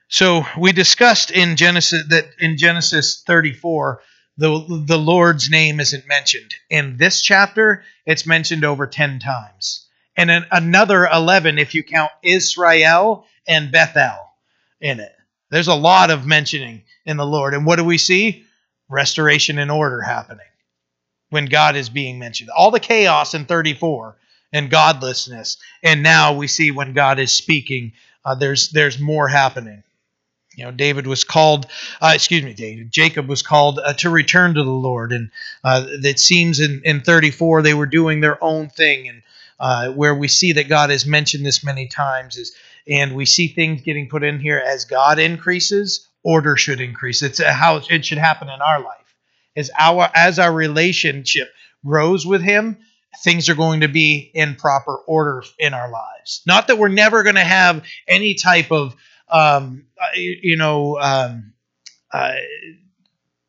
So 0.09 0.45
we 0.59 0.73
discussed 0.73 1.31
in 1.31 1.55
Genesis 1.55 2.03
that 2.09 2.31
in 2.41 2.59
Genesis 2.59 3.23
34 3.25 4.01
the 4.37 4.83
the 4.87 4.99
Lord's 4.99 5.51
name 5.51 5.81
isn't 5.81 6.07
mentioned. 6.07 6.55
In 6.71 6.97
this 6.97 7.23
chapter, 7.23 7.85
it's 8.07 8.27
mentioned 8.27 8.65
over 8.65 8.87
10 8.87 9.19
times. 9.19 9.87
And 10.17 10.47
another 10.51 11.07
11 11.07 11.59
if 11.59 11.75
you 11.75 11.83
count 11.83 12.13
Israel 12.23 13.27
and 13.47 13.73
Bethel 13.73 14.31
in 14.81 15.01
it. 15.01 15.15
There's 15.51 15.69
a 15.69 15.75
lot 15.75 16.11
of 16.11 16.27
mentioning 16.27 16.83
in 17.05 17.17
the 17.17 17.27
Lord. 17.27 17.55
And 17.55 17.67
what 17.67 17.77
do 17.77 17.85
we 17.85 17.99
see? 17.99 18.45
Restoration 18.89 19.59
and 19.59 19.71
order 19.71 20.01
happening 20.03 20.47
when 21.31 21.47
God 21.47 21.77
is 21.77 21.89
being 21.89 22.19
mentioned. 22.19 22.51
All 22.51 22.71
the 22.71 22.81
chaos 22.81 23.35
in 23.35 23.47
34 23.47 24.17
and 24.53 24.71
godlessness. 24.71 25.57
And 25.83 26.03
now 26.03 26.35
we 26.35 26.47
see 26.47 26.71
when 26.71 26.93
God 26.93 27.19
is 27.19 27.33
speaking, 27.33 27.93
uh, 28.25 28.35
there's 28.35 28.71
there's 28.71 28.99
more 28.99 29.29
happening. 29.29 29.83
You 30.55 30.65
know, 30.65 30.71
David 30.71 31.07
was 31.07 31.25
called, 31.25 31.67
uh, 32.01 32.13
excuse 32.15 32.43
me, 32.43 32.53
David, 32.53 32.91
Jacob 32.91 33.29
was 33.29 33.43
called 33.43 33.79
uh, 33.79 33.95
to 33.95 34.11
return 34.11 34.55
to 34.55 34.63
the 34.63 34.71
Lord. 34.71 35.13
And 35.13 35.31
uh, 35.65 35.87
it 35.89 36.19
seems 36.19 36.61
in, 36.61 36.83
in 36.85 37.01
34 37.01 37.63
they 37.63 37.75
were 37.75 37.87
doing 37.87 38.21
their 38.21 38.43
own 38.43 38.69
thing. 38.69 39.09
And 39.09 39.23
uh, 39.59 39.93
where 39.93 40.15
we 40.15 40.29
see 40.29 40.53
that 40.53 40.69
God 40.69 40.91
has 40.91 41.07
mentioned 41.07 41.47
this 41.47 41.65
many 41.65 41.87
times 41.87 42.37
is, 42.37 42.55
and 42.89 43.15
we 43.15 43.27
see 43.27 43.49
things 43.49 43.83
getting 43.83 44.09
put 44.09 44.25
in 44.25 44.41
here 44.41 44.59
as 44.59 44.85
God 44.85 45.19
increases, 45.19 46.09
order 46.23 46.57
should 46.57 46.81
increase. 46.81 47.23
It's 47.23 47.43
how 47.43 47.81
it 47.89 48.05
should 48.05 48.19
happen 48.19 48.49
in 48.49 48.61
our 48.61 48.81
life. 48.81 48.99
As 49.57 49.71
our 49.79 50.09
as 50.15 50.39
our 50.39 50.53
relationship 50.53 51.53
grows 51.85 52.27
with 52.27 52.43
Him, 52.43 52.79
things 53.23 53.49
are 53.49 53.55
going 53.55 53.81
to 53.81 53.89
be 53.89 54.31
in 54.35 54.57
proper 54.57 54.97
order 55.07 55.45
in 55.59 55.75
our 55.75 55.91
lives. 55.91 56.43
Not 56.47 56.67
that 56.67 56.79
we're 56.79 56.89
never 56.89 57.23
going 57.23 57.37
to 57.37 57.43
have 57.43 57.85
any 58.09 58.35
type 58.35 58.73
of 58.73 58.97
um, 59.33 59.87
uh, 60.01 60.17
you 60.17 60.57
know, 60.57 60.99
um, 61.01 61.53
uh, 62.13 62.35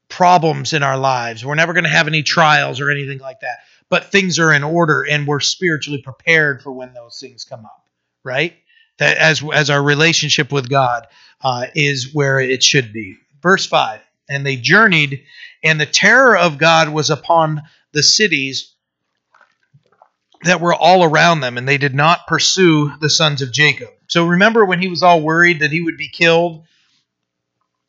problems 0.09 0.73
in 0.73 0.83
our 0.83 0.97
lives. 0.97 1.45
We're 1.45 1.55
never 1.55 1.73
going 1.73 1.83
to 1.83 1.89
have 1.89 2.07
any 2.07 2.23
trials 2.23 2.79
or 2.79 2.89
anything 2.89 3.19
like 3.19 3.41
that. 3.41 3.59
But 3.89 4.05
things 4.05 4.39
are 4.39 4.53
in 4.53 4.63
order, 4.63 5.03
and 5.03 5.27
we're 5.27 5.39
spiritually 5.39 6.01
prepared 6.01 6.63
for 6.63 6.71
when 6.71 6.93
those 6.93 7.19
things 7.19 7.43
come 7.43 7.65
up. 7.65 7.85
Right? 8.23 8.55
That 8.97 9.17
as 9.17 9.43
as 9.53 9.69
our 9.69 9.83
relationship 9.83 10.51
with 10.51 10.69
God 10.69 11.07
uh, 11.41 11.67
is 11.75 12.13
where 12.13 12.39
it 12.39 12.63
should 12.63 12.93
be. 12.93 13.17
Verse 13.41 13.65
five. 13.65 13.99
And 14.29 14.45
they 14.45 14.55
journeyed, 14.55 15.25
and 15.63 15.79
the 15.79 15.85
terror 15.85 16.37
of 16.37 16.57
God 16.57 16.89
was 16.89 17.09
upon 17.09 17.61
the 17.91 18.01
cities 18.01 18.72
that 20.43 20.61
were 20.61 20.73
all 20.73 21.03
around 21.03 21.39
them, 21.39 21.57
and 21.57 21.67
they 21.67 21.77
did 21.77 21.95
not 21.95 22.27
pursue 22.27 22.91
the 22.99 23.09
sons 23.09 23.41
of 23.41 23.51
Jacob. 23.51 23.89
So 24.07 24.25
remember 24.27 24.65
when 24.65 24.81
he 24.81 24.87
was 24.87 25.03
all 25.03 25.21
worried 25.21 25.61
that 25.61 25.71
he 25.71 25.81
would 25.81 25.97
be 25.97 26.09
killed? 26.09 26.65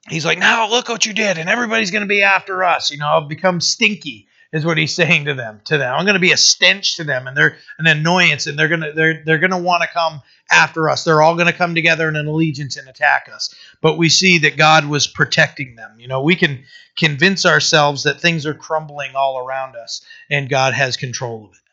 He's 0.08 0.24
like, 0.24 0.38
now 0.38 0.68
look 0.68 0.88
what 0.88 1.06
you 1.06 1.12
did, 1.12 1.38
and 1.38 1.48
everybody's 1.48 1.90
going 1.90 2.02
to 2.02 2.08
be 2.08 2.22
after 2.22 2.62
us. 2.62 2.90
You 2.90 2.98
know, 2.98 3.08
I've 3.08 3.28
become 3.28 3.60
stinky, 3.60 4.28
is 4.52 4.64
what 4.64 4.78
he's 4.78 4.94
saying 4.96 5.24
to 5.26 5.34
them. 5.34 5.60
To 5.66 5.78
them, 5.78 5.94
I'm 5.94 6.04
going 6.04 6.14
to 6.14 6.20
be 6.20 6.32
a 6.32 6.36
stench 6.36 6.96
to 6.96 7.04
them, 7.04 7.26
and 7.26 7.36
they're 7.36 7.56
an 7.78 7.86
annoyance, 7.86 8.46
and 8.46 8.58
they're 8.58 8.68
gonna 8.68 8.92
they're 8.92 9.22
they're 9.24 9.38
going 9.38 9.50
to 9.50 9.58
want 9.58 9.82
to 9.82 9.88
come 9.88 10.22
after 10.50 10.88
us. 10.88 11.04
They're 11.04 11.22
all 11.22 11.34
going 11.34 11.46
to 11.46 11.52
come 11.52 11.74
together 11.74 12.08
in 12.08 12.16
an 12.16 12.26
allegiance 12.26 12.76
and 12.76 12.88
attack 12.88 13.28
us. 13.34 13.54
But 13.80 13.98
we 13.98 14.08
see 14.08 14.38
that 14.38 14.56
God 14.56 14.86
was 14.86 15.06
protecting 15.06 15.74
them. 15.74 15.98
You 15.98 16.08
know, 16.08 16.22
we 16.22 16.36
can 16.36 16.64
convince 16.96 17.46
ourselves 17.46 18.04
that 18.04 18.20
things 18.20 18.46
are 18.46 18.54
crumbling 18.54 19.16
all 19.16 19.38
around 19.38 19.74
us, 19.76 20.04
and 20.30 20.48
God 20.48 20.74
has 20.74 20.96
control 20.96 21.46
of 21.46 21.52
it. 21.52 21.63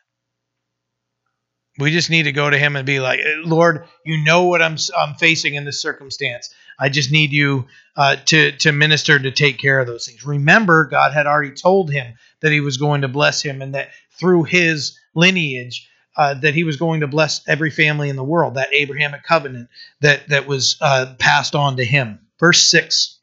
We 1.82 1.90
just 1.90 2.10
need 2.10 2.24
to 2.24 2.32
go 2.32 2.48
to 2.48 2.58
him 2.58 2.76
and 2.76 2.86
be 2.86 3.00
like, 3.00 3.20
Lord, 3.44 3.86
you 4.04 4.22
know 4.24 4.44
what 4.44 4.62
I'm, 4.62 4.76
I'm 4.96 5.14
facing 5.14 5.54
in 5.54 5.64
this 5.64 5.82
circumstance. 5.82 6.54
I 6.78 6.88
just 6.88 7.12
need 7.12 7.32
you 7.32 7.66
uh, 7.96 8.16
to, 8.26 8.52
to 8.58 8.72
minister 8.72 9.18
to 9.18 9.30
take 9.30 9.58
care 9.58 9.78
of 9.78 9.86
those 9.86 10.06
things. 10.06 10.24
Remember, 10.24 10.86
God 10.86 11.12
had 11.12 11.26
already 11.26 11.52
told 11.52 11.90
him 11.90 12.14
that 12.40 12.52
he 12.52 12.60
was 12.60 12.76
going 12.76 13.02
to 13.02 13.08
bless 13.08 13.42
him 13.42 13.62
and 13.62 13.74
that 13.74 13.90
through 14.18 14.44
his 14.44 14.98
lineage, 15.14 15.88
uh, 16.16 16.34
that 16.34 16.54
he 16.54 16.64
was 16.64 16.76
going 16.76 17.00
to 17.00 17.06
bless 17.06 17.46
every 17.48 17.70
family 17.70 18.08
in 18.08 18.16
the 18.16 18.24
world, 18.24 18.54
that 18.54 18.72
Abrahamic 18.72 19.22
covenant 19.22 19.68
that, 20.00 20.28
that 20.28 20.46
was 20.46 20.76
uh, 20.80 21.14
passed 21.18 21.54
on 21.54 21.76
to 21.76 21.84
him. 21.84 22.20
Verse 22.38 22.62
6 22.68 23.18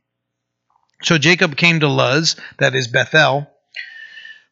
So 1.04 1.18
Jacob 1.18 1.56
came 1.56 1.80
to 1.82 1.88
Luz, 1.88 2.36
that 2.58 2.76
is 2.76 2.88
Bethel, 2.88 3.48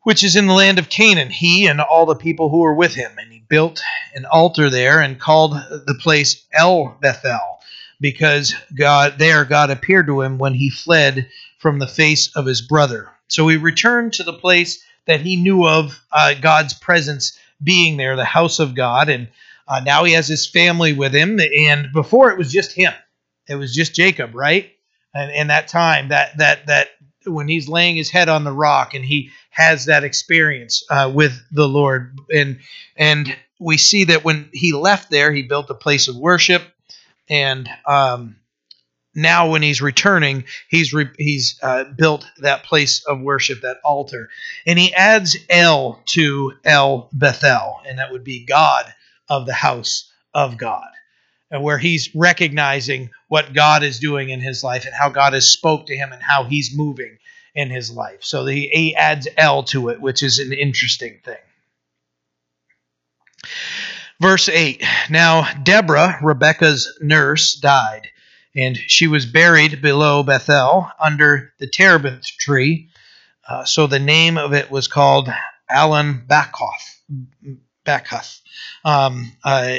which 0.07 0.23
is 0.23 0.37
in 0.37 0.47
the 0.47 0.53
land 0.53 0.79
of 0.79 0.87
Canaan, 0.87 1.29
he 1.29 1.67
and 1.67 1.81
all 1.81 2.05
the 2.05 2.15
people 2.15 2.47
who 2.47 2.59
were 2.59 2.73
with 2.73 2.93
him. 2.93 3.11
And 3.19 3.29
he 3.29 3.43
built 3.49 3.81
an 4.15 4.23
altar 4.23 4.69
there 4.69 5.01
and 5.01 5.19
called 5.19 5.51
the 5.51 5.99
place 5.99 6.45
El 6.53 6.97
Bethel, 7.01 7.59
because 7.99 8.55
God 8.73 9.15
there 9.19 9.43
God 9.43 9.69
appeared 9.69 10.07
to 10.07 10.21
him 10.21 10.37
when 10.37 10.53
he 10.53 10.69
fled 10.69 11.27
from 11.59 11.79
the 11.79 11.89
face 11.89 12.33
of 12.37 12.45
his 12.45 12.61
brother. 12.61 13.11
So 13.27 13.49
he 13.49 13.57
returned 13.57 14.13
to 14.13 14.23
the 14.23 14.31
place 14.31 14.81
that 15.07 15.19
he 15.19 15.35
knew 15.35 15.67
of 15.67 16.01
uh, 16.09 16.35
God's 16.35 16.73
presence 16.73 17.37
being 17.61 17.97
there, 17.97 18.15
the 18.15 18.23
house 18.23 18.59
of 18.59 18.75
God, 18.75 19.09
and 19.09 19.27
uh, 19.67 19.81
now 19.81 20.05
he 20.05 20.13
has 20.13 20.29
his 20.29 20.47
family 20.47 20.93
with 20.93 21.13
him. 21.13 21.37
And 21.37 21.91
before 21.91 22.31
it 22.31 22.37
was 22.37 22.49
just 22.49 22.71
him, 22.71 22.93
it 23.49 23.55
was 23.55 23.75
just 23.75 23.93
Jacob, 23.93 24.33
right? 24.33 24.71
And 25.13 25.31
in 25.31 25.47
that 25.47 25.67
time, 25.67 26.07
that 26.09 26.37
that 26.37 26.67
that 26.67 26.87
when 27.27 27.47
he's 27.47 27.67
laying 27.67 27.95
his 27.95 28.09
head 28.09 28.29
on 28.29 28.43
the 28.43 28.51
rock 28.51 28.93
and 28.93 29.03
he 29.03 29.31
has 29.49 29.85
that 29.85 30.03
experience 30.03 30.83
uh, 30.89 31.11
with 31.13 31.39
the 31.51 31.67
Lord. 31.67 32.17
And 32.33 32.59
and 32.95 33.35
we 33.59 33.77
see 33.77 34.05
that 34.05 34.23
when 34.23 34.49
he 34.53 34.73
left 34.73 35.09
there, 35.09 35.31
he 35.31 35.43
built 35.43 35.69
a 35.69 35.75
place 35.75 36.07
of 36.07 36.15
worship, 36.15 36.63
and 37.29 37.69
um, 37.85 38.35
now 39.15 39.49
when 39.49 39.63
he's 39.63 39.81
returning, 39.81 40.45
he's 40.69 40.93
re- 40.93 41.09
he's 41.17 41.59
uh, 41.63 41.85
built 41.85 42.25
that 42.37 42.63
place 42.63 43.03
of 43.05 43.19
worship, 43.19 43.61
that 43.61 43.77
altar, 43.83 44.29
and 44.65 44.77
he 44.77 44.93
adds 44.93 45.35
El 45.49 46.01
to 46.09 46.53
El 46.63 47.09
Bethel, 47.11 47.81
and 47.87 47.99
that 47.99 48.11
would 48.11 48.23
be 48.23 48.45
God 48.45 48.85
of 49.27 49.45
the 49.45 49.53
house 49.53 50.11
of 50.33 50.57
God 50.57 50.87
where 51.49 51.77
he's 51.77 52.13
recognizing 52.15 53.09
what 53.27 53.53
God 53.53 53.83
is 53.83 53.99
doing 53.99 54.29
in 54.29 54.41
his 54.41 54.63
life 54.63 54.85
and 54.85 54.93
how 54.93 55.09
God 55.09 55.33
has 55.33 55.49
spoke 55.49 55.87
to 55.87 55.95
him 55.95 56.11
and 56.11 56.21
how 56.21 56.43
he's 56.43 56.75
moving 56.75 57.17
in 57.55 57.69
his 57.69 57.91
life. 57.91 58.23
So 58.23 58.45
he, 58.45 58.95
adds 58.95 59.27
El 59.37 59.63
to 59.63 59.89
it, 59.89 59.99
which 60.01 60.23
is 60.23 60.39
an 60.39 60.53
interesting 60.53 61.19
thing. 61.23 61.37
Verse 64.19 64.49
8 64.49 64.83
Now 65.09 65.47
Deborah, 65.63 66.19
Rebekah's 66.21 66.97
nurse, 67.01 67.55
died, 67.55 68.09
and 68.55 68.75
she 68.75 69.07
was 69.07 69.25
buried 69.25 69.81
below 69.81 70.23
Bethel 70.23 70.89
under 70.99 71.53
the 71.59 71.67
terebinth 71.67 72.25
tree. 72.39 72.89
Uh, 73.47 73.63
so 73.63 73.87
the 73.87 73.99
name 73.99 74.37
of 74.37 74.53
it 74.53 74.69
was 74.69 74.87
called 74.87 75.29
Allon 75.69 76.25
Bachuth. 76.27 77.66
Bachuth. 77.87 78.41
Um, 78.83 79.31
uh, 79.43 79.77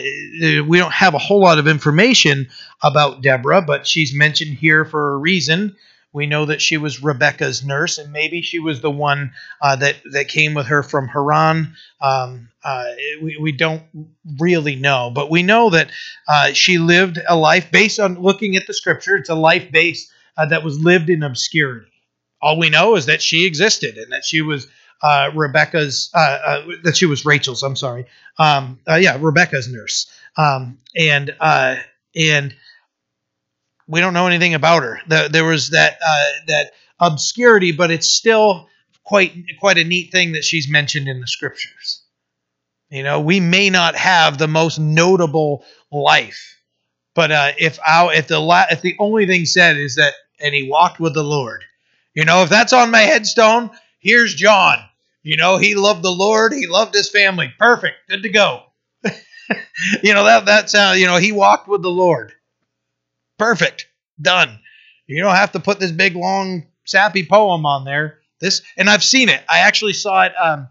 we 0.67 0.79
don't 0.79 0.93
have 0.93 1.15
a 1.15 1.19
whole 1.19 1.41
lot 1.41 1.59
of 1.59 1.69
information 1.69 2.49
about 2.83 3.23
Deborah, 3.23 3.63
but 3.63 3.87
she's 3.87 4.15
mentioned 4.15 4.57
here 4.57 4.85
for 4.85 5.13
a 5.13 5.17
reason. 5.17 5.77
We 6.13 6.27
know 6.27 6.47
that 6.47 6.63
she 6.63 6.79
was 6.79 7.03
Rebecca's 7.03 7.65
nurse, 7.65 7.99
and 7.99 8.13
maybe 8.13 8.41
she 8.41 8.59
was 8.59 8.81
the 8.81 8.91
one 8.91 9.33
uh, 9.61 9.77
that 9.77 9.97
that 10.13 10.29
came 10.29 10.55
with 10.55 10.67
her 10.67 10.83
from 10.83 11.07
Haran. 11.07 11.75
Um, 12.01 12.49
uh, 12.65 12.87
we, 13.23 13.37
we 13.39 13.53
don't 13.53 13.83
really 14.39 14.75
know, 14.75 15.11
but 15.15 15.31
we 15.31 15.43
know 15.43 15.71
that 15.71 15.91
uh, 16.27 16.53
she 16.55 16.79
lived 16.79 17.19
a 17.29 17.37
life 17.37 17.71
based 17.71 18.01
on 18.01 18.21
looking 18.21 18.57
at 18.57 18.67
the 18.67 18.75
scripture. 18.75 19.17
It's 19.17 19.29
a 19.29 19.35
life 19.35 19.71
based 19.71 20.11
uh, 20.37 20.47
that 20.47 20.65
was 20.65 20.81
lived 20.81 21.11
in 21.11 21.23
obscurity. 21.23 21.93
All 22.41 22.59
we 22.59 22.71
know 22.71 22.97
is 22.97 23.07
that 23.07 23.21
she 23.21 23.45
existed 23.45 23.99
and 23.99 24.13
that 24.13 24.25
she 24.25 24.41
was 24.41 24.67
uh, 25.03 25.31
Rebecca's 25.35 26.11
uh, 26.15 26.39
uh, 26.45 26.67
that 26.85 26.97
she 26.97 27.07
was 27.07 27.25
Rachel's. 27.25 27.63
I'm 27.63 27.77
sorry. 27.77 28.07
Um, 28.39 28.79
uh, 28.89 28.97
yeah, 28.97 29.17
Rebecca's 29.21 29.69
nurse. 29.73 30.11
um, 30.37 30.79
and 30.97 31.35
uh, 31.41 31.77
and 32.17 32.55
we 33.87 34.01
don't 34.01 34.15
know 34.15 34.27
anything 34.27 34.55
about 34.55 34.83
her. 34.83 35.01
The, 35.09 35.29
there 35.31 35.45
was 35.45 35.71
that 35.71 35.99
that 36.47 36.73
obscurity, 37.01 37.73
but 37.73 37.91
it's 37.91 38.09
still 38.09 38.69
quite 39.05 39.33
quite 39.61 39.79
a 39.79 39.85
neat 39.85 40.13
thing 40.13 40.33
that 40.33 40.45
she's 40.45 40.69
mentioned 40.69 41.09
in 41.09 41.21
the 41.21 41.27
scriptures. 41.27 42.03
You 42.91 43.03
know, 43.03 43.21
we 43.21 43.41
may 43.41 43.71
not 43.71 43.97
have 43.97 44.39
the 44.39 44.49
most 44.49 44.79
notable 44.79 45.65
life, 45.93 46.57
but 47.15 47.31
uh, 47.31 47.53
if 47.59 47.79
our 47.87 48.13
if 48.13 48.29
the 48.29 48.39
la- 48.41 48.67
if 48.71 48.83
the 48.83 48.97
only 48.99 49.27
thing 49.27 49.45
said 49.45 49.77
is 49.77 49.97
that 49.97 50.15
and 50.41 50.55
he 50.55 50.69
walked 50.69 51.01
with 51.01 51.15
the 51.15 51.23
Lord, 51.25 51.65
you 52.15 52.25
know, 52.25 52.43
if 52.43 52.49
that's 52.49 52.73
on 52.73 52.91
my 52.91 53.01
headstone, 53.01 53.71
here's 53.99 54.35
John. 54.35 54.79
You 55.23 55.37
know, 55.37 55.59
he 55.59 55.75
loved 55.75 56.03
the 56.03 56.11
Lord, 56.11 56.53
he 56.53 56.67
loved 56.67 56.95
his 56.95 57.11
family. 57.11 57.53
Perfect, 57.59 57.97
good 58.09 58.23
to 58.23 58.29
go. 58.29 58.63
you 60.03 60.15
know 60.15 60.25
that 60.25 60.47
that's 60.47 60.77
how 60.77 60.93
you 60.93 61.07
know 61.07 61.17
he 61.17 61.33
walked 61.33 61.69
with 61.69 61.83
the 61.83 61.91
Lord. 61.91 62.33
Perfect, 63.39 63.87
done. 64.21 64.59
You 65.07 65.23
don't 65.23 65.35
have 65.35 65.53
to 65.53 65.61
put 65.61 65.81
this 65.81 65.93
big 65.93 66.17
long 66.17 66.67
sappy 66.85 67.25
poem 67.25 67.67
on 67.67 67.85
there. 67.85 68.21
This 68.41 68.63
and 68.77 68.89
I've 68.89 69.05
seen 69.05 69.29
it. 69.29 69.43
I 69.49 69.61
actually 69.61 69.93
saw 69.93 70.23
it. 70.23 70.33
Um, 70.41 70.69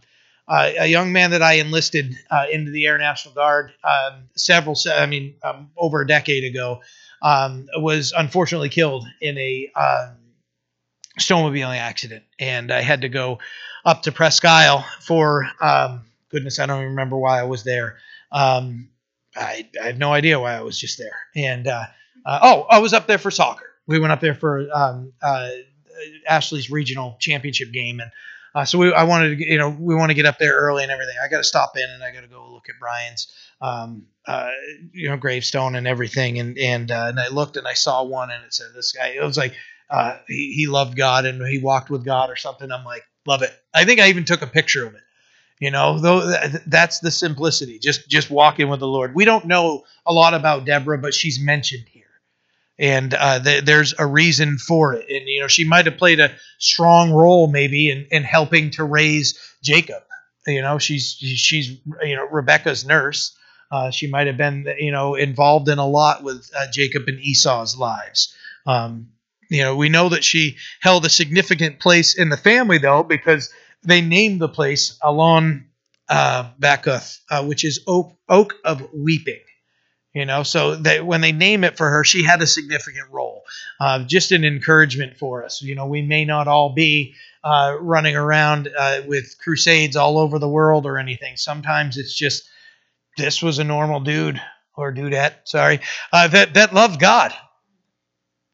uh, 0.47 0.71
a 0.79 0.87
young 0.87 1.11
man 1.11 1.31
that 1.31 1.41
I 1.41 1.53
enlisted 1.53 2.15
uh, 2.31 2.45
into 2.49 2.71
the 2.71 2.85
Air 2.85 2.97
National 2.97 3.33
Guard 3.33 3.73
um, 3.83 4.29
several, 4.35 4.77
I 4.89 5.05
mean, 5.05 5.35
um, 5.43 5.71
over 5.75 6.01
a 6.01 6.07
decade 6.07 6.45
ago, 6.45 6.81
um, 7.21 7.67
was 7.75 8.13
unfortunately 8.15 8.69
killed 8.69 9.05
in 9.19 9.37
a 9.37 9.69
um, 9.75 10.15
snowmobiling 11.17 11.77
accident, 11.77 12.23
and 12.39 12.71
I 12.71 12.81
had 12.81 13.01
to 13.01 13.09
go 13.09 13.39
up 13.85 14.03
to 14.03 14.11
Presque 14.11 14.45
Isle 14.45 14.85
for 14.99 15.49
um, 15.61 16.05
goodness, 16.29 16.59
I 16.59 16.65
don't 16.65 16.79
even 16.79 16.89
remember 16.91 17.17
why 17.17 17.39
I 17.39 17.43
was 17.43 17.63
there. 17.63 17.97
Um, 18.31 18.89
I, 19.35 19.67
I, 19.81 19.87
have 19.87 19.97
no 19.97 20.11
idea 20.13 20.39
why 20.39 20.55
I 20.55 20.61
was 20.61 20.79
just 20.79 20.97
there. 20.97 21.15
And 21.35 21.67
uh, 21.67 21.85
uh, 22.25 22.39
oh, 22.41 22.61
I 22.69 22.79
was 22.79 22.93
up 22.93 23.07
there 23.07 23.17
for 23.17 23.31
soccer. 23.31 23.65
We 23.85 23.99
went 23.99 24.11
up 24.11 24.19
there 24.19 24.35
for 24.35 24.67
um, 24.73 25.13
uh, 25.21 25.49
Ashley's 26.27 26.69
regional 26.69 27.15
championship 27.19 27.71
game, 27.71 27.99
and 27.99 28.11
uh, 28.53 28.65
so 28.65 28.79
we, 28.79 28.93
I 28.93 29.03
wanted 29.03 29.37
to, 29.37 29.45
you 29.45 29.57
know, 29.57 29.69
we 29.69 29.95
want 29.95 30.09
to 30.09 30.15
get 30.15 30.25
up 30.25 30.39
there 30.39 30.57
early 30.57 30.83
and 30.83 30.91
everything. 30.91 31.15
I 31.23 31.29
got 31.29 31.37
to 31.37 31.43
stop 31.43 31.77
in 31.77 31.87
and 31.89 32.03
I 32.03 32.11
got 32.11 32.21
to 32.21 32.27
go 32.27 32.51
look 32.51 32.69
at 32.69 32.75
Brian's, 32.79 33.31
um, 33.61 34.07
uh, 34.25 34.49
you 34.91 35.09
know, 35.09 35.17
gravestone 35.17 35.75
and 35.75 35.87
everything. 35.87 36.39
And 36.39 36.57
and 36.57 36.91
uh, 36.91 37.05
and 37.09 37.19
I 37.19 37.27
looked 37.27 37.55
and 37.55 37.67
I 37.67 37.73
saw 37.73 38.03
one 38.03 38.31
and 38.31 38.43
it 38.43 38.53
said 38.53 38.67
this 38.75 38.91
guy. 38.91 39.09
It 39.09 39.23
was 39.23 39.37
like 39.37 39.53
uh, 39.89 40.17
he 40.27 40.53
he 40.53 40.67
loved 40.67 40.95
God 40.95 41.25
and 41.25 41.45
he 41.47 41.59
walked 41.59 41.89
with 41.89 42.05
God 42.05 42.29
or 42.29 42.35
something. 42.35 42.71
I'm 42.71 42.85
like, 42.85 43.03
love 43.25 43.41
it. 43.41 43.53
I 43.73 43.85
think 43.85 43.99
I 43.99 44.09
even 44.09 44.25
took 44.25 44.41
a 44.41 44.47
picture 44.47 44.85
of 44.85 44.95
it. 44.95 45.01
You 45.59 45.71
know, 45.71 45.99
though 45.99 46.33
that's 46.67 46.99
the 46.99 47.09
simplicity. 47.09 47.79
Just 47.79 48.07
just 48.07 48.29
walking 48.29 48.69
with 48.69 48.79
the 48.79 48.87
Lord. 48.87 49.15
We 49.15 49.25
don't 49.25 49.45
know 49.45 49.85
a 50.05 50.13
lot 50.13 50.35
about 50.35 50.65
Deborah, 50.65 50.99
but 50.99 51.15
she's 51.15 51.39
mentioned 51.39 51.85
here, 51.89 52.03
and 52.77 53.13
uh, 53.13 53.41
th- 53.41 53.63
there's 53.63 53.95
a 53.97 54.05
reason 54.05 54.59
for 54.59 54.93
it. 54.93 55.09
And 55.09 55.27
you 55.27 55.39
know, 55.39 55.47
she 55.47 55.67
might 55.67 55.87
have 55.87 55.97
played 55.97 56.19
a 56.19 56.31
strong 56.59 57.11
role 57.11 57.47
maybe 57.47 57.89
in, 57.89 58.05
in 58.11 58.23
helping 58.23 58.69
to 58.71 58.83
raise 58.83 59.39
Jacob. 59.63 60.03
You 60.45 60.61
know, 60.61 60.77
she's 60.77 61.13
she's 61.13 61.79
you 62.03 62.15
know 62.15 62.27
Rebecca's 62.27 62.85
nurse. 62.85 63.35
Uh, 63.71 63.89
she 63.89 64.05
might 64.07 64.27
have 64.27 64.37
been 64.37 64.67
you 64.77 64.91
know 64.91 65.15
involved 65.15 65.69
in 65.69 65.79
a 65.79 65.87
lot 65.87 66.21
with 66.21 66.51
uh, 66.55 66.67
Jacob 66.71 67.05
and 67.07 67.19
Esau's 67.19 67.75
lives. 67.75 68.31
Um, 68.67 69.07
you 69.49 69.63
know, 69.63 69.75
we 69.75 69.89
know 69.89 70.09
that 70.09 70.23
she 70.23 70.57
held 70.81 71.05
a 71.05 71.09
significant 71.09 71.79
place 71.79 72.17
in 72.17 72.29
the 72.29 72.37
family 72.37 72.77
though 72.77 73.03
because 73.03 73.51
they 73.83 74.01
named 74.01 74.41
the 74.41 74.49
place 74.49 74.97
Alon 75.03 75.67
uh, 76.09 76.49
uh, 76.63 77.45
which 77.45 77.65
is 77.65 77.81
oak, 77.87 78.15
oak 78.29 78.55
of 78.63 78.87
weeping. 78.93 79.39
You 80.13 80.25
know, 80.25 80.41
so 80.41 80.75
that 80.77 81.05
when 81.05 81.21
they 81.21 81.31
name 81.31 81.63
it 81.63 81.77
for 81.77 81.87
her, 81.89 82.03
she 82.03 82.23
had 82.23 82.41
a 82.41 82.47
significant 82.47 83.11
role. 83.11 83.43
Uh, 83.79 84.03
just 84.03 84.31
an 84.31 84.43
encouragement 84.45 85.15
for 85.17 85.43
us. 85.43 85.61
You 85.61 85.75
know, 85.75 85.85
we 85.85 86.01
may 86.01 86.25
not 86.25 86.47
all 86.47 86.73
be 86.73 87.13
uh, 87.43 87.77
running 87.79 88.15
around 88.15 88.67
uh, 88.75 89.01
with 89.05 89.35
crusades 89.37 89.95
all 89.95 90.17
over 90.17 90.39
the 90.39 90.49
world 90.49 90.87
or 90.87 90.97
anything. 90.97 91.37
Sometimes 91.37 91.97
it's 91.97 92.15
just 92.15 92.49
this 93.15 93.43
was 93.43 93.59
a 93.59 93.63
normal 93.63 93.99
dude 93.99 94.41
or 94.75 94.91
dudette, 94.91 95.33
sorry, 95.45 95.81
uh, 96.11 96.27
that 96.29 96.55
that 96.55 96.73
loved 96.73 96.99
God, 96.99 97.33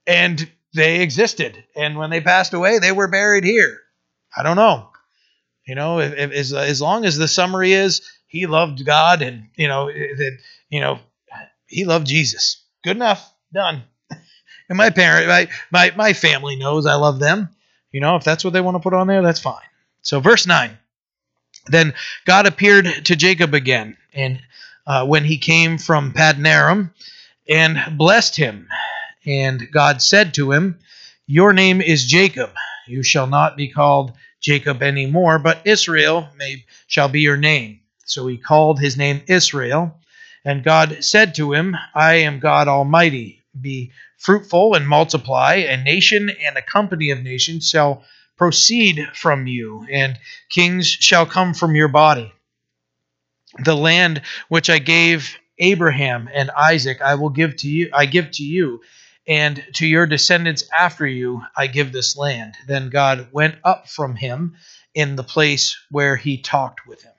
and 0.05 0.49
they 0.73 1.01
existed. 1.01 1.63
And 1.75 1.97
when 1.97 2.09
they 2.09 2.21
passed 2.21 2.53
away, 2.53 2.79
they 2.79 2.91
were 2.91 3.07
buried 3.07 3.43
here. 3.43 3.79
I 4.35 4.43
don't 4.43 4.55
know. 4.55 4.89
You 5.67 5.75
know, 5.75 5.99
if, 5.99 6.13
if, 6.13 6.31
as, 6.31 6.53
as 6.53 6.81
long 6.81 7.05
as 7.05 7.17
the 7.17 7.27
summary 7.27 7.73
is 7.73 8.01
he 8.27 8.47
loved 8.47 8.85
God 8.85 9.21
and, 9.21 9.49
you 9.55 9.67
know, 9.67 9.87
that, 9.87 10.37
you 10.69 10.81
know, 10.81 10.99
he 11.67 11.85
loved 11.85 12.07
Jesus. 12.07 12.63
Good 12.83 12.97
enough. 12.97 13.31
Done. 13.53 13.83
and 14.69 14.77
my 14.77 14.89
parent, 14.89 15.27
my, 15.27 15.47
my, 15.71 15.93
my 15.95 16.13
family 16.13 16.55
knows 16.55 16.85
I 16.85 16.95
love 16.95 17.19
them. 17.19 17.49
You 17.91 18.01
know, 18.01 18.15
if 18.15 18.23
that's 18.23 18.43
what 18.43 18.53
they 18.53 18.61
want 18.61 18.75
to 18.75 18.81
put 18.81 18.93
on 18.93 19.07
there, 19.07 19.21
that's 19.21 19.39
fine. 19.39 19.61
So, 20.01 20.19
verse 20.19 20.47
9. 20.47 20.77
Then 21.67 21.93
God 22.25 22.45
appeared 22.45 22.85
to 23.05 23.15
Jacob 23.15 23.53
again, 23.53 23.95
and 24.13 24.41
uh, 24.85 25.05
when 25.05 25.23
he 25.23 25.37
came 25.37 25.77
from 25.77 26.11
Paddan 26.11 26.45
Aram, 26.45 26.93
and 27.47 27.97
blessed 27.97 28.35
him. 28.35 28.67
And 29.25 29.71
God 29.71 30.01
said 30.01 30.33
to 30.35 30.51
him, 30.51 30.79
Your 31.27 31.53
name 31.53 31.81
is 31.81 32.05
Jacob. 32.05 32.51
You 32.87 33.03
shall 33.03 33.27
not 33.27 33.55
be 33.55 33.69
called 33.69 34.13
Jacob 34.41 34.81
any 34.81 35.05
more, 35.05 35.39
but 35.39 35.65
Israel 35.65 36.29
may, 36.37 36.65
shall 36.87 37.07
be 37.07 37.21
your 37.21 37.37
name. 37.37 37.79
So 38.05 38.27
he 38.27 38.37
called 38.37 38.79
his 38.79 38.97
name 38.97 39.21
Israel. 39.27 39.99
And 40.43 40.63
God 40.63 41.03
said 41.03 41.35
to 41.35 41.53
him, 41.53 41.75
I 41.95 42.15
am 42.15 42.39
God 42.39 42.67
Almighty. 42.67 43.41
Be 43.59 43.91
fruitful 44.17 44.73
and 44.73 44.87
multiply. 44.87 45.55
A 45.55 45.81
nation 45.81 46.29
and 46.29 46.57
a 46.57 46.61
company 46.61 47.11
of 47.11 47.23
nations 47.23 47.69
shall 47.69 48.03
proceed 48.37 49.07
from 49.13 49.47
you, 49.47 49.85
and 49.89 50.17
kings 50.49 50.87
shall 50.87 51.25
come 51.25 51.53
from 51.53 51.75
your 51.75 51.87
body. 51.87 52.33
The 53.63 53.75
land 53.75 54.21
which 54.49 54.69
I 54.69 54.79
gave 54.79 55.37
Abraham 55.59 56.27
and 56.33 56.49
Isaac 56.51 57.01
I 57.01 57.15
will 57.15 57.29
give 57.29 57.55
to 57.57 57.69
you 57.69 57.89
I 57.93 58.07
give 58.07 58.31
to 58.31 58.43
you 58.43 58.81
and 59.27 59.63
to 59.75 59.87
your 59.87 60.05
descendants 60.05 60.63
after 60.77 61.05
you 61.05 61.41
I 61.55 61.67
give 61.67 61.91
this 61.91 62.17
land. 62.17 62.55
Then 62.67 62.89
God 62.89 63.27
went 63.31 63.55
up 63.63 63.89
from 63.89 64.15
him 64.15 64.55
in 64.93 65.15
the 65.15 65.23
place 65.23 65.77
where 65.89 66.15
he 66.15 66.37
talked 66.37 66.85
with 66.87 67.01
him. 67.03 67.13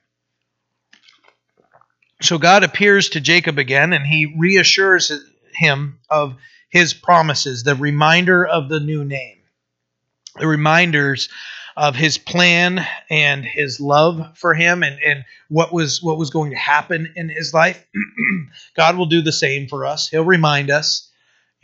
So 2.22 2.38
God 2.38 2.64
appears 2.64 3.10
to 3.10 3.20
Jacob 3.20 3.58
again 3.58 3.92
and 3.92 4.06
he 4.06 4.34
reassures 4.38 5.12
him 5.54 5.98
of 6.08 6.36
his 6.70 6.94
promises, 6.94 7.62
the 7.62 7.74
reminder 7.74 8.46
of 8.46 8.68
the 8.68 8.80
new 8.80 9.04
name, 9.04 9.38
the 10.38 10.46
reminders 10.46 11.28
of 11.76 11.96
his 11.96 12.18
plan 12.18 12.86
and 13.10 13.44
his 13.44 13.80
love 13.80 14.36
for 14.38 14.54
him 14.54 14.82
and, 14.82 14.98
and 15.04 15.24
what 15.48 15.72
was 15.72 16.02
what 16.02 16.18
was 16.18 16.30
going 16.30 16.50
to 16.50 16.56
happen 16.56 17.12
in 17.16 17.28
his 17.28 17.52
life. 17.52 17.84
God 18.76 18.96
will 18.96 19.06
do 19.06 19.22
the 19.22 19.32
same 19.32 19.68
for 19.68 19.84
us. 19.84 20.08
He'll 20.08 20.24
remind 20.24 20.70
us 20.70 21.10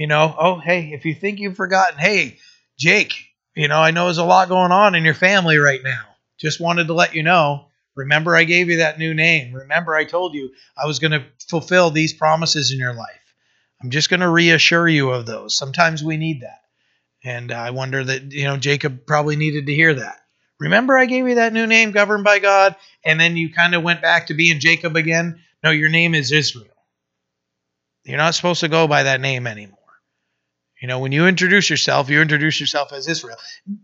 you 0.01 0.07
know, 0.07 0.35
oh, 0.41 0.59
hey, 0.59 0.93
if 0.95 1.05
you 1.05 1.15
think 1.15 1.41
you've 1.41 1.59
forgotten, 1.59 1.99
hey, 1.99 2.39
Jake, 2.79 3.13
you 3.55 3.69
know, 3.69 3.77
I 3.77 3.91
know 3.91 4.07
there's 4.07 4.17
a 4.17 4.25
lot 4.25 4.49
going 4.49 4.73
on 4.73 4.95
in 4.95 5.05
your 5.05 5.13
family 5.13 5.59
right 5.59 5.83
now. 5.85 6.05
Just 6.39 6.59
wanted 6.59 6.87
to 6.87 6.95
let 6.95 7.15
you 7.15 7.23
know. 7.23 7.67
Remember, 7.95 8.35
I 8.35 8.45
gave 8.45 8.71
you 8.71 8.79
that 8.79 8.99
new 8.99 9.13
name. 9.13 9.53
Remember, 9.53 9.95
I 9.95 10.05
told 10.05 10.33
you 10.33 10.53
I 10.75 10.87
was 10.87 11.01
going 11.01 11.11
to 11.11 11.27
fulfill 11.51 11.91
these 11.91 12.15
promises 12.15 12.73
in 12.73 12.79
your 12.79 12.95
life. 12.95 13.21
I'm 13.83 13.91
just 13.91 14.09
going 14.09 14.21
to 14.21 14.31
reassure 14.31 14.89
you 14.89 15.11
of 15.11 15.27
those. 15.27 15.55
Sometimes 15.55 16.03
we 16.03 16.17
need 16.17 16.41
that. 16.41 16.63
And 17.23 17.53
I 17.53 17.69
wonder 17.69 18.03
that, 18.03 18.33
you 18.33 18.45
know, 18.45 18.57
Jacob 18.57 19.05
probably 19.07 19.37
needed 19.37 19.67
to 19.67 19.75
hear 19.75 19.93
that. 19.93 20.17
Remember, 20.59 20.97
I 20.97 21.05
gave 21.05 21.29
you 21.29 21.35
that 21.35 21.53
new 21.53 21.67
name 21.67 21.91
governed 21.91 22.25
by 22.25 22.39
God, 22.39 22.75
and 23.05 23.21
then 23.21 23.37
you 23.37 23.53
kind 23.53 23.75
of 23.75 23.83
went 23.83 24.01
back 24.01 24.29
to 24.29 24.35
being 24.35 24.61
Jacob 24.61 24.97
again? 24.97 25.43
No, 25.63 25.73
your 25.73 25.91
name 25.91 26.15
is 26.15 26.33
Israel. 26.33 26.69
You're 28.07 28.17
not 28.17 28.35
supposed 28.35 28.61
to 28.61 28.69
go 28.69 28.89
by 28.89 29.03
that 29.03 29.21
name 29.21 29.47
anymore. 29.47 29.77
You 30.81 30.89
know, 30.89 30.99
when 30.99 31.12
you 31.12 31.26
introduce 31.26 31.68
yourself, 31.68 32.09
you 32.09 32.22
introduce 32.22 32.59
yourself 32.59 32.93
as 32.93 33.07
Israel. 33.07 33.37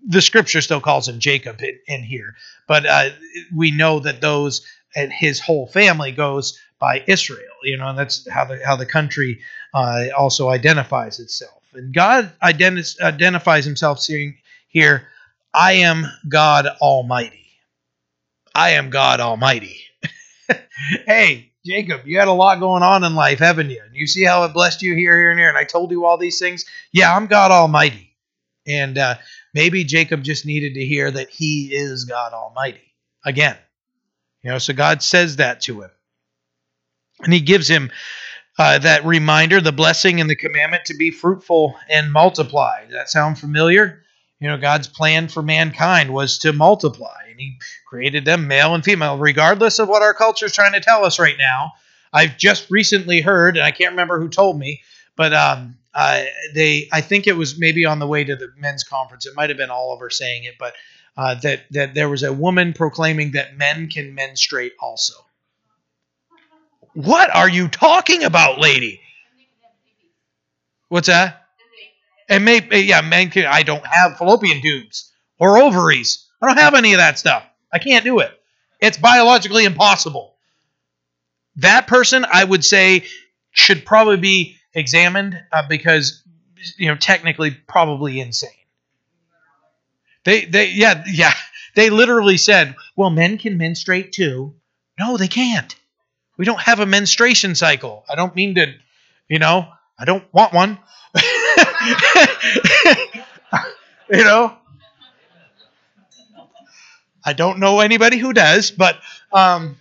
The 0.09 0.23
scripture 0.23 0.63
still 0.63 0.81
calls 0.81 1.09
him 1.09 1.21
Jacob 1.21 1.61
in, 1.63 1.79
in 1.87 2.03
here, 2.03 2.37
but 2.67 2.87
uh, 2.87 3.11
we 3.55 3.71
know 3.71 4.01
that 4.01 4.23
those 4.23 4.67
and 4.95 5.13
his 5.13 5.39
whole 5.39 5.67
family 5.67 6.11
goes 6.11 6.59
by 6.79 7.05
Israel. 7.07 7.53
You 7.65 7.77
know, 7.77 7.89
and 7.89 7.99
that's 7.99 8.29
how 8.31 8.47
the 8.47 8.61
how 8.65 8.77
the 8.77 8.87
country 8.87 9.41
uh, 9.75 10.07
also 10.17 10.49
identifies 10.49 11.21
itself. 11.21 11.63
And 11.75 11.95
God 11.95 12.33
identi- 12.43 12.99
identifies 13.01 13.67
himself 13.67 14.01
saying 14.01 14.39
here, 14.69 15.07
"I 15.53 15.73
am 15.73 16.07
God 16.27 16.67
Almighty. 16.81 17.47
I 18.55 18.71
am 18.71 18.89
God 18.89 19.21
Almighty." 19.21 19.83
hey, 21.07 21.53
Jacob, 21.67 22.07
you 22.07 22.19
had 22.19 22.29
a 22.29 22.33
lot 22.33 22.61
going 22.61 22.83
on 22.83 23.05
in 23.05 23.15
life, 23.15 23.41
haven't 23.41 23.71
you? 23.71 23.83
And 23.85 23.95
you 23.95 24.07
see 24.07 24.25
how 24.25 24.45
it 24.45 24.53
blessed 24.53 24.83
you 24.83 24.95
here, 24.95 25.19
here, 25.19 25.31
and 25.31 25.39
here. 25.39 25.49
And 25.49 25.59
I 25.59 25.65
told 25.65 25.91
you 25.91 26.07
all 26.07 26.17
these 26.17 26.39
things. 26.39 26.65
Yeah, 26.93 27.15
I'm 27.15 27.27
God 27.27 27.51
Almighty. 27.51 28.17
And 28.67 28.97
uh, 28.97 29.17
maybe 29.53 29.85
Jacob 29.85 30.23
just 30.23 30.47
needed 30.47 30.75
to 30.75 30.85
hear 30.85 31.11
that 31.11 31.31
he 31.31 31.67
is 31.75 32.05
God 32.05 32.33
Almighty 32.33 32.95
again. 33.25 33.57
You 34.43 34.51
know, 34.53 34.59
so 34.59 34.73
God 34.73 35.03
says 35.03 35.37
that 35.37 35.61
to 35.63 35.83
him. 35.83 35.91
And 37.21 37.33
he 37.33 37.41
gives 37.41 37.69
him 37.69 37.91
uh, 38.59 38.79
that 38.79 39.05
reminder, 39.05 39.61
the 39.61 39.73
blessing 39.73 40.21
and 40.21 40.31
the 40.31 40.37
commandment 40.37 40.87
to 40.87 40.95
be 40.95 41.11
fruitful 41.11 41.77
and 41.91 42.13
multiply. 42.13 42.85
Does 42.85 42.93
that 42.93 43.11
sound 43.11 43.39
familiar? 43.39 44.03
You 44.41 44.49
know, 44.49 44.59
God's 44.59 44.87
plan 44.87 45.29
for 45.29 45.43
mankind 45.43 46.13
was 46.13 46.39
to 46.41 46.53
multiply, 46.53 47.25
and 47.31 47.41
He 47.41 47.59
created 47.87 48.25
them 48.25 48.49
male 48.49 48.75
and 48.75 48.85
female, 48.85 49.19
regardless 49.19 49.79
of 49.79 49.89
what 49.89 50.03
our 50.03 50.15
culture 50.15 50.47
is 50.47 50.53
trying 50.53 50.73
to 50.73 50.81
tell 50.81 51.05
us 51.05 51.19
right 51.19 51.37
now. 51.39 51.73
I've 52.13 52.37
just 52.37 52.71
recently 52.71 53.21
heard, 53.21 53.57
and 53.57 53.65
I 53.65 53.71
can't 53.71 53.93
remember 53.93 54.21
who 54.21 54.29
told 54.29 54.59
me, 54.59 54.83
but 55.17 55.33
um, 55.33 55.77
uh, 55.95 56.25
they, 56.55 56.89
I 56.93 57.01
think 57.01 57.27
it 57.27 57.37
was 57.37 57.59
maybe 57.59 57.87
on 57.87 57.99
the 57.99 58.07
way 58.07 58.25
to 58.25 58.37
the 58.37 58.49
men's 58.59 58.85
conference. 58.85 59.27
It 59.27 59.35
might 59.35 59.51
have 59.51 59.57
been 59.57 59.71
Oliver 59.71 60.11
saying 60.11 60.45
it, 60.45 60.55
but 60.59 60.75
uh, 61.17 61.37
that 61.37 61.63
that 61.71 61.95
there 61.95 62.09
was 62.09 62.23
a 62.23 62.33
woman 62.33 62.75
proclaiming 62.75 63.33
that 63.33 63.57
men 63.57 63.89
can 63.89 64.15
menstruate 64.15 64.75
also. 64.81 65.15
What 66.93 67.35
are 67.35 67.49
you 67.49 67.69
talking 67.69 68.23
about, 68.23 68.59
lady? 68.59 69.01
What's 70.89 71.09
that? 71.09 71.46
And 72.29 72.45
maybe 72.45 72.81
yeah, 72.81 73.03
men 73.03 73.31
can. 73.31 73.47
I 73.47 73.63
don't 73.63 73.87
have 73.87 74.19
fallopian 74.19 74.61
tubes 74.61 75.13
or 75.39 75.59
ovaries. 75.59 76.27
I 76.43 76.47
don't 76.47 76.59
have 76.59 76.75
any 76.75 76.93
of 76.93 76.99
that 76.99 77.19
stuff. 77.19 77.45
I 77.73 77.79
can't 77.79 78.05
do 78.05 78.19
it. 78.21 78.31
It's 78.81 78.99
biologically 78.99 79.65
impossible. 79.65 80.35
That 81.57 81.87
person, 81.87 82.27
I 82.31 82.45
would 82.45 82.65
say, 82.65 83.05
should 83.53 83.85
probably 83.85 84.19
be 84.19 84.57
examined 84.75 85.41
uh, 85.53 85.63
because 85.69 86.23
you 86.77 86.89
know 86.89 86.97
technically 86.97 87.53
probably 87.53 88.21
insane. 88.21 88.51
They 90.25 90.45
they 90.45 90.71
yeah 90.71 91.05
yeah 91.07 91.33
they 91.77 91.91
literally 91.91 92.39
said, 92.39 92.75
well, 92.97 93.11
men 93.11 93.39
can 93.39 93.59
menstruate 93.59 94.11
too. 94.11 94.55
No, 94.99 95.19
they 95.19 95.29
can't. 95.29 95.77
We 96.39 96.47
don't 96.47 96.61
have 96.61 96.81
a 96.81 96.87
menstruation 96.87 97.55
cycle. 97.55 98.05
I 98.09 98.15
don't 98.15 98.35
mean 98.35 98.55
to, 98.55 98.75
you 99.29 99.39
know, 99.39 99.69
I 99.99 100.07
don't 100.07 100.25
want 100.33 100.55
one. 100.55 100.79
you 104.11 104.25
know, 104.25 104.57
I 107.25 107.33
don't 107.33 107.59
know 107.59 107.81
anybody 107.81 108.19
who 108.19 108.33
does, 108.33 108.71
but 108.71 108.99
um, 109.33 109.77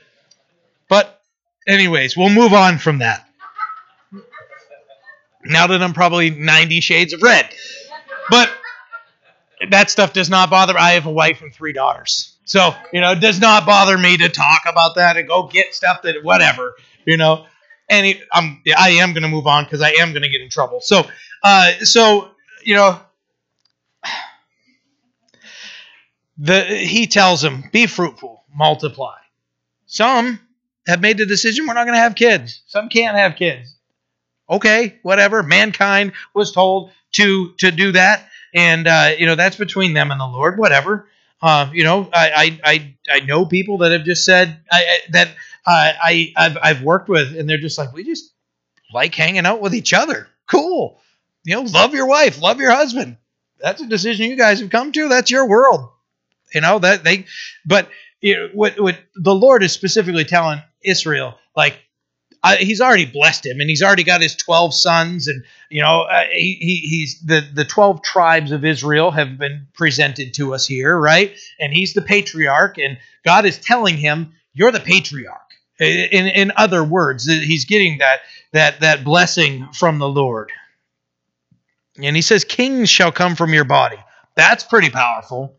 but 0.89 1.21
anyways, 1.67 2.17
we'll 2.17 2.29
move 2.29 2.53
on 2.53 2.77
from 2.77 2.99
that. 2.99 3.27
Now 5.43 5.67
that 5.67 5.83
I'm 5.83 5.93
probably 5.93 6.31
90 6.31 6.81
shades 6.81 7.13
of 7.13 7.21
red, 7.21 7.47
but 8.31 8.49
that 9.69 9.91
stuff 9.91 10.11
does 10.11 10.29
not 10.29 10.49
bother. 10.49 10.77
I 10.77 10.93
have 10.93 11.05
a 11.05 11.11
wife 11.11 11.43
and 11.43 11.53
three 11.53 11.73
daughters, 11.73 12.35
so 12.45 12.73
you 12.91 13.01
know, 13.01 13.11
it 13.11 13.19
does 13.19 13.39
not 13.39 13.65
bother 13.65 13.97
me 13.97 14.17
to 14.17 14.29
talk 14.29 14.61
about 14.67 14.95
that 14.95 15.17
and 15.17 15.27
go 15.27 15.47
get 15.47 15.75
stuff 15.75 16.01
that 16.01 16.23
whatever, 16.23 16.73
you 17.05 17.17
know. 17.17 17.45
And 17.89 18.19
I'm 18.33 18.61
I 18.75 18.91
am 18.91 19.13
going 19.13 19.23
to 19.23 19.29
move 19.29 19.47
on 19.47 19.63
because 19.63 19.81
I 19.81 19.91
am 19.99 20.11
going 20.11 20.23
to 20.23 20.29
get 20.29 20.41
in 20.41 20.49
trouble. 20.49 20.81
So, 20.81 21.05
uh, 21.43 21.71
so 21.81 22.29
you 22.63 22.75
know, 22.75 22.99
the 26.37 26.63
he 26.63 27.07
tells 27.07 27.43
him, 27.43 27.63
"Be 27.71 27.85
fruitful, 27.85 28.43
multiply." 28.53 29.17
Some 29.85 30.39
have 30.87 31.01
made 31.01 31.17
the 31.17 31.25
decision 31.25 31.67
we're 31.67 31.75
not 31.75 31.85
going 31.85 31.95
to 31.95 32.01
have 32.01 32.15
kids. 32.15 32.63
Some 32.67 32.89
can't 32.89 33.17
have 33.17 33.35
kids. 33.35 33.75
Okay, 34.49 34.97
whatever. 35.03 35.43
Mankind 35.43 36.13
was 36.33 36.51
told 36.51 36.91
to 37.13 37.53
to 37.59 37.71
do 37.71 37.91
that 37.91 38.27
and 38.55 38.87
uh, 38.87 39.11
you 39.19 39.27
know 39.27 39.35
that's 39.35 39.57
between 39.57 39.93
them 39.93 40.09
and 40.09 40.19
the 40.19 40.25
Lord. 40.25 40.57
Whatever. 40.57 41.07
Uh, 41.41 41.69
you 41.73 41.83
know, 41.83 42.09
I, 42.11 42.57
I 42.63 42.95
I 43.11 43.19
know 43.19 43.45
people 43.45 43.79
that 43.79 43.91
have 43.91 44.05
just 44.05 44.23
said 44.25 44.57
I, 44.71 44.77
I, 44.77 44.99
that 45.11 45.29
I 45.67 46.33
I've, 46.35 46.57
I've 46.61 46.81
worked 46.81 47.09
with, 47.09 47.35
and 47.37 47.49
they're 47.49 47.57
just 47.57 47.77
like 47.77 47.93
we 47.93 48.03
just 48.03 48.31
like 48.93 49.15
hanging 49.15 49.45
out 49.45 49.61
with 49.61 49.73
each 49.73 49.93
other. 49.93 50.27
Cool. 50.49 50.99
You 51.43 51.55
know, 51.55 51.61
love 51.61 51.93
your 51.93 52.07
wife, 52.07 52.41
love 52.41 52.59
your 52.59 52.71
husband. 52.71 53.17
That's 53.59 53.81
a 53.81 53.87
decision 53.87 54.29
you 54.29 54.35
guys 54.35 54.59
have 54.59 54.69
come 54.69 54.91
to. 54.91 55.09
That's 55.09 55.31
your 55.31 55.47
world. 55.47 55.89
You 56.53 56.61
know 56.61 56.79
that 56.79 57.03
they, 57.03 57.25
but 57.65 57.89
you 58.21 58.35
know, 58.35 58.49
what 58.53 58.79
what 58.79 58.97
the 59.15 59.33
Lord 59.35 59.63
is 59.63 59.71
specifically 59.71 60.25
telling 60.25 60.61
Israel, 60.83 61.37
like 61.55 61.79
I, 62.43 62.57
he's 62.57 62.79
already 62.79 63.05
blessed 63.05 63.45
him, 63.45 63.59
and 63.59 63.69
he's 63.69 63.81
already 63.81 64.03
got 64.03 64.21
his 64.21 64.35
twelve 64.35 64.73
sons, 64.73 65.27
and 65.27 65.43
you 65.69 65.81
know 65.81 66.01
uh, 66.01 66.25
he, 66.31 66.57
he, 66.59 66.75
he's 66.87 67.19
the 67.21 67.41
the 67.53 67.65
twelve 67.65 68.03
tribes 68.03 68.51
of 68.51 68.63
Israel 68.63 69.11
have 69.11 69.37
been 69.37 69.67
presented 69.73 70.35
to 70.35 70.53
us 70.53 70.67
here, 70.67 70.97
right? 70.97 71.35
And 71.59 71.73
he's 71.73 71.93
the 71.93 72.01
patriarch, 72.01 72.77
and 72.77 72.97
God 73.23 73.45
is 73.45 73.57
telling 73.57 73.97
him, 73.97 74.33
"You're 74.53 74.71
the 74.71 74.79
patriarch." 74.79 75.44
In 75.79 76.27
in 76.27 76.51
other 76.55 76.83
words, 76.83 77.25
he's 77.25 77.65
getting 77.65 77.97
that 77.99 78.19
that 78.53 78.79
that 78.79 79.03
blessing 79.03 79.67
from 79.73 79.99
the 79.99 80.07
Lord, 80.07 80.51
and 82.01 82.15
he 82.15 82.21
says, 82.21 82.43
"Kings 82.43 82.89
shall 82.89 83.11
come 83.11 83.35
from 83.35 83.53
your 83.53 83.65
body." 83.65 83.97
That's 84.35 84.63
pretty 84.63 84.89
powerful. 84.89 85.57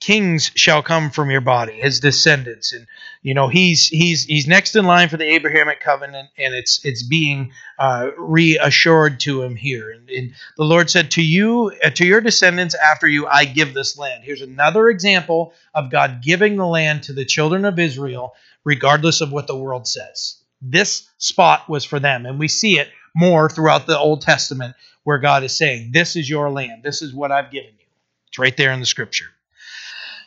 Kings 0.00 0.50
shall 0.54 0.82
come 0.82 1.10
from 1.10 1.30
your 1.30 1.40
body 1.40 1.72
his 1.72 1.98
descendants. 1.98 2.74
And 2.74 2.86
you 3.22 3.32
know 3.32 3.48
he's 3.48 3.88
he's 3.88 4.24
he's 4.24 4.46
next 4.46 4.76
in 4.76 4.84
line 4.84 5.08
for 5.08 5.16
the 5.16 5.24
abrahamic 5.24 5.80
covenant 5.80 6.28
and 6.36 6.54
it's 6.54 6.84
it's 6.84 7.02
being 7.02 7.52
uh, 7.78 8.10
reassured 8.18 9.20
to 9.20 9.42
him 9.42 9.56
here. 9.56 9.90
And, 9.90 10.10
and, 10.10 10.34
the 10.58 10.64
lord 10.64 10.90
said 10.90 11.12
to 11.12 11.22
you 11.22 11.72
uh, 11.82 11.90
to 11.90 12.04
your 12.04 12.20
descendants 12.20 12.74
after 12.74 13.06
you 13.06 13.26
i 13.26 13.46
give 13.46 13.72
this 13.72 13.96
land. 13.96 14.24
Here's 14.24 14.42
another 14.42 14.88
example 14.88 15.54
of 15.74 15.90
god 15.90 16.20
giving 16.22 16.56
the 16.56 16.66
land 16.66 17.04
to 17.04 17.14
the 17.14 17.24
children 17.24 17.64
of 17.64 17.78
israel 17.78 18.34
regardless 18.64 19.20
of 19.20 19.32
what 19.32 19.46
the 19.46 19.56
world 19.56 19.86
says 19.86 20.38
this 20.62 21.08
spot 21.18 21.68
was 21.68 21.84
for 21.84 22.00
them 22.00 22.26
and 22.26 22.38
we 22.38 22.48
see 22.48 22.78
it 22.78 22.88
more 23.14 23.48
throughout 23.48 23.86
the 23.86 23.98
old 23.98 24.20
testament 24.20 24.74
where 25.04 25.18
god 25.18 25.42
is 25.42 25.56
saying 25.56 25.90
this 25.92 26.16
is 26.16 26.28
your 26.28 26.50
land 26.50 26.82
this 26.82 27.02
is 27.02 27.14
what 27.14 27.32
i've 27.32 27.50
given 27.50 27.70
you 27.78 27.86
it's 28.28 28.38
right 28.38 28.56
there 28.56 28.72
in 28.72 28.80
the 28.80 28.86
scripture 28.86 29.26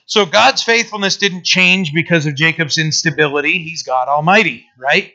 so 0.07 0.25
God's 0.25 0.63
faithfulness 0.63 1.17
didn't 1.17 1.43
change 1.43 1.93
because 1.93 2.25
of 2.25 2.33
Jacob's 2.33 2.77
instability. 2.77 3.59
He's 3.59 3.83
God 3.83 4.07
Almighty, 4.07 4.65
right? 4.77 5.13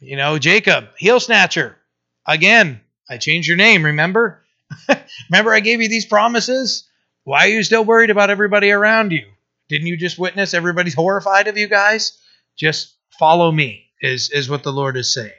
You 0.00 0.16
know, 0.16 0.40
Jacob, 0.40 0.88
heel 0.98 1.20
snatcher. 1.20 1.78
Again, 2.26 2.80
I 3.08 3.18
changed 3.18 3.46
your 3.46 3.56
name, 3.56 3.84
remember? 3.84 4.42
remember 5.30 5.52
I 5.52 5.60
gave 5.60 5.80
you 5.80 5.88
these 5.88 6.04
promises? 6.04 6.88
Why 7.22 7.44
are 7.46 7.50
you 7.50 7.62
still 7.62 7.84
worried 7.84 8.10
about 8.10 8.30
everybody 8.30 8.72
around 8.72 9.12
you? 9.12 9.24
Didn't 9.68 9.86
you 9.86 9.96
just 9.96 10.18
witness 10.18 10.52
everybody's 10.52 10.94
horrified 10.94 11.46
of 11.46 11.56
you 11.56 11.68
guys? 11.68 12.18
Just 12.56 12.94
follow 13.18 13.50
me, 13.50 13.86
is, 14.00 14.30
is 14.30 14.48
what 14.48 14.62
the 14.62 14.72
Lord 14.72 14.96
is 14.96 15.12
saying. 15.12 15.32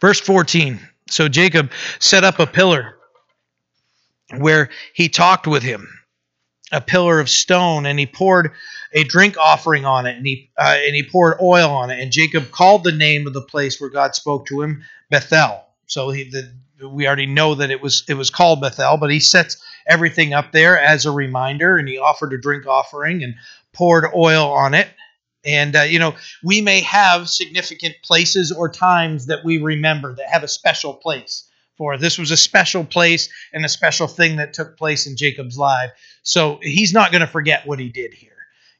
Verse 0.00 0.20
14 0.20 0.80
So 1.08 1.28
Jacob 1.28 1.70
set 1.98 2.24
up 2.24 2.38
a 2.38 2.46
pillar 2.46 2.96
where 4.36 4.70
he 4.94 5.08
talked 5.08 5.46
with 5.46 5.62
him, 5.62 5.88
a 6.72 6.80
pillar 6.80 7.20
of 7.20 7.30
stone, 7.30 7.86
and 7.86 7.98
he 7.98 8.06
poured 8.06 8.52
a 8.92 9.04
drink 9.04 9.36
offering 9.38 9.84
on 9.84 10.06
it, 10.06 10.16
and 10.16 10.26
he 10.26 10.50
uh, 10.58 10.76
and 10.78 10.94
he 10.94 11.08
poured 11.08 11.38
oil 11.40 11.70
on 11.70 11.90
it. 11.90 12.00
And 12.00 12.10
Jacob 12.10 12.50
called 12.50 12.84
the 12.84 12.92
name 12.92 13.26
of 13.26 13.34
the 13.34 13.42
place 13.42 13.80
where 13.80 13.90
God 13.90 14.14
spoke 14.14 14.46
to 14.46 14.62
him 14.62 14.82
Bethel. 15.10 15.62
So 15.86 16.10
he, 16.10 16.28
the, 16.28 16.50
we 16.88 17.06
already 17.06 17.26
know 17.26 17.54
that 17.54 17.70
it 17.70 17.80
was 17.80 18.04
it 18.08 18.14
was 18.14 18.30
called 18.30 18.60
Bethel, 18.60 18.96
but 18.96 19.10
he 19.10 19.20
sets 19.20 19.62
everything 19.86 20.34
up 20.34 20.52
there 20.52 20.78
as 20.78 21.06
a 21.06 21.12
reminder, 21.12 21.76
and 21.76 21.88
he 21.88 21.98
offered 21.98 22.32
a 22.32 22.38
drink 22.38 22.66
offering 22.66 23.22
and 23.22 23.34
poured 23.76 24.06
oil 24.14 24.50
on 24.50 24.74
it. 24.74 24.88
And 25.44 25.76
uh, 25.76 25.82
you 25.82 25.98
know, 25.98 26.16
we 26.42 26.60
may 26.60 26.80
have 26.80 27.28
significant 27.28 27.94
places 28.02 28.50
or 28.50 28.68
times 28.68 29.26
that 29.26 29.44
we 29.44 29.58
remember 29.58 30.14
that 30.14 30.26
have 30.28 30.42
a 30.42 30.48
special 30.48 30.94
place 30.94 31.48
for. 31.76 31.96
This 31.98 32.18
was 32.18 32.30
a 32.30 32.36
special 32.36 32.84
place 32.84 33.28
and 33.52 33.64
a 33.64 33.68
special 33.68 34.08
thing 34.08 34.36
that 34.36 34.54
took 34.54 34.76
place 34.76 35.06
in 35.06 35.16
Jacob's 35.16 35.56
life. 35.56 35.90
So 36.22 36.58
he's 36.62 36.92
not 36.92 37.12
going 37.12 37.20
to 37.20 37.26
forget 37.26 37.66
what 37.66 37.78
he 37.78 37.90
did 37.90 38.12
here. 38.12 38.32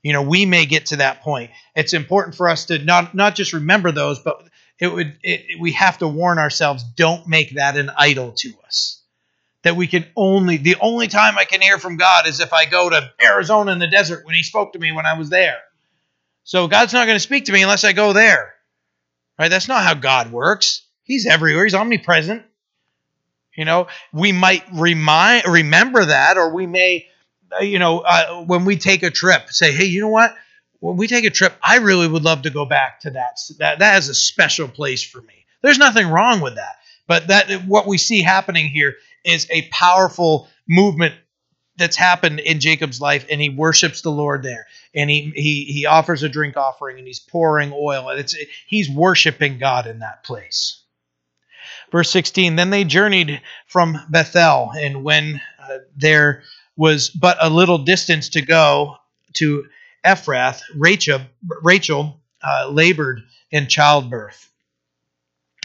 You 0.02 0.12
know, 0.12 0.22
we 0.22 0.46
may 0.46 0.66
get 0.66 0.86
to 0.86 0.96
that 0.96 1.22
point. 1.22 1.50
It's 1.74 1.92
important 1.92 2.36
for 2.36 2.48
us 2.48 2.66
to 2.66 2.78
not 2.78 3.14
not 3.14 3.34
just 3.34 3.52
remember 3.52 3.92
those, 3.92 4.18
but 4.18 4.48
it 4.78 4.88
would 4.88 5.18
it, 5.22 5.60
we 5.60 5.72
have 5.72 5.98
to 5.98 6.08
warn 6.08 6.38
ourselves 6.38 6.82
don't 6.82 7.26
make 7.28 7.54
that 7.54 7.76
an 7.76 7.90
idol 7.96 8.32
to 8.32 8.52
us. 8.66 9.02
That 9.62 9.76
we 9.76 9.86
can 9.86 10.06
only 10.14 10.58
the 10.58 10.76
only 10.80 11.08
time 11.08 11.38
I 11.38 11.44
can 11.44 11.60
hear 11.60 11.78
from 11.78 11.96
God 11.96 12.28
is 12.28 12.40
if 12.40 12.52
I 12.52 12.66
go 12.66 12.88
to 12.88 13.12
Arizona 13.20 13.72
in 13.72 13.78
the 13.78 13.88
desert 13.88 14.24
when 14.24 14.34
he 14.34 14.42
spoke 14.42 14.72
to 14.74 14.78
me 14.78 14.92
when 14.92 15.06
I 15.06 15.18
was 15.18 15.28
there. 15.28 15.58
So 16.44 16.68
God's 16.68 16.92
not 16.92 17.06
going 17.06 17.16
to 17.16 17.20
speak 17.20 17.46
to 17.46 17.52
me 17.52 17.62
unless 17.62 17.82
I 17.82 17.92
go 17.92 18.12
there. 18.12 18.54
Right? 19.38 19.48
That's 19.48 19.66
not 19.66 19.82
how 19.82 19.94
God 19.94 20.30
works. 20.30 20.86
He's 21.02 21.26
everywhere. 21.26 21.64
He's 21.64 21.74
omnipresent. 21.74 22.44
You 23.56 23.64
know, 23.64 23.88
we 24.12 24.32
might 24.32 24.64
remind 24.72 25.46
remember 25.46 26.04
that, 26.04 26.36
or 26.36 26.54
we 26.54 26.66
may, 26.66 27.06
uh, 27.58 27.62
you 27.62 27.78
know, 27.78 28.00
uh, 28.00 28.42
when 28.44 28.64
we 28.64 28.76
take 28.76 29.02
a 29.02 29.10
trip, 29.10 29.50
say, 29.50 29.72
hey, 29.72 29.86
you 29.86 30.02
know 30.02 30.08
what? 30.08 30.34
When 30.80 30.96
we 30.96 31.08
take 31.08 31.24
a 31.24 31.30
trip, 31.30 31.54
I 31.62 31.78
really 31.78 32.06
would 32.06 32.22
love 32.22 32.42
to 32.42 32.50
go 32.50 32.66
back 32.66 33.00
to 33.00 33.10
that. 33.12 33.38
That 33.58 33.78
that 33.78 33.98
is 33.98 34.10
a 34.10 34.14
special 34.14 34.68
place 34.68 35.02
for 35.02 35.22
me. 35.22 35.46
There's 35.62 35.78
nothing 35.78 36.08
wrong 36.08 36.40
with 36.40 36.56
that, 36.56 36.76
but 37.06 37.28
that 37.28 37.66
what 37.66 37.86
we 37.86 37.96
see 37.96 38.20
happening 38.20 38.68
here 38.68 38.96
is 39.24 39.46
a 39.50 39.68
powerful 39.70 40.48
movement 40.68 41.14
that's 41.76 41.96
happened 41.96 42.40
in 42.40 42.60
Jacob's 42.60 43.00
life, 43.00 43.26
and 43.30 43.40
he 43.40 43.50
worships 43.50 44.00
the 44.00 44.10
Lord 44.10 44.42
there, 44.42 44.66
and 44.94 45.10
he 45.10 45.32
he 45.34 45.64
he 45.64 45.86
offers 45.86 46.22
a 46.22 46.28
drink 46.28 46.56
offering, 46.56 46.98
and 46.98 47.06
he's 47.06 47.20
pouring 47.20 47.72
oil, 47.72 48.08
and 48.08 48.18
it's 48.18 48.34
he's 48.66 48.88
worshiping 48.88 49.58
God 49.58 49.86
in 49.86 49.98
that 49.98 50.24
place. 50.24 50.82
Verse 51.92 52.10
16 52.10 52.56
Then 52.56 52.70
they 52.70 52.84
journeyed 52.84 53.40
from 53.66 53.98
Bethel, 54.08 54.72
and 54.76 55.04
when 55.04 55.40
uh, 55.62 55.78
there 55.96 56.42
was 56.76 57.10
but 57.10 57.36
a 57.40 57.50
little 57.50 57.78
distance 57.78 58.30
to 58.30 58.42
go 58.42 58.96
to 59.34 59.66
Ephrath, 60.04 60.62
Rachel, 60.74 61.20
Rachel 61.62 62.20
uh, 62.42 62.68
labored 62.70 63.22
in 63.50 63.66
childbirth, 63.66 64.50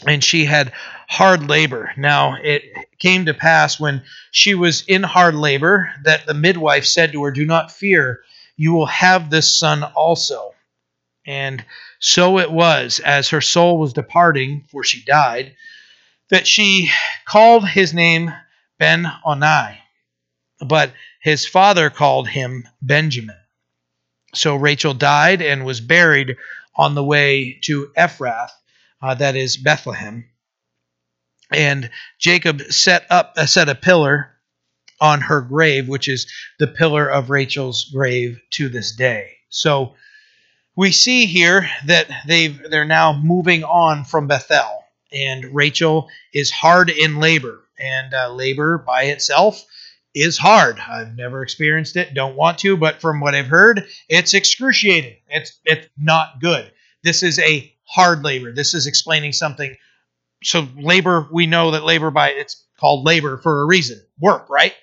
and 0.07 0.23
she 0.23 0.45
had 0.45 0.71
hard 1.07 1.49
labor. 1.49 1.91
Now 1.97 2.35
it 2.41 2.63
came 2.99 3.25
to 3.25 3.33
pass 3.33 3.79
when 3.79 4.03
she 4.31 4.55
was 4.55 4.83
in 4.87 5.03
hard 5.03 5.35
labor 5.35 5.91
that 6.03 6.25
the 6.25 6.33
midwife 6.33 6.85
said 6.85 7.11
to 7.11 7.23
her, 7.23 7.31
Do 7.31 7.45
not 7.45 7.71
fear, 7.71 8.21
you 8.55 8.73
will 8.73 8.87
have 8.87 9.29
this 9.29 9.57
son 9.57 9.83
also. 9.83 10.53
And 11.25 11.63
so 11.99 12.39
it 12.39 12.51
was, 12.51 12.99
as 12.99 13.29
her 13.29 13.41
soul 13.41 13.77
was 13.77 13.93
departing, 13.93 14.65
for 14.71 14.83
she 14.83 15.03
died, 15.03 15.55
that 16.29 16.47
she 16.47 16.89
called 17.25 17.67
his 17.67 17.93
name 17.93 18.33
Ben 18.79 19.05
Oni, 19.23 19.77
but 20.65 20.93
his 21.19 21.45
father 21.45 21.89
called 21.89 22.27
him 22.27 22.67
Benjamin. 22.81 23.35
So 24.33 24.55
Rachel 24.55 24.93
died 24.93 25.41
and 25.41 25.65
was 25.65 25.81
buried 25.81 26.37
on 26.75 26.95
the 26.95 27.03
way 27.03 27.59
to 27.63 27.91
Ephrath, 27.97 28.51
uh, 29.01 29.15
that 29.15 29.35
is 29.35 29.57
Bethlehem. 29.57 30.25
And 31.51 31.89
Jacob 32.19 32.61
set 32.69 33.05
up 33.09 33.33
uh, 33.37 33.45
set 33.45 33.69
a 33.69 33.75
pillar 33.75 34.31
on 34.99 35.19
her 35.21 35.41
grave, 35.41 35.87
which 35.87 36.07
is 36.07 36.31
the 36.59 36.67
pillar 36.67 37.07
of 37.07 37.29
Rachel's 37.29 37.85
grave 37.85 38.39
to 38.51 38.69
this 38.69 38.95
day. 38.95 39.31
So 39.49 39.95
we 40.75 40.91
see 40.91 41.25
here 41.25 41.69
that 41.87 42.09
they've 42.27 42.57
they're 42.69 42.85
now 42.85 43.19
moving 43.21 43.63
on 43.63 44.05
from 44.05 44.27
Bethel, 44.27 44.83
and 45.11 45.53
Rachel 45.53 46.09
is 46.33 46.51
hard 46.51 46.89
in 46.89 47.19
labor, 47.19 47.65
and 47.77 48.13
uh, 48.13 48.31
labor 48.33 48.77
by 48.77 49.03
itself 49.03 49.65
is 50.13 50.37
hard. 50.37 50.79
I've 50.79 51.15
never 51.15 51.41
experienced 51.41 51.95
it, 51.95 52.13
don't 52.13 52.35
want 52.35 52.59
to, 52.59 52.77
but 52.77 53.01
from 53.01 53.19
what 53.19 53.35
I've 53.35 53.47
heard, 53.47 53.85
it's 54.07 54.33
excruciating. 54.33 55.17
It's 55.27 55.59
it's 55.65 55.87
not 55.97 56.39
good. 56.39 56.71
This 57.03 57.23
is 57.23 57.39
a 57.39 57.73
hard 57.91 58.23
labor. 58.23 58.51
This 58.53 58.73
is 58.73 58.87
explaining 58.87 59.33
something. 59.33 59.75
So 60.43 60.67
labor, 60.77 61.27
we 61.31 61.45
know 61.45 61.71
that 61.71 61.83
labor 61.83 62.09
by 62.11 62.29
it's 62.29 62.63
called 62.79 63.05
labor 63.05 63.37
for 63.37 63.61
a 63.61 63.65
reason, 63.65 64.01
work, 64.19 64.49
right? 64.49 64.73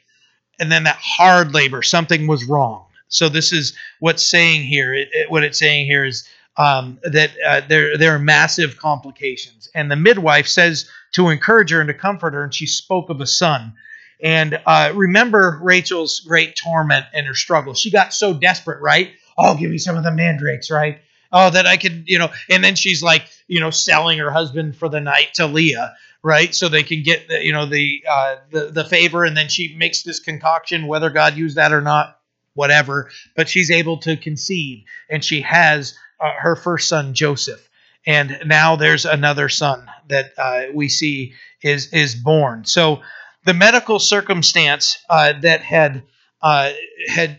And 0.61 0.71
then 0.71 0.85
that 0.85 0.99
hard 1.01 1.55
labor, 1.55 1.83
something 1.83 2.27
was 2.27 2.45
wrong. 2.45 2.87
So 3.09 3.29
this 3.29 3.53
is 3.53 3.77
what's 4.01 4.23
saying 4.23 4.65
here. 4.65 4.93
It, 4.95 5.09
it, 5.13 5.31
what 5.31 5.43
it's 5.43 5.59
saying 5.59 5.87
here 5.87 6.05
is 6.05 6.29
um, 6.57 6.99
that 7.05 7.31
uh, 7.47 7.63
there 7.69 7.97
there 7.97 8.15
are 8.15 8.19
massive 8.19 8.77
complications. 8.77 9.69
And 9.75 9.91
the 9.91 9.97
midwife 9.97 10.47
says 10.47 10.91
to 11.15 11.31
encourage 11.31 11.71
her 11.71 11.81
and 11.81 11.89
to 11.89 11.95
comfort 11.95 12.35
her, 12.35 12.45
and 12.45 12.55
she 12.55 12.67
spoke 12.67 13.09
of 13.11 13.21
a 13.21 13.27
son. 13.27 13.75
And 14.23 14.61
uh, 14.67 14.93
remember 14.95 15.59
Rachel's 15.63 16.21
great 16.21 16.57
torment 16.57 17.07
and 17.15 17.27
her 17.27 17.35
struggle. 17.35 17.75
She 17.75 17.91
got 17.91 18.13
so 18.13 18.35
desperate, 18.35 18.83
right? 18.83 19.13
Oh, 19.39 19.57
give 19.57 19.71
me 19.71 19.79
some 19.79 19.97
of 19.97 20.03
the 20.03 20.11
mandrakes, 20.11 20.71
right? 20.71 21.01
Oh, 21.33 21.51
that 21.51 21.67
I 21.67 21.77
could, 21.77 22.05
you 22.07 22.19
know. 22.19 22.31
And 22.49 22.65
then 22.65 22.75
she's 22.75 23.03
like, 23.03 23.29
you 23.49 23.61
know, 23.61 23.71
selling 23.71 24.19
her 24.19 24.31
husband 24.31 24.77
for 24.77 24.89
the 24.89 25.01
night 25.01 25.35
to 25.35 25.47
Leah, 25.47 25.95
right? 26.23 26.55
So 26.55 26.69
they 26.69 26.83
can 26.83 27.03
get, 27.03 27.29
the, 27.29 27.45
you 27.45 27.53
know, 27.53 27.67
the 27.67 28.03
uh, 28.09 28.37
the 28.51 28.71
the 28.71 28.85
favor. 28.85 29.25
And 29.25 29.37
then 29.37 29.49
she 29.49 29.75
makes 29.77 30.03
this 30.03 30.21
concoction, 30.21 30.87
whether 30.87 31.11
God 31.11 31.37
used 31.37 31.57
that 31.57 31.73
or 31.73 31.83
not, 31.83 32.19
whatever. 32.55 33.11
But 33.37 33.49
she's 33.49 33.71
able 33.71 33.99
to 33.99 34.17
conceive, 34.17 34.85
and 35.11 35.25
she 35.25 35.43
has 35.43 35.97
uh, 36.21 36.33
her 36.39 36.57
first 36.57 36.89
son, 36.89 37.15
Joseph. 37.15 37.69
And 38.07 38.39
now 38.47 38.77
there's 38.77 39.05
another 39.05 39.49
son 39.51 39.87
that 40.09 40.33
uh, 40.39 40.63
we 40.73 40.89
see 40.89 41.35
is 41.63 41.93
is 41.93 42.15
born. 42.15 42.65
So 42.65 43.03
the 43.45 43.55
medical 43.55 43.99
circumstance 43.99 44.99
uh, 45.11 45.35
that 45.43 45.61
had 45.61 46.03
uh, 46.41 46.73
had 47.09 47.39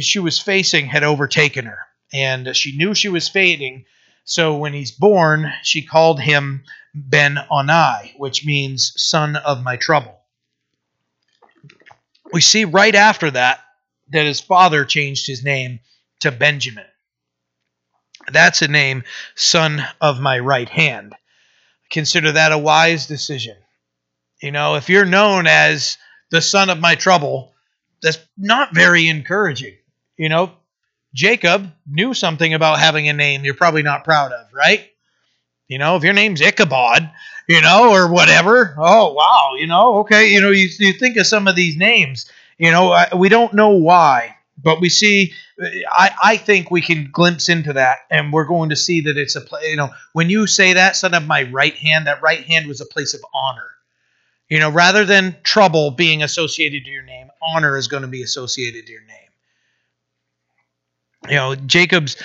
she 0.00 0.18
was 0.18 0.38
facing 0.40 0.86
had 0.86 1.04
overtaken 1.04 1.66
her, 1.66 1.85
and 2.12 2.54
she 2.56 2.76
knew 2.76 2.94
she 2.94 3.08
was 3.08 3.28
fading. 3.28 3.84
So 4.24 4.56
when 4.56 4.72
he's 4.72 4.92
born, 4.92 5.52
she 5.62 5.82
called 5.82 6.20
him 6.20 6.64
Ben 6.94 7.38
Onai, 7.50 8.12
which 8.16 8.44
means 8.44 8.92
son 8.96 9.36
of 9.36 9.62
my 9.62 9.76
trouble. 9.76 10.18
We 12.32 12.40
see 12.40 12.64
right 12.64 12.94
after 12.94 13.30
that 13.30 13.60
that 14.10 14.26
his 14.26 14.40
father 14.40 14.84
changed 14.84 15.26
his 15.26 15.44
name 15.44 15.80
to 16.20 16.32
Benjamin. 16.32 16.86
That's 18.32 18.62
a 18.62 18.68
name, 18.68 19.04
son 19.34 19.82
of 20.00 20.20
my 20.20 20.38
right 20.38 20.68
hand. 20.68 21.14
Consider 21.90 22.32
that 22.32 22.52
a 22.52 22.58
wise 22.58 23.06
decision. 23.06 23.56
You 24.42 24.50
know, 24.50 24.74
if 24.74 24.88
you're 24.88 25.04
known 25.04 25.46
as 25.46 25.98
the 26.30 26.40
son 26.40 26.68
of 26.70 26.80
my 26.80 26.94
trouble, 26.94 27.52
that's 28.02 28.18
not 28.36 28.74
very 28.74 29.08
encouraging. 29.08 29.76
You 30.16 30.28
know, 30.28 30.52
Jacob 31.16 31.72
knew 31.86 32.12
something 32.12 32.52
about 32.52 32.78
having 32.78 33.08
a 33.08 33.12
name 33.14 33.44
you're 33.44 33.54
probably 33.54 33.82
not 33.82 34.04
proud 34.04 34.32
of, 34.32 34.52
right? 34.52 34.86
You 35.66 35.78
know, 35.78 35.96
if 35.96 36.04
your 36.04 36.12
name's 36.12 36.42
Ichabod, 36.42 37.10
you 37.48 37.62
know, 37.62 37.90
or 37.90 38.12
whatever, 38.12 38.76
oh, 38.78 39.14
wow, 39.14 39.54
you 39.56 39.66
know, 39.66 39.98
okay, 40.00 40.32
you 40.32 40.42
know, 40.42 40.50
you, 40.50 40.68
you 40.78 40.92
think 40.92 41.16
of 41.16 41.26
some 41.26 41.48
of 41.48 41.56
these 41.56 41.76
names, 41.76 42.30
you 42.58 42.70
know, 42.70 43.04
we 43.16 43.30
don't 43.30 43.54
know 43.54 43.70
why, 43.70 44.36
but 44.62 44.80
we 44.80 44.90
see, 44.90 45.32
I, 45.58 46.10
I 46.22 46.36
think 46.36 46.70
we 46.70 46.82
can 46.82 47.08
glimpse 47.10 47.48
into 47.48 47.72
that, 47.72 48.00
and 48.10 48.30
we're 48.30 48.44
going 48.44 48.68
to 48.68 48.76
see 48.76 49.00
that 49.02 49.16
it's 49.16 49.36
a, 49.36 49.42
you 49.62 49.76
know, 49.76 49.90
when 50.12 50.28
you 50.28 50.46
say 50.46 50.74
that, 50.74 50.96
son 50.96 51.14
of 51.14 51.26
my 51.26 51.44
right 51.44 51.74
hand, 51.74 52.06
that 52.06 52.22
right 52.22 52.44
hand 52.44 52.66
was 52.66 52.80
a 52.80 52.86
place 52.86 53.14
of 53.14 53.24
honor 53.34 53.70
you 54.48 54.60
know, 54.60 54.70
rather 54.70 55.04
than 55.04 55.36
trouble 55.42 55.90
being 55.90 56.22
associated 56.22 56.84
to 56.84 56.90
your 56.90 57.02
name, 57.02 57.28
honor 57.42 57.76
is 57.76 57.88
going 57.88 58.02
to 58.02 58.08
be 58.08 58.22
associated 58.22 58.86
to 58.86 58.92
your 58.92 59.02
name. 59.02 59.25
You 61.28 61.36
know, 61.36 61.54
Jacob's 61.54 62.16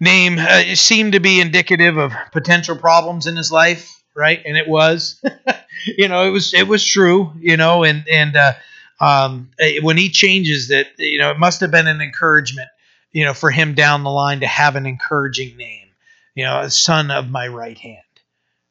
name 0.00 0.38
uh, 0.38 0.74
seemed 0.74 1.12
to 1.12 1.20
be 1.20 1.40
indicative 1.40 1.96
of 1.96 2.12
potential 2.32 2.76
problems 2.76 3.26
in 3.26 3.36
his 3.36 3.50
life, 3.52 4.02
right? 4.14 4.40
And 4.44 4.56
it 4.56 4.68
was, 4.68 5.22
you 5.86 6.08
know, 6.08 6.26
it 6.26 6.30
was 6.30 6.54
it 6.54 6.68
was 6.68 6.84
true, 6.84 7.32
you 7.38 7.56
know, 7.56 7.84
and 7.84 8.06
and 8.08 8.36
uh, 8.36 8.52
um, 9.00 9.50
eh, 9.58 9.78
when 9.82 9.96
he 9.96 10.10
changes 10.10 10.68
that, 10.68 10.86
you 10.98 11.18
know, 11.18 11.30
it 11.30 11.38
must 11.38 11.60
have 11.60 11.70
been 11.70 11.86
an 11.86 12.00
encouragement, 12.00 12.68
you 13.12 13.24
know, 13.24 13.34
for 13.34 13.50
him 13.50 13.74
down 13.74 14.02
the 14.02 14.10
line 14.10 14.40
to 14.40 14.46
have 14.46 14.76
an 14.76 14.86
encouraging 14.86 15.56
name, 15.56 15.88
you 16.34 16.44
know, 16.44 16.68
son 16.68 17.10
of 17.10 17.30
my 17.30 17.48
right 17.48 17.78
hand. 17.78 17.98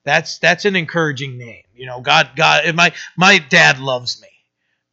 That's 0.06 0.40
that's 0.40 0.66
an 0.66 0.76
encouraging 0.76 1.38
name. 1.38 1.64
You 1.76 1.86
know, 1.86 2.02
God 2.02 2.32
God 2.36 2.74
my 2.76 2.94
my 3.18 3.40
dad 3.40 3.80
loves 3.80 4.22
me. 4.22 4.28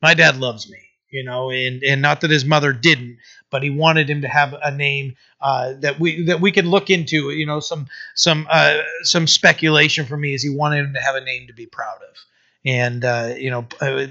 My 0.02 0.14
dad 0.14 0.38
loves 0.38 0.70
me, 0.70 0.78
you 1.10 1.24
know, 1.24 1.50
and 1.50 1.82
and 1.82 2.02
not 2.02 2.20
that 2.20 2.30
his 2.30 2.44
mother 2.44 2.72
didn't, 2.72 3.18
but 3.50 3.62
he 3.62 3.70
wanted 3.70 4.10
him 4.10 4.22
to 4.22 4.28
have 4.28 4.54
a 4.62 4.70
name 4.70 5.16
uh, 5.40 5.74
that 5.80 6.00
we 6.00 6.24
that 6.24 6.40
we 6.40 6.52
could 6.52 6.66
look 6.66 6.90
into, 6.90 7.30
you 7.30 7.46
know, 7.46 7.60
some 7.60 7.86
some 8.14 8.46
uh, 8.50 8.78
some 9.02 9.26
speculation 9.26 10.06
for 10.06 10.16
me 10.16 10.34
is 10.34 10.42
he 10.42 10.50
wanted 10.50 10.84
him 10.84 10.94
to 10.94 11.00
have 11.00 11.14
a 11.14 11.20
name 11.20 11.46
to 11.46 11.52
be 11.52 11.66
proud 11.66 11.96
of. 11.96 12.16
And 12.64 13.04
uh, 13.04 13.34
you 13.36 13.50
know, 13.50 13.66
uh, 13.80 14.06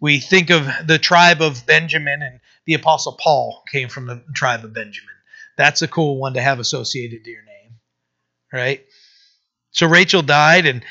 we 0.00 0.20
think 0.20 0.50
of 0.50 0.68
the 0.86 0.98
tribe 0.98 1.42
of 1.42 1.66
Benjamin 1.66 2.22
and 2.22 2.40
the 2.64 2.74
apostle 2.74 3.18
Paul 3.20 3.64
came 3.70 3.88
from 3.88 4.06
the 4.06 4.22
tribe 4.34 4.64
of 4.64 4.74
Benjamin. 4.74 5.14
That's 5.56 5.82
a 5.82 5.88
cool 5.88 6.18
one 6.18 6.34
to 6.34 6.40
have 6.40 6.60
associated 6.60 7.24
to 7.24 7.30
your 7.30 7.42
name. 7.42 7.74
Right? 8.52 8.84
So 9.70 9.86
Rachel 9.86 10.22
died, 10.22 10.66
and 10.66 10.84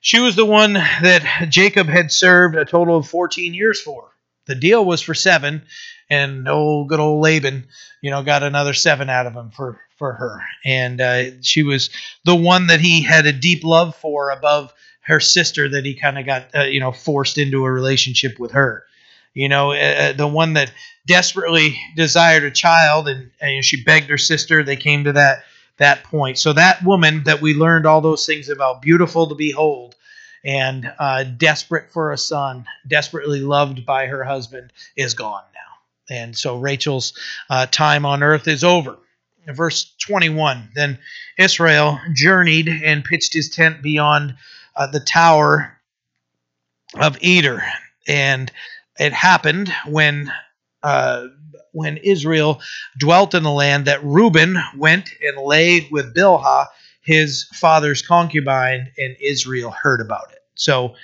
she 0.00 0.20
was 0.20 0.36
the 0.36 0.44
one 0.44 0.74
that 0.74 1.48
Jacob 1.48 1.88
had 1.88 2.12
served 2.12 2.56
a 2.56 2.64
total 2.64 2.96
of 2.96 3.08
14 3.08 3.54
years 3.54 3.80
for. 3.80 4.10
The 4.46 4.54
deal 4.54 4.84
was 4.84 5.00
for 5.00 5.14
seven, 5.14 5.62
and 6.10 6.48
old 6.48 6.88
good 6.88 7.00
old 7.00 7.22
Laban, 7.22 7.66
you 8.02 8.10
know, 8.10 8.22
got 8.22 8.42
another 8.42 8.74
seven 8.74 9.08
out 9.08 9.26
of 9.26 9.32
him 9.34 9.50
for 9.50 9.80
for 9.96 10.12
her, 10.14 10.42
and 10.64 11.00
uh, 11.00 11.42
she 11.42 11.62
was 11.62 11.90
the 12.24 12.34
one 12.34 12.66
that 12.66 12.80
he 12.80 13.02
had 13.02 13.26
a 13.26 13.32
deep 13.32 13.64
love 13.64 13.94
for 13.96 14.30
above 14.30 14.72
her 15.02 15.20
sister 15.20 15.68
that 15.70 15.84
he 15.84 15.94
kind 15.94 16.18
of 16.18 16.26
got, 16.26 16.54
uh, 16.54 16.62
you 16.62 16.80
know, 16.80 16.92
forced 16.92 17.38
into 17.38 17.64
a 17.64 17.70
relationship 17.72 18.38
with 18.38 18.52
her. 18.52 18.84
You 19.34 19.48
know, 19.48 19.72
uh, 19.72 19.74
uh, 19.76 20.12
the 20.12 20.26
one 20.26 20.54
that 20.54 20.72
desperately 21.06 21.78
desired 21.96 22.44
a 22.44 22.50
child, 22.50 23.08
and, 23.08 23.30
and 23.40 23.64
she 23.64 23.82
begged 23.82 24.10
her 24.10 24.18
sister. 24.18 24.62
They 24.62 24.76
came 24.76 25.04
to 25.04 25.12
that 25.12 25.44
that 25.78 26.04
point. 26.04 26.38
So 26.38 26.52
that 26.52 26.84
woman 26.84 27.24
that 27.24 27.40
we 27.40 27.54
learned 27.54 27.86
all 27.86 28.00
those 28.00 28.26
things 28.26 28.48
about, 28.48 28.82
beautiful 28.82 29.26
to 29.28 29.34
behold, 29.34 29.94
and 30.44 30.92
uh, 30.98 31.24
desperate 31.24 31.90
for 31.90 32.12
a 32.12 32.18
son, 32.18 32.66
desperately 32.86 33.40
loved 33.40 33.86
by 33.86 34.06
her 34.06 34.24
husband, 34.24 34.72
is 34.96 35.14
gone. 35.14 35.42
And 36.10 36.36
so 36.36 36.58
Rachel's 36.58 37.12
uh, 37.48 37.66
time 37.66 38.04
on 38.04 38.22
earth 38.22 38.48
is 38.48 38.64
over. 38.64 38.98
verse 39.46 39.94
21 40.00 40.70
Then 40.74 40.98
Israel 41.38 41.98
journeyed 42.14 42.68
and 42.68 43.04
pitched 43.04 43.32
his 43.32 43.50
tent 43.50 43.82
beyond 43.82 44.34
uh, 44.76 44.88
the 44.88 45.00
tower 45.00 45.78
of 46.98 47.16
Eder. 47.22 47.62
And 48.08 48.50
it 48.98 49.12
happened 49.12 49.72
when 49.86 50.32
uh, 50.82 51.28
when 51.72 51.98
Israel 51.98 52.60
dwelt 52.98 53.34
in 53.34 53.42
the 53.42 53.50
land 53.50 53.84
that 53.84 54.02
Reuben 54.02 54.56
went 54.76 55.10
and 55.22 55.38
lay 55.38 55.86
with 55.90 56.14
Bilhah, 56.14 56.66
his 57.02 57.44
father's 57.54 58.02
concubine, 58.02 58.90
and 58.98 59.16
Israel 59.20 59.70
heard 59.70 60.00
about 60.00 60.32
it. 60.32 60.38
So, 60.56 60.94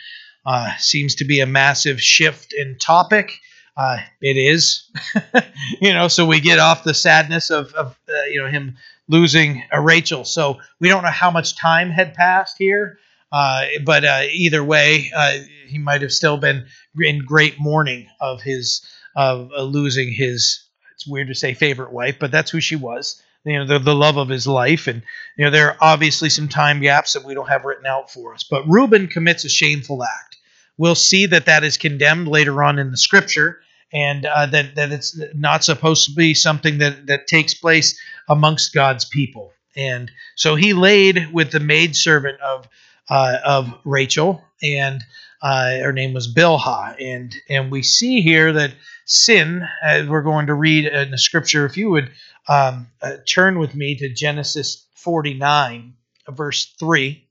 uh, 0.45 0.77
seems 0.79 1.15
to 1.17 1.25
be 1.25 1.41
a 1.41 1.47
massive 1.47 2.01
shift 2.01 2.53
in 2.53 2.79
topic. 2.79 3.39
Uh, 3.77 3.99
it 4.23 4.37
is, 4.39 4.91
you 5.81 5.93
know. 5.93 6.09
So 6.09 6.25
we 6.25 6.41
get 6.41 6.59
off 6.59 6.83
the 6.83 6.95
sadness 6.95 7.51
of, 7.51 7.73
of 7.75 7.99
uh, 8.09 8.23
you 8.31 8.41
know 8.41 8.49
him 8.49 8.77
losing 9.09 9.65
a 9.71 9.81
Rachel. 9.81 10.25
So 10.25 10.59
we 10.81 10.89
don't 10.89 11.03
know 11.03 11.11
how 11.11 11.31
much 11.31 11.57
time 11.57 11.91
had 11.91 12.15
passed 12.15 12.57
here, 12.59 12.99
uh, 13.33 13.67
but 13.85 14.05
uh, 14.05 14.23
either 14.31 14.65
way, 14.65 15.13
uh, 15.15 15.41
he 15.67 15.79
might 15.79 16.01
have 16.01 16.13
still 16.13 16.39
been 16.39 16.67
in 16.99 17.19
great 17.19 17.61
mourning 17.61 18.09
of 18.21 18.41
his 18.41 18.81
of 19.15 19.51
losing 19.59 20.11
his. 20.11 20.63
It's 20.95 21.07
weird 21.07 21.29
to 21.29 21.35
say 21.35 21.53
favorite 21.53 21.93
wife, 21.93 22.17
but 22.19 22.31
that's 22.31 22.51
who 22.51 22.61
she 22.61 22.77
was 22.77 23.23
you 23.45 23.59
know 23.59 23.67
the, 23.67 23.79
the 23.79 23.95
love 23.95 24.17
of 24.17 24.29
his 24.29 24.47
life 24.47 24.87
and 24.89 25.03
you 25.37 25.45
know 25.45 25.51
there 25.51 25.69
are 25.69 25.77
obviously 25.81 26.29
some 26.29 26.49
time 26.49 26.81
gaps 26.81 27.13
that 27.13 27.25
we 27.25 27.33
don't 27.33 27.49
have 27.49 27.65
written 27.65 27.87
out 27.87 28.11
for 28.11 28.35
us 28.35 28.43
but 28.43 28.67
reuben 28.67 29.07
commits 29.07 29.45
a 29.45 29.49
shameful 29.49 30.03
act 30.03 30.37
we'll 30.77 30.95
see 30.97 31.27
that 31.27 31.47
that 31.47 31.63
is 31.63 31.77
condemned 31.77 32.27
later 32.27 32.63
on 32.63 32.79
in 32.79 32.91
the 32.91 32.97
scripture 32.97 33.61
and 33.93 34.27
uh, 34.27 34.47
that, 34.47 34.75
that 34.75 34.93
it's 34.93 35.19
not 35.35 35.65
supposed 35.65 36.07
to 36.07 36.15
be 36.15 36.35
something 36.35 36.79
that, 36.79 37.07
that 37.07 37.27
takes 37.27 37.55
place 37.55 37.99
amongst 38.29 38.75
god's 38.75 39.05
people 39.05 39.53
and 39.77 40.11
so 40.35 40.55
he 40.55 40.73
laid 40.73 41.33
with 41.33 41.51
the 41.51 41.61
maidservant 41.61 42.41
of 42.41 42.69
uh, 43.09 43.39
of 43.45 43.73
rachel 43.85 44.43
and 44.63 45.05
uh, 45.43 45.79
her 45.79 45.93
name 45.93 46.13
was 46.13 46.33
bilhah 46.33 46.97
and 47.01 47.35
and 47.49 47.71
we 47.71 47.83
see 47.83 48.21
here 48.21 48.53
that 48.53 48.75
sin 49.05 49.63
as 49.83 50.09
we're 50.09 50.23
going 50.23 50.47
to 50.47 50.55
read 50.55 50.87
in 50.87 51.11
the 51.11 51.19
scripture 51.19 51.65
if 51.67 51.77
you 51.77 51.91
would 51.91 52.11
um, 52.49 52.89
uh, 53.03 53.17
turn 53.27 53.59
with 53.59 53.75
me 53.75 53.97
to 53.97 54.09
Genesis 54.09 54.87
49, 54.95 55.95
verse 56.29 56.75
3. 56.79 57.26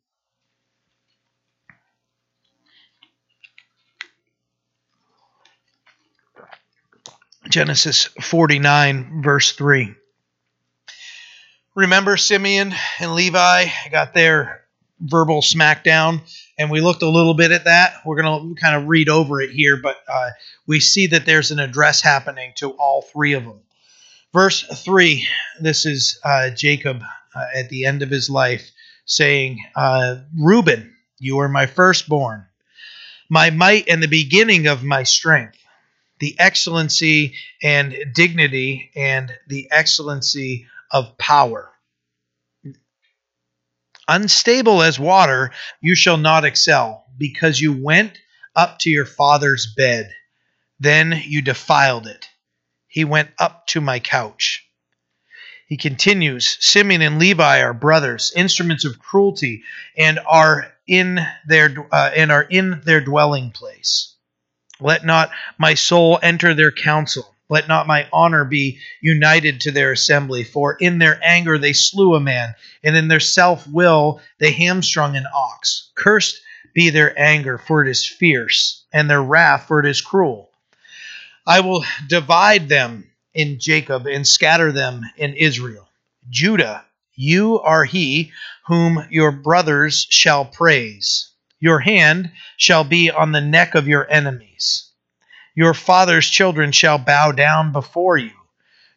Genesis 7.50 8.06
49, 8.22 9.22
verse 9.24 9.52
3. 9.54 9.94
Remember 11.76 12.18
Simeon 12.18 12.74
and 13.00 13.16
Levi 13.16 13.68
got 13.92 14.14
their 14.14 14.62
verbal 15.00 15.42
smackdown, 15.42 16.22
and 16.58 16.72
we 16.72 16.82
looked 16.82 17.02
a 17.02 17.10
little 17.10 17.34
bit 17.34 17.52
at 17.52 17.66
that. 17.66 17.96
We're 18.06 18.22
going 18.22 18.56
to 18.56 18.62
kind 18.62 18.76
of 18.76 18.88
read 18.88 19.10
over 19.10 19.42
it 19.42 19.52
here, 19.52 19.78
but 19.78 19.98
uh, 20.08 20.30
we 20.68 20.80
see 20.80 21.08
that 21.08 21.26
there's 21.26 21.52
an 21.52 21.60
address 21.60 22.02
happening 22.02 22.54
to 22.56 22.72
all 22.72 23.02
three 23.02 23.34
of 23.34 23.44
them. 23.44 23.60
Verse 24.34 24.64
3 24.64 25.28
this 25.62 25.86
is 25.86 26.20
uh, 26.24 26.50
Jacob 26.50 27.02
uh, 27.34 27.46
at 27.56 27.70
the 27.70 27.86
end 27.86 28.02
of 28.02 28.10
his 28.10 28.30
life 28.30 28.72
saying, 29.06 29.64
uh, 29.76 30.18
Reuben, 30.38 30.96
you 31.20 31.40
are 31.40 31.48
my 31.48 31.66
firstborn, 31.66 32.46
my 33.30 33.50
might 33.50 33.88
and 33.88 34.02
the 34.02 34.08
beginning 34.08 34.68
of 34.68 34.84
my 34.84 35.04
strength, 35.04 35.58
the 36.20 36.36
excellency 36.40 37.36
and 37.62 37.96
dignity 38.14 38.92
and 38.96 39.32
the 39.48 39.68
excellency 39.72 40.68
of 40.92 41.18
power. 41.18 41.72
Unstable 44.08 44.84
as 44.84 45.00
water, 45.00 45.52
you 45.82 45.96
shall 45.96 46.18
not 46.18 46.46
excel, 46.46 47.06
because 47.18 47.60
you 47.60 47.74
went 47.74 48.18
up 48.56 48.80
to 48.80 48.90
your 48.90 49.06
father's 49.06 49.74
bed. 49.76 50.14
Then 50.80 51.22
you 51.26 51.42
defiled 51.42 52.06
it 52.08 52.30
he 52.96 53.04
went 53.04 53.30
up 53.38 53.68
to 53.68 53.82
my 53.82 54.00
couch. 54.00 54.66
He 55.68 55.76
continues 55.76 56.58
Simeon 56.62 57.02
and 57.02 57.20
Levi 57.20 57.60
are 57.60 57.74
brothers, 57.74 58.32
instruments 58.34 58.86
of 58.86 59.00
cruelty, 59.00 59.64
and 59.98 60.18
are 60.26 60.72
in 60.88 61.20
their 61.46 61.76
uh, 61.92 62.12
and 62.16 62.32
are 62.32 62.44
in 62.44 62.80
their 62.86 63.02
dwelling 63.02 63.52
place. 63.52 64.15
Let 64.80 65.06
not 65.06 65.32
my 65.58 65.74
soul 65.74 66.20
enter 66.22 66.54
their 66.54 66.72
council. 66.72 67.34
Let 67.48 67.68
not 67.68 67.88
my 67.88 68.08
honor 68.12 68.44
be 68.44 68.80
united 69.02 69.62
to 69.62 69.72
their 69.72 69.92
assembly. 69.92 70.44
For 70.44 70.74
in 70.74 70.98
their 71.00 71.20
anger 71.24 71.58
they 71.58 71.74
slew 71.74 72.16
a 72.16 72.20
man, 72.20 72.56
and 72.84 72.96
in 72.96 73.08
their 73.08 73.20
self 73.20 73.68
will 73.68 74.22
they 74.40 74.52
hamstrung 74.52 75.16
an 75.16 75.28
ox. 75.34 75.92
Cursed 75.96 76.42
be 76.74 76.90
their 76.90 77.18
anger, 77.20 77.58
for 77.58 77.84
it 77.84 77.90
is 77.90 78.06
fierce, 78.06 78.84
and 78.92 79.10
their 79.10 79.24
wrath, 79.24 79.68
for 79.68 79.80
it 79.80 79.86
is 79.86 80.02
cruel. 80.02 80.50
I 81.48 81.60
will 81.60 81.86
divide 82.08 82.68
them 82.68 83.10
in 83.34 83.60
Jacob 83.60 84.08
and 84.08 84.28
scatter 84.28 84.72
them 84.72 85.02
in 85.18 85.36
Israel. 85.36 85.88
Judah, 86.30 86.84
you 87.14 87.60
are 87.60 87.86
he 87.86 88.32
whom 88.66 89.06
your 89.12 89.32
brothers 89.32 90.08
shall 90.10 90.46
praise. 90.46 91.30
Your 91.66 91.80
hand 91.80 92.32
shall 92.58 92.84
be 92.84 93.10
on 93.10 93.32
the 93.32 93.42
neck 93.42 93.74
of 93.74 93.88
your 93.88 94.08
enemies. 94.08 94.92
Your 95.56 95.74
father's 95.74 96.30
children 96.30 96.72
shall 96.72 97.00
bow 97.00 97.32
down 97.32 97.72
before 97.72 98.20
you. 98.20 98.34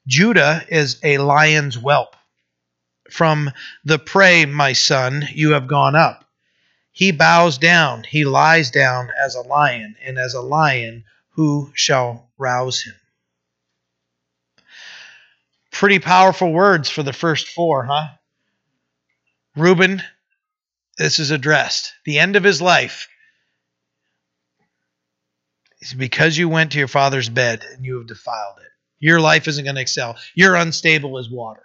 Judah 0.06 0.66
is 0.68 1.00
a 1.02 1.16
lion's 1.16 1.76
whelp. 1.76 2.14
From 3.10 3.52
the 3.86 3.98
prey, 3.98 4.44
my 4.44 4.74
son, 4.74 5.26
you 5.32 5.52
have 5.52 5.66
gone 5.66 5.96
up. 5.96 6.26
He 6.92 7.10
bows 7.10 7.56
down, 7.56 8.04
he 8.04 8.26
lies 8.26 8.70
down 8.70 9.08
as 9.18 9.34
a 9.34 9.40
lion, 9.40 9.96
and 10.04 10.18
as 10.18 10.34
a 10.34 10.42
lion 10.42 11.04
who 11.36 11.72
shall 11.74 12.28
rouse 12.36 12.82
him? 12.82 12.96
Pretty 15.70 16.00
powerful 16.00 16.52
words 16.52 16.90
for 16.90 17.02
the 17.02 17.14
first 17.14 17.48
four, 17.48 17.84
huh? 17.84 18.08
Reuben, 19.56 20.02
this 20.98 21.18
is 21.18 21.30
addressed. 21.30 21.94
The 22.04 22.18
end 22.18 22.36
of 22.36 22.44
his 22.44 22.60
life 22.60 23.08
is 25.80 25.94
because 25.94 26.36
you 26.36 26.48
went 26.48 26.72
to 26.72 26.78
your 26.78 26.88
father's 26.88 27.28
bed 27.28 27.64
and 27.72 27.84
you 27.84 27.98
have 27.98 28.06
defiled 28.06 28.58
it. 28.58 28.70
Your 28.98 29.20
life 29.20 29.46
isn't 29.46 29.64
going 29.64 29.76
to 29.76 29.80
excel. 29.80 30.16
You're 30.34 30.56
unstable 30.56 31.18
as 31.18 31.30
water. 31.30 31.62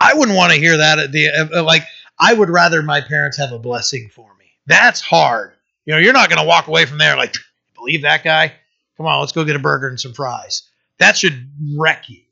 I 0.00 0.14
wouldn't 0.14 0.36
want 0.36 0.52
to 0.52 0.58
hear 0.58 0.76
that 0.76 0.98
at 0.98 1.12
the 1.12 1.28
uh, 1.28 1.60
uh, 1.60 1.64
like 1.64 1.82
I 2.18 2.32
would 2.32 2.50
rather 2.50 2.82
my 2.82 3.00
parents 3.00 3.38
have 3.38 3.52
a 3.52 3.58
blessing 3.58 4.10
for 4.14 4.28
me. 4.38 4.46
That's 4.66 5.00
hard. 5.00 5.52
You 5.84 5.94
know, 5.94 5.98
you're 5.98 6.12
not 6.12 6.28
going 6.28 6.40
to 6.40 6.46
walk 6.46 6.68
away 6.68 6.86
from 6.86 6.98
there 6.98 7.16
like 7.16 7.34
believe 7.74 8.02
that 8.02 8.22
guy. 8.22 8.52
Come 8.96 9.06
on, 9.06 9.20
let's 9.20 9.32
go 9.32 9.44
get 9.44 9.56
a 9.56 9.60
burger 9.60 9.88
and 9.88 9.98
some 9.98 10.12
fries. 10.12 10.62
That 10.98 11.16
should 11.16 11.50
wreck 11.76 12.08
you, 12.08 12.22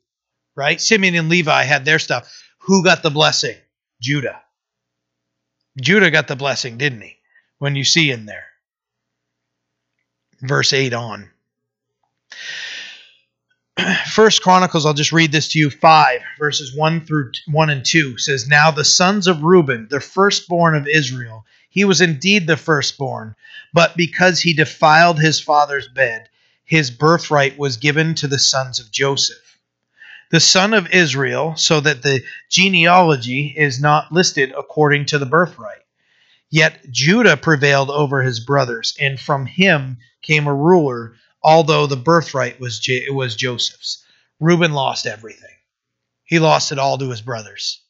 right? 0.55 0.79
Simeon 0.79 1.15
and 1.15 1.29
Levi 1.29 1.63
had 1.63 1.83
their 1.83 1.99
stuff. 1.99 2.31
Who 2.59 2.83
got 2.83 3.03
the 3.03 3.09
blessing? 3.09 3.57
Judah. 4.01 4.41
Judah 5.81 6.11
got 6.11 6.27
the 6.27 6.35
blessing, 6.35 6.77
didn't 6.77 7.01
he? 7.01 7.17
When 7.57 7.75
you 7.75 7.83
see 7.83 8.11
in 8.11 8.25
there. 8.25 8.45
Verse 10.41 10.73
8 10.73 10.93
on. 10.93 11.29
First 14.11 14.43
Chronicles, 14.43 14.85
I'll 14.85 14.93
just 14.93 15.11
read 15.11 15.31
this 15.31 15.47
to 15.49 15.59
you. 15.59 15.69
5, 15.69 16.21
verses 16.37 16.75
1 16.75 17.05
through 17.05 17.31
1 17.47 17.69
and 17.69 17.85
2 17.85 18.17
says, 18.17 18.47
Now 18.47 18.69
the 18.71 18.85
sons 18.85 19.27
of 19.27 19.43
Reuben, 19.43 19.87
the 19.89 19.99
firstborn 19.99 20.75
of 20.75 20.87
Israel, 20.87 21.45
he 21.69 21.85
was 21.85 22.01
indeed 22.01 22.45
the 22.45 22.57
firstborn, 22.57 23.35
but 23.73 23.97
because 23.97 24.41
he 24.41 24.53
defiled 24.53 25.19
his 25.19 25.39
father's 25.39 25.87
bed, 25.87 26.29
his 26.65 26.91
birthright 26.91 27.57
was 27.57 27.77
given 27.77 28.13
to 28.15 28.27
the 28.27 28.37
sons 28.37 28.79
of 28.79 28.91
Joseph, 28.91 29.37
the 30.31 30.39
son 30.39 30.73
of 30.73 30.91
Israel, 30.91 31.55
so 31.55 31.79
that 31.79 32.01
the 32.03 32.23
genealogy 32.49 33.53
is 33.55 33.79
not 33.79 34.11
listed 34.11 34.51
according 34.57 35.05
to 35.07 35.19
the 35.19 35.25
birthright. 35.25 35.81
Yet 36.49 36.91
Judah 36.91 37.37
prevailed 37.37 37.89
over 37.89 38.21
his 38.21 38.39
brothers, 38.39 38.95
and 38.99 39.19
from 39.19 39.45
him 39.45 39.97
came 40.21 40.47
a 40.47 40.53
ruler, 40.53 41.15
although 41.41 41.87
the 41.87 41.97
birthright 41.97 42.59
was, 42.59 42.79
J- 42.79 43.09
was 43.09 43.35
Joseph's. 43.35 44.03
Reuben 44.39 44.73
lost 44.73 45.07
everything. 45.07 45.55
He 46.25 46.39
lost 46.39 46.71
it 46.71 46.79
all 46.79 46.97
to 46.97 47.09
his 47.09 47.21
brothers, 47.21 47.81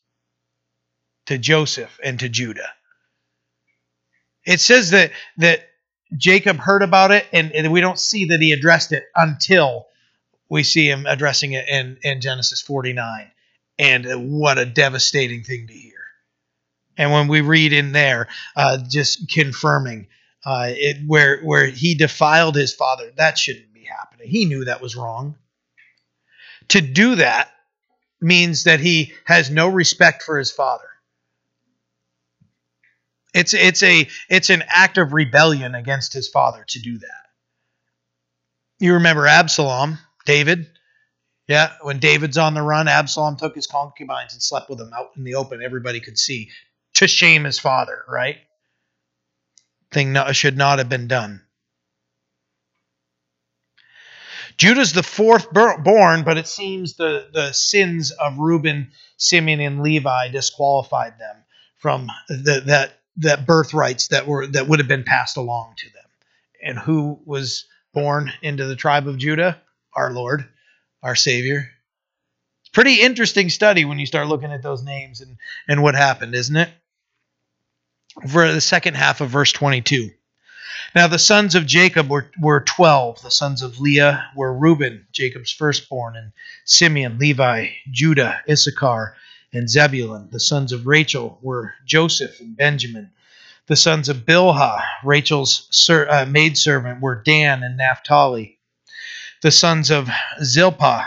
to 1.28 1.38
Joseph 1.38 2.00
and 2.04 2.20
to 2.20 2.30
Judah. 2.30 2.70
It 4.46 4.60
says 4.60 4.92
that 4.92 5.12
that 5.38 5.70
Jacob 6.18 6.58
heard 6.58 6.84
about 6.84 7.12
it, 7.12 7.26
and, 7.32 7.52
and, 7.54 7.72
we 7.72 7.82
don't 7.82 8.00
see 8.00 8.26
that 8.26 8.42
he 8.42 8.52
addressed 8.52 8.92
it 8.92 9.06
until 9.16 9.88
we 10.50 10.64
see 10.64 10.89
him 10.89 11.06
addressing 11.06 11.54
it 11.54 11.68
in, 11.68 11.98
in 12.04 12.22
Genesis 12.22 12.62
49. 12.62 13.32
And 13.80 14.32
what 14.32 14.58
a 14.58 14.66
devastating 14.66 15.44
thing 15.44 15.68
to 15.68 15.74
hear. 15.74 15.94
And 16.98 17.12
when 17.12 17.28
we 17.28 17.41
read 17.41 17.74
in 17.74 17.91
there, 17.91 18.28
uh, 18.56 18.78
just 18.88 19.30
confirming 19.30 20.08
uh, 20.46 20.68
it, 20.70 20.98
where 21.08 21.41
where 21.41 21.66
he 21.68 21.96
defiled 21.96 22.56
his 22.56 22.74
father, 22.74 23.12
that 23.18 23.38
shouldn't 23.38 23.74
be 23.74 23.86
happening. 23.86 24.28
He 24.28 24.46
knew 24.46 24.66
that 24.66 24.82
was 24.82 24.96
wrong. 24.96 25.36
To 26.70 26.82
do 26.82 27.16
that 27.16 27.50
means 28.22 28.66
that 28.66 28.80
he 28.80 29.14
has 29.26 29.50
no 29.50 29.68
respect 29.70 30.24
for 30.24 30.38
his 30.38 30.52
father. 30.52 30.88
It's 33.34 33.54
it's 33.54 33.82
a 33.82 34.08
it's 34.30 34.50
an 34.50 34.64
act 34.68 34.98
of 34.98 35.14
rebellion 35.14 35.76
against 35.76 36.14
his 36.14 36.30
father 36.30 36.64
to 36.68 36.80
do 36.80 37.00
that. 37.00 37.24
You 38.80 38.96
remember 38.96 39.26
Absalom, 39.28 39.98
David, 40.26 40.68
Yeah, 41.48 41.74
when 41.82 42.00
David's 42.00 42.38
on 42.38 42.54
the 42.54 42.62
run, 42.62 42.88
Absalom 42.88 43.36
took 43.38 43.56
his 43.56 43.68
concubines 43.68 44.34
and 44.34 44.42
slept 44.42 44.70
with 44.70 44.80
them 44.80 44.94
out 44.94 45.12
in 45.18 45.24
the 45.24 45.36
open. 45.36 45.62
Everybody 45.62 46.00
could 46.00 46.18
see 46.18 46.52
to 46.96 47.08
shame 47.08 47.44
his 47.44 47.60
father, 47.60 48.04
right? 48.08 48.38
Thing 49.92 50.14
not, 50.14 50.36
should 50.36 50.58
not 50.58 50.80
have 50.80 50.90
been 50.90 51.08
done. 51.08 51.42
Judah's 54.58 54.94
the 54.94 55.04
fourth 55.04 55.52
born, 55.52 56.24
but 56.24 56.38
it 56.38 56.48
seems 56.48 56.96
the, 56.96 57.28
the 57.34 57.52
sins 57.54 58.12
of 58.12 58.38
Reuben, 58.38 58.92
Simeon, 59.18 59.60
and 59.60 59.82
Levi 59.82 60.30
disqualified 60.30 61.18
them 61.20 61.44
from 61.78 62.08
the, 62.30 62.62
that 62.68 63.00
that 63.18 63.46
birthrights 63.46 64.08
that 64.10 64.28
were 64.28 64.48
that 64.48 64.68
would 64.68 64.80
have 64.80 64.88
been 64.88 65.04
passed 65.04 65.38
along 65.38 65.74
to 65.78 65.90
them. 65.90 66.06
And 66.64 66.80
who 66.80 67.20
was 67.26 67.66
born 67.94 68.32
into 68.42 68.66
the 68.66 68.76
tribe 68.76 69.08
of 69.08 69.18
Judah? 69.18 69.62
Our 69.96 70.12
Lord, 70.12 70.48
our 71.02 71.16
Savior. 71.16 71.70
Pretty 72.74 73.02
interesting 73.02 73.50
study 73.50 73.86
when 73.86 74.00
you 74.00 74.06
start 74.06 74.28
looking 74.28 74.52
at 74.52 74.64
those 74.64 74.84
names 74.84 75.22
and, 75.22 75.38
and 75.68 75.84
what 75.84 75.96
happened, 75.96 76.34
isn't 76.34 76.56
it? 76.56 76.70
For 78.30 78.52
the 78.52 78.62
second 78.62 78.96
half 78.96 79.22
of 79.22 79.30
verse 79.30 79.52
22. 79.52 80.10
Now 80.96 81.08
the 81.08 81.20
sons 81.20 81.56
of 81.56 81.66
Jacob 81.66 82.10
were, 82.10 82.32
were 82.39 82.62
12. 82.62 83.22
The 83.22 83.32
sons 83.32 83.62
of 83.62 83.80
Leah 83.80 84.30
were 84.36 84.54
Reuben, 84.54 85.08
Jacob's 85.12 85.52
firstborn, 85.52 86.16
and 86.16 86.32
Simeon, 86.66 87.18
Levi, 87.20 87.70
Judah, 87.91 88.41
Issachar, 88.50 89.16
and 89.54 89.70
Zebulun. 89.70 90.30
The 90.32 90.39
sons 90.39 90.72
of 90.72 90.88
Rachel 90.88 91.39
were 91.41 91.76
Joseph 91.86 92.39
and 92.39 92.56
Benjamin. 92.58 93.12
The 93.68 93.76
sons 93.76 94.10
of 94.10 94.26
Bilhah, 94.26 94.84
Rachel's 95.04 95.68
ser- 95.72 96.10
uh, 96.10 96.26
maidservant, 96.26 97.02
were 97.02 97.22
Dan 97.24 97.64
and 97.64 97.78
Naphtali. 97.78 98.60
The 99.44 99.52
sons 99.52 99.91
of 99.91 100.10
Zilpah, 100.41 101.06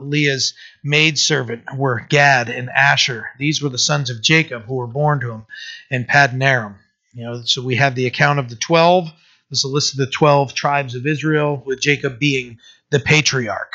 Leah's 0.00 0.54
maidservant, 0.82 1.76
were 1.76 2.00
Gad 2.00 2.48
and 2.48 2.68
Asher. 2.68 3.30
These 3.38 3.62
were 3.62 3.68
the 3.68 3.78
sons 3.78 4.10
of 4.10 4.20
Jacob 4.20 4.64
who 4.64 4.74
were 4.74 4.88
born 4.88 5.20
to 5.20 5.30
him 5.30 5.46
in 5.88 6.04
Paddan 6.04 6.42
Aram. 6.42 6.74
You 7.14 7.26
know, 7.26 7.42
so 7.44 7.62
we 7.62 7.76
have 7.76 7.94
the 7.94 8.08
account 8.08 8.40
of 8.40 8.48
the 8.48 8.56
12. 8.56 9.12
This 9.50 9.60
is 9.60 9.64
a 9.64 9.68
list 9.68 9.92
of 9.92 9.98
the 9.98 10.10
12 10.10 10.52
tribes 10.52 10.96
of 10.96 11.06
Israel, 11.06 11.62
with 11.64 11.80
Jacob 11.80 12.18
being 12.18 12.58
the 12.90 12.98
patriarch. 12.98 13.72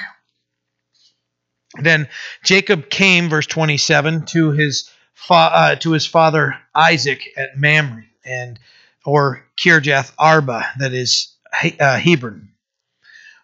Then 1.81 2.09
Jacob 2.43 2.89
came, 2.89 3.29
verse 3.29 3.47
27, 3.47 4.25
to 4.25 4.51
his 4.51 4.89
fa- 5.13 5.51
uh, 5.53 5.75
to 5.77 5.91
his 5.91 6.05
father 6.05 6.57
Isaac 6.75 7.21
at 7.37 7.57
Mamre, 7.57 8.03
and 8.25 8.59
or 9.05 9.45
Kirjath 9.57 10.11
Arba, 10.19 10.65
that 10.79 10.91
is 10.91 11.33
uh, 11.79 11.97
Hebron, 11.97 12.49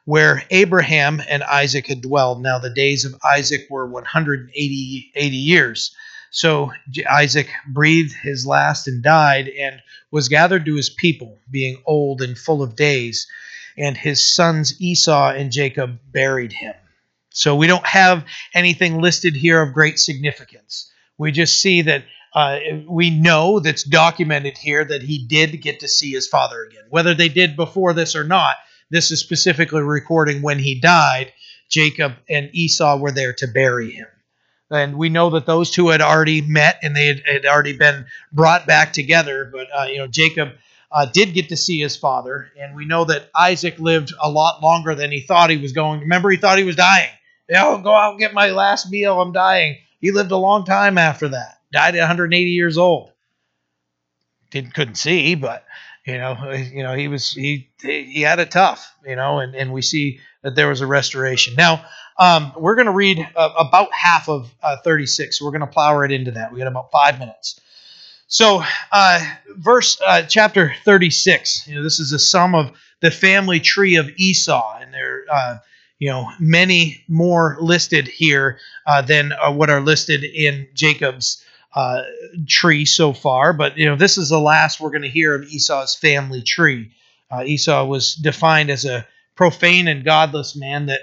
where 0.06 0.44
Abraham 0.50 1.22
and 1.28 1.44
Isaac 1.44 1.88
had 1.88 2.02
dwelled. 2.02 2.42
Now 2.42 2.60
the 2.60 2.74
days 2.74 3.06
of 3.06 3.16
Isaac 3.24 3.68
were 3.70 3.86
180 3.88 5.12
80 5.16 5.36
years. 5.38 5.96
So 6.32 6.72
Isaac 7.10 7.50
breathed 7.68 8.14
his 8.14 8.46
last 8.46 8.88
and 8.88 9.04
died, 9.04 9.50
and 9.50 9.82
was 10.12 10.30
gathered 10.30 10.66
to 10.66 10.76
his 10.76 10.90
people, 10.90 11.38
being 11.50 11.82
old 11.86 12.22
and 12.22 12.38
full 12.38 12.64
of 12.64 12.76
days. 12.76 13.28
And 13.78 13.98
his 13.98 14.24
sons 14.24 14.80
Esau 14.82 15.32
and 15.32 15.52
Jacob 15.52 16.00
buried 16.12 16.54
him. 16.54 16.74
So 17.32 17.56
we 17.56 17.68
don't 17.68 17.86
have 17.86 18.26
anything 18.54 19.02
listed 19.02 19.36
here 19.36 19.62
of 19.62 19.74
great 19.74 20.00
significance. 20.00 20.92
We 21.18 21.32
just 21.32 21.62
see 21.62 21.82
that 21.84 22.04
uh, 22.34 22.60
we 22.88 23.10
know 23.10 23.60
that's 23.60 23.84
documented 23.84 24.58
here 24.58 24.84
that 24.84 25.02
he 25.02 25.26
did 25.26 25.62
get 25.62 25.82
to 25.82 25.88
see 25.88 26.12
his 26.12 26.28
father 26.28 26.64
again. 26.64 26.84
Whether 26.90 27.14
they 27.14 27.30
did 27.30 27.56
before 27.56 27.94
this 27.94 28.16
or 28.16 28.24
not, 28.24 28.56
this 28.92 29.10
is 29.10 29.20
specifically 29.20 29.82
recording 29.82 30.42
when 30.42 30.60
he 30.60 30.80
died. 30.80 31.34
Jacob 31.70 32.14
and 32.30 32.50
Esau 32.52 32.98
were 32.98 33.12
there 33.12 33.34
to 33.34 33.48
bury 33.48 33.92
him. 33.92 34.08
And 34.70 34.98
we 34.98 35.10
know 35.10 35.32
that 35.32 35.46
those 35.46 35.72
two 35.72 35.90
had 35.90 36.02
already 36.02 36.42
met 36.42 36.80
and 36.84 36.96
they 36.96 37.08
had, 37.08 37.24
had 37.26 37.46
already 37.46 37.78
been 37.78 38.06
brought 38.32 38.68
back 38.68 38.94
together. 38.94 39.50
But, 39.52 39.68
uh, 39.74 39.86
you 39.86 39.98
know, 39.98 40.08
Jacob 40.08 40.50
uh, 40.92 41.06
did 41.06 41.34
get 41.34 41.50
to 41.50 41.58
see 41.58 41.80
his 41.80 41.96
father. 41.96 42.52
And 42.60 42.76
we 42.76 42.86
know 42.86 43.06
that 43.06 43.30
Isaac 43.36 43.80
lived 43.80 44.14
a 44.22 44.30
lot 44.30 44.62
longer 44.62 44.94
than 44.94 45.12
he 45.12 45.22
thought 45.22 45.50
he 45.50 45.58
was 45.58 45.72
going. 45.72 46.02
Remember, 46.02 46.30
he 46.30 46.38
thought 46.38 46.58
he 46.58 46.64
was 46.64 46.76
dying. 46.76 47.10
I'll 47.56 47.82
go 47.82 47.94
out 47.94 48.12
and 48.12 48.20
get 48.20 48.34
my 48.34 48.52
last 48.52 48.90
meal. 48.90 49.20
I'm 49.20 49.34
dying. 49.34 49.78
He 50.00 50.12
lived 50.12 50.32
a 50.32 50.38
long 50.38 50.66
time 50.66 50.98
after 50.98 51.30
that. 51.30 51.60
Died 51.72 51.96
at 51.96 52.00
180 52.00 52.50
years 52.50 52.78
old. 52.78 53.12
Didn't 54.50 54.74
couldn't 54.74 54.96
see, 54.96 55.36
but 55.36 55.66
you 56.06 56.18
know, 56.18 56.52
you 56.54 56.84
know, 56.84 56.96
he 56.96 57.08
was 57.08 57.32
he 57.32 57.70
he 57.82 58.22
had 58.22 58.40
it 58.40 58.52
tough, 58.52 58.96
you 59.06 59.16
know, 59.16 59.40
and 59.40 59.56
and 59.56 59.72
we 59.72 59.82
see 59.82 60.20
that 60.44 60.56
there 60.56 60.70
was 60.70 60.82
a 60.82 60.88
restoration. 60.88 61.56
Now, 61.56 61.86
um, 62.18 62.52
we're 62.58 62.76
going 62.76 62.88
to 62.88 62.92
read 62.92 63.28
uh, 63.36 63.50
about 63.58 63.94
half 63.94 64.28
of 64.28 64.52
uh, 64.64 64.78
36. 64.84 65.38
So 65.38 65.46
we're 65.46 65.52
going 65.52 65.62
to 65.62 65.68
plow 65.68 65.98
right 65.98 66.12
into 66.12 66.32
that. 66.32 66.52
We 66.52 66.60
got 66.60 66.68
about 66.68 66.92
five 66.92 67.20
minutes. 67.20 67.60
So, 68.28 68.64
uh, 68.92 69.26
verse 69.58 70.00
uh, 70.06 70.24
chapter 70.24 70.74
36. 70.86 71.68
You 71.68 71.76
know, 71.76 71.84
this 71.84 72.00
is 72.00 72.12
a 72.12 72.20
sum 72.20 72.56
of 72.56 72.72
the 73.02 73.12
family 73.12 73.60
tree 73.60 73.96
of 73.96 74.10
Esau, 74.18 74.80
and 74.80 74.94
there, 74.94 75.26
uh, 75.32 75.58
you 76.00 76.10
know, 76.10 76.28
many 76.40 77.04
more 77.08 77.58
listed 77.60 78.08
here 78.08 78.60
uh, 78.86 79.02
than 79.02 79.34
what 79.50 79.70
are 79.70 79.82
listed 79.82 80.24
in 80.24 80.68
Jacob's 80.74 81.44
tree 82.48 82.86
so 82.86 83.14
far. 83.14 83.54
But 83.54 83.78
you 83.78 83.86
know, 83.86 83.96
this 83.96 84.18
is 84.18 84.30
the 84.30 84.40
last 84.40 84.80
we're 84.80 84.90
going 84.90 85.02
to 85.04 85.10
hear 85.10 85.36
of 85.36 85.44
Esau's 85.44 85.96
family 85.96 86.42
tree. 86.42 86.92
Esau 87.46 87.86
was 87.86 88.16
defined 88.16 88.70
as 88.70 88.84
a 88.86 89.06
profane 89.36 89.88
and 89.88 90.06
godless 90.06 90.56
man 90.56 90.88
that 90.88 91.02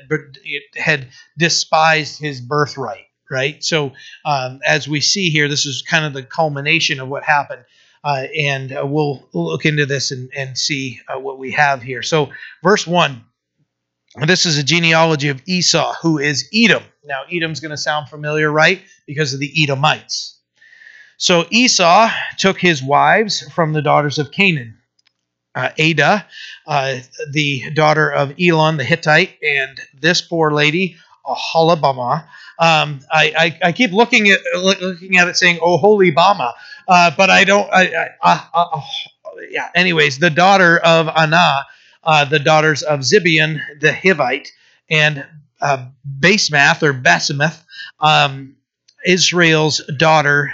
had 0.76 1.08
despised 1.36 2.20
his 2.20 2.40
birthright 2.40 3.06
right 3.30 3.64
so 3.64 3.92
um, 4.24 4.60
as 4.66 4.88
we 4.88 5.00
see 5.00 5.30
here 5.30 5.48
this 5.48 5.66
is 5.66 5.82
kind 5.82 6.04
of 6.04 6.12
the 6.12 6.22
culmination 6.22 7.00
of 7.00 7.08
what 7.08 7.22
happened 7.22 7.64
uh, 8.04 8.26
and 8.38 8.72
uh, 8.72 8.86
we'll 8.86 9.28
look 9.32 9.66
into 9.66 9.84
this 9.84 10.12
and, 10.12 10.30
and 10.36 10.56
see 10.56 11.00
uh, 11.08 11.18
what 11.18 11.38
we 11.38 11.50
have 11.50 11.82
here 11.82 12.02
so 12.02 12.30
verse 12.62 12.86
1 12.86 13.24
this 14.26 14.46
is 14.46 14.58
a 14.58 14.62
genealogy 14.62 15.28
of 15.28 15.42
esau 15.46 15.94
who 16.02 16.18
is 16.18 16.48
edom 16.54 16.82
now 17.04 17.22
edom's 17.32 17.60
going 17.60 17.70
to 17.70 17.76
sound 17.76 18.08
familiar 18.08 18.50
right 18.50 18.82
because 19.06 19.34
of 19.34 19.40
the 19.40 19.52
edomites 19.62 20.37
so 21.18 21.44
esau 21.50 22.08
took 22.38 22.58
his 22.58 22.82
wives 22.82 23.42
from 23.52 23.74
the 23.74 23.82
daughters 23.82 24.18
of 24.18 24.30
canaan 24.30 24.78
uh, 25.58 25.70
Adah, 25.78 26.24
uh, 26.66 26.98
the 27.32 27.70
daughter 27.70 28.10
of 28.10 28.34
Elon 28.40 28.76
the 28.76 28.84
Hittite, 28.84 29.36
and 29.42 29.80
this 29.92 30.20
poor 30.20 30.52
lady, 30.52 30.96
Aholibama. 31.26 32.24
Um, 32.60 33.00
I, 33.12 33.32
I, 33.36 33.58
I, 33.68 33.72
keep 33.72 33.92
looking 33.92 34.28
at 34.30 34.40
looking 34.56 35.16
at 35.16 35.28
it 35.28 35.36
saying 35.36 35.58
"Oh 35.62 35.76
holy 35.76 36.12
Bama," 36.12 36.52
uh, 36.88 37.10
but 37.16 37.30
I 37.30 37.44
don't. 37.44 37.68
I, 37.72 38.08
I, 38.22 38.82
yeah. 39.50 39.68
Anyways, 39.74 40.18
the 40.18 40.30
daughter 40.30 40.78
of 40.78 41.08
Anah, 41.08 41.66
uh, 42.02 42.24
the 42.24 42.38
daughters 42.38 42.82
of 42.82 43.00
Zibeon 43.00 43.60
the 43.80 43.90
Hivite, 43.90 44.48
and 44.90 45.24
uh, 45.60 45.86
Basemath 46.20 46.82
or 46.82 46.94
Basemeth, 46.94 47.62
um, 48.00 48.56
Israel's 49.04 49.80
daughter, 49.96 50.52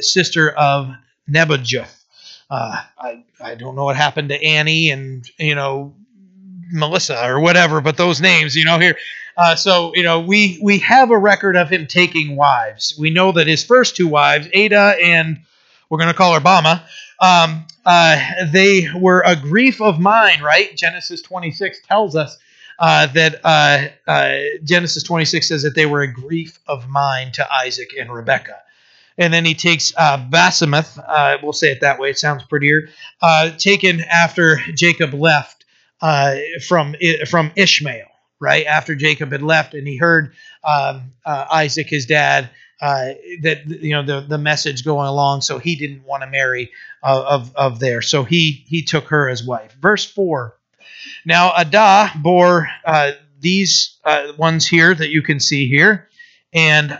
sister 0.00 0.50
of 0.50 0.90
Nebuchadnezzar 1.26 1.86
uh, 2.52 2.82
I 2.98 3.24
I 3.40 3.54
don't 3.54 3.74
know 3.74 3.84
what 3.84 3.96
happened 3.96 4.28
to 4.28 4.40
Annie 4.44 4.90
and 4.90 5.26
you 5.38 5.54
know 5.54 5.94
Melissa 6.70 7.26
or 7.26 7.40
whatever, 7.40 7.80
but 7.80 7.96
those 7.96 8.20
names, 8.20 8.54
you 8.54 8.66
know, 8.66 8.78
here. 8.78 8.96
Uh, 9.38 9.56
so 9.56 9.92
you 9.94 10.02
know, 10.02 10.20
we 10.20 10.58
we 10.62 10.78
have 10.80 11.10
a 11.10 11.18
record 11.18 11.56
of 11.56 11.70
him 11.70 11.86
taking 11.86 12.36
wives. 12.36 12.94
We 12.98 13.08
know 13.08 13.32
that 13.32 13.46
his 13.46 13.64
first 13.64 13.96
two 13.96 14.06
wives, 14.06 14.48
Adah 14.54 14.96
and 15.02 15.40
we're 15.88 15.96
going 15.96 16.10
to 16.10 16.14
call 16.14 16.34
her 16.34 16.40
Bama, 16.40 16.82
um, 17.18 17.66
uh, 17.86 18.20
they 18.52 18.86
were 18.94 19.22
a 19.24 19.34
grief 19.34 19.80
of 19.80 19.98
mine, 19.98 20.42
right? 20.42 20.76
Genesis 20.76 21.22
26 21.22 21.80
tells 21.86 22.14
us 22.14 22.36
uh, 22.78 23.06
that 23.08 23.40
uh, 23.44 23.88
uh, 24.06 24.38
Genesis 24.64 25.02
26 25.02 25.48
says 25.48 25.62
that 25.62 25.74
they 25.74 25.86
were 25.86 26.02
a 26.02 26.12
grief 26.12 26.58
of 26.66 26.88
mine 26.88 27.32
to 27.32 27.52
Isaac 27.52 27.90
and 27.98 28.12
Rebekah 28.12 28.60
and 29.18 29.32
then 29.32 29.44
he 29.44 29.54
takes 29.54 29.92
uh, 29.96 30.16
Basemeth, 30.30 30.98
uh, 31.06 31.36
we'll 31.42 31.52
say 31.52 31.70
it 31.70 31.82
that 31.82 31.98
way, 31.98 32.08
it 32.08 32.18
sounds 32.18 32.44
prettier, 32.44 32.88
taken 33.58 34.00
after 34.00 34.56
Jacob 34.74 35.12
left 35.12 35.66
from, 36.66 36.96
from 37.28 37.52
Ishmael, 37.54 38.06
right? 38.40 38.64
After 38.64 38.94
Jacob 38.94 39.30
had 39.32 39.42
left 39.42 39.74
and 39.74 39.86
he 39.86 39.98
heard 39.98 40.32
um, 40.64 41.12
Isaac, 41.26 41.88
his 41.90 42.06
dad, 42.06 42.48
uh, 42.82 43.14
that 43.42 43.64
you 43.68 43.92
know 43.94 44.02
the 44.02 44.26
the 44.26 44.38
message 44.38 44.84
going 44.84 45.06
along, 45.06 45.40
so 45.40 45.58
he 45.58 45.76
didn't 45.76 46.04
want 46.04 46.24
to 46.24 46.26
marry 46.28 46.72
uh, 47.04 47.24
of 47.28 47.54
of 47.54 47.78
there, 47.78 48.02
so 48.02 48.24
he 48.24 48.64
he 48.66 48.82
took 48.82 49.04
her 49.04 49.28
as 49.28 49.44
wife. 49.44 49.72
Verse 49.80 50.04
four. 50.04 50.56
Now 51.24 51.52
Adah 51.56 52.10
bore 52.16 52.68
uh, 52.84 53.12
these 53.40 53.98
uh, 54.04 54.32
ones 54.38 54.66
here 54.66 54.94
that 54.94 55.10
you 55.10 55.22
can 55.22 55.40
see 55.40 55.68
here, 55.68 56.08
and 56.52 56.98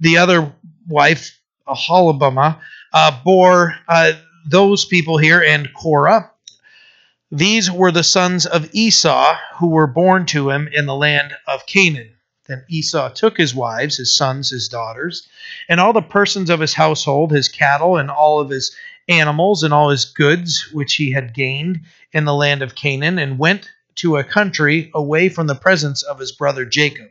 the 0.00 0.18
other 0.18 0.52
wife, 0.88 1.38
Aholibama, 1.66 2.58
uh, 2.92 3.20
bore 3.24 3.74
uh, 3.88 4.12
those 4.46 4.84
people 4.84 5.18
here 5.18 5.42
and 5.42 5.68
Korah. 5.74 6.30
These 7.30 7.70
were 7.70 7.92
the 7.92 8.04
sons 8.04 8.46
of 8.46 8.70
Esau 8.72 9.36
who 9.58 9.68
were 9.68 9.86
born 9.86 10.24
to 10.26 10.50
him 10.50 10.68
in 10.72 10.86
the 10.86 10.94
land 10.94 11.34
of 11.46 11.66
Canaan. 11.66 12.14
Then 12.46 12.64
Esau 12.68 13.10
took 13.10 13.36
his 13.36 13.54
wives, 13.54 13.98
his 13.98 14.16
sons, 14.16 14.48
his 14.48 14.68
daughters, 14.68 15.28
and 15.68 15.78
all 15.78 15.92
the 15.92 16.00
persons 16.00 16.48
of 16.48 16.60
his 16.60 16.72
household, 16.72 17.30
his 17.30 17.48
cattle, 17.48 17.98
and 17.98 18.10
all 18.10 18.40
of 18.40 18.48
his 18.48 18.74
animals, 19.08 19.62
and 19.62 19.72
all 19.72 19.90
his 19.90 20.04
goods 20.04 20.68
which 20.72 20.94
he 20.94 21.12
had 21.12 21.34
gained 21.34 21.80
in 22.12 22.24
the 22.24 22.34
land 22.34 22.62
of 22.62 22.74
Canaan, 22.74 23.18
and 23.18 23.38
went 23.38 23.70
to 23.96 24.16
a 24.16 24.24
country 24.24 24.90
away 24.94 25.28
from 25.28 25.46
the 25.46 25.54
presence 25.54 26.02
of 26.02 26.18
his 26.18 26.32
brother 26.32 26.64
Jacob. 26.64 27.08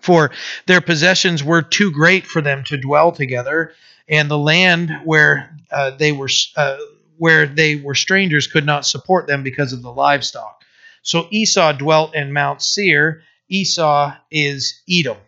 For 0.00 0.30
their 0.66 0.80
possessions 0.80 1.44
were 1.44 1.62
too 1.62 1.90
great 1.90 2.26
for 2.26 2.40
them 2.40 2.64
to 2.64 2.78
dwell 2.78 3.12
together, 3.12 3.74
and 4.08 4.30
the 4.30 4.38
land 4.38 4.90
where 5.04 5.54
uh, 5.70 5.90
they 5.90 6.12
were 6.12 6.30
uh, 6.56 6.78
where 7.18 7.46
they 7.46 7.76
were 7.76 7.94
strangers 7.94 8.46
could 8.46 8.64
not 8.64 8.86
support 8.86 9.26
them 9.26 9.42
because 9.42 9.74
of 9.74 9.82
the 9.82 9.92
livestock. 9.92 10.64
So 11.02 11.28
Esau 11.30 11.72
dwelt 11.72 12.14
in 12.14 12.32
Mount 12.32 12.62
Seir. 12.62 13.22
Esau 13.48 14.14
is 14.30 14.80
Edom. 14.88 15.18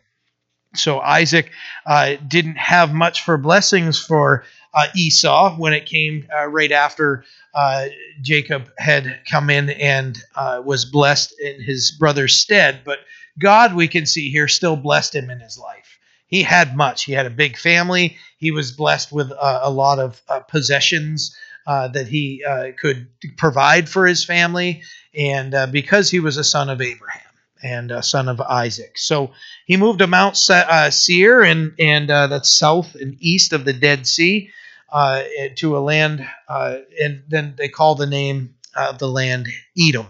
So 0.75 1.01
Isaac 1.01 1.51
uh, 1.85 2.15
didn't 2.27 2.57
have 2.57 2.95
much 2.95 3.23
for 3.23 3.37
blessings 3.37 3.99
for 3.99 4.45
uh, 4.75 4.87
Esau 4.97 5.57
when 5.57 5.73
it 5.73 5.87
came 5.87 6.27
uh, 6.37 6.47
right 6.47 6.73
after 6.73 7.25
uh, 7.55 7.87
Jacob 8.21 8.71
had 8.79 9.21
come 9.31 9.51
in 9.51 9.71
and 9.71 10.19
uh, 10.35 10.63
was 10.65 10.85
blessed 10.85 11.35
in 11.41 11.61
his 11.61 11.91
brother's 11.91 12.37
stead. 12.37 12.81
But 12.85 13.01
God, 13.39 13.75
we 13.75 13.89
can 13.89 14.07
see 14.07 14.31
here, 14.31 14.49
still 14.49 14.77
blessed 14.77 15.15
him 15.15 15.31
in 15.31 15.41
his 15.41 15.59
life. 15.59 15.99
He 16.27 16.43
had 16.43 16.77
much. 16.77 17.05
He 17.05 17.13
had 17.13 17.27
a 17.27 17.31
big 17.31 17.59
family. 17.59 18.17
He 18.39 18.51
was 18.51 18.73
blessed 18.73 19.13
with 19.13 19.31
uh, 19.33 19.61
a 19.63 19.71
lot 19.71 19.99
of 19.99 20.23
possessions 20.49 21.37
that 21.67 22.07
he 22.09 22.43
could 22.79 23.09
provide 23.37 23.89
for 23.89 24.07
his 24.07 24.25
family. 24.25 24.83
And 25.15 25.55
because 25.71 26.11
he 26.11 26.21
was 26.21 26.39
a 26.39 26.45
son 26.45 26.71
of 26.71 26.81
Abraham 26.81 27.21
and 27.63 27.91
a 27.91 28.03
son 28.03 28.29
of 28.29 28.41
Isaac. 28.41 28.99
So 28.99 29.33
he 29.67 29.77
moved 29.77 30.01
to 30.01 30.07
Mount 30.07 30.37
Seir, 30.37 31.43
and, 31.43 31.73
and 31.79 32.11
uh, 32.11 32.27
that's 32.27 32.51
south 32.51 32.95
and 32.95 33.17
east 33.21 33.53
of 33.53 33.65
the 33.65 33.73
Dead 33.73 34.07
Sea 34.07 34.51
uh, 34.93 35.23
to 35.57 35.77
a 35.77 35.81
land, 35.81 36.27
uh, 36.49 36.79
and 37.01 37.25
then 37.29 37.55
they 37.57 37.69
call 37.69 37.95
the 37.95 38.07
name 38.07 38.55
of 38.77 38.99
the 38.99 39.09
land 39.09 39.49
Edom. 39.79 40.07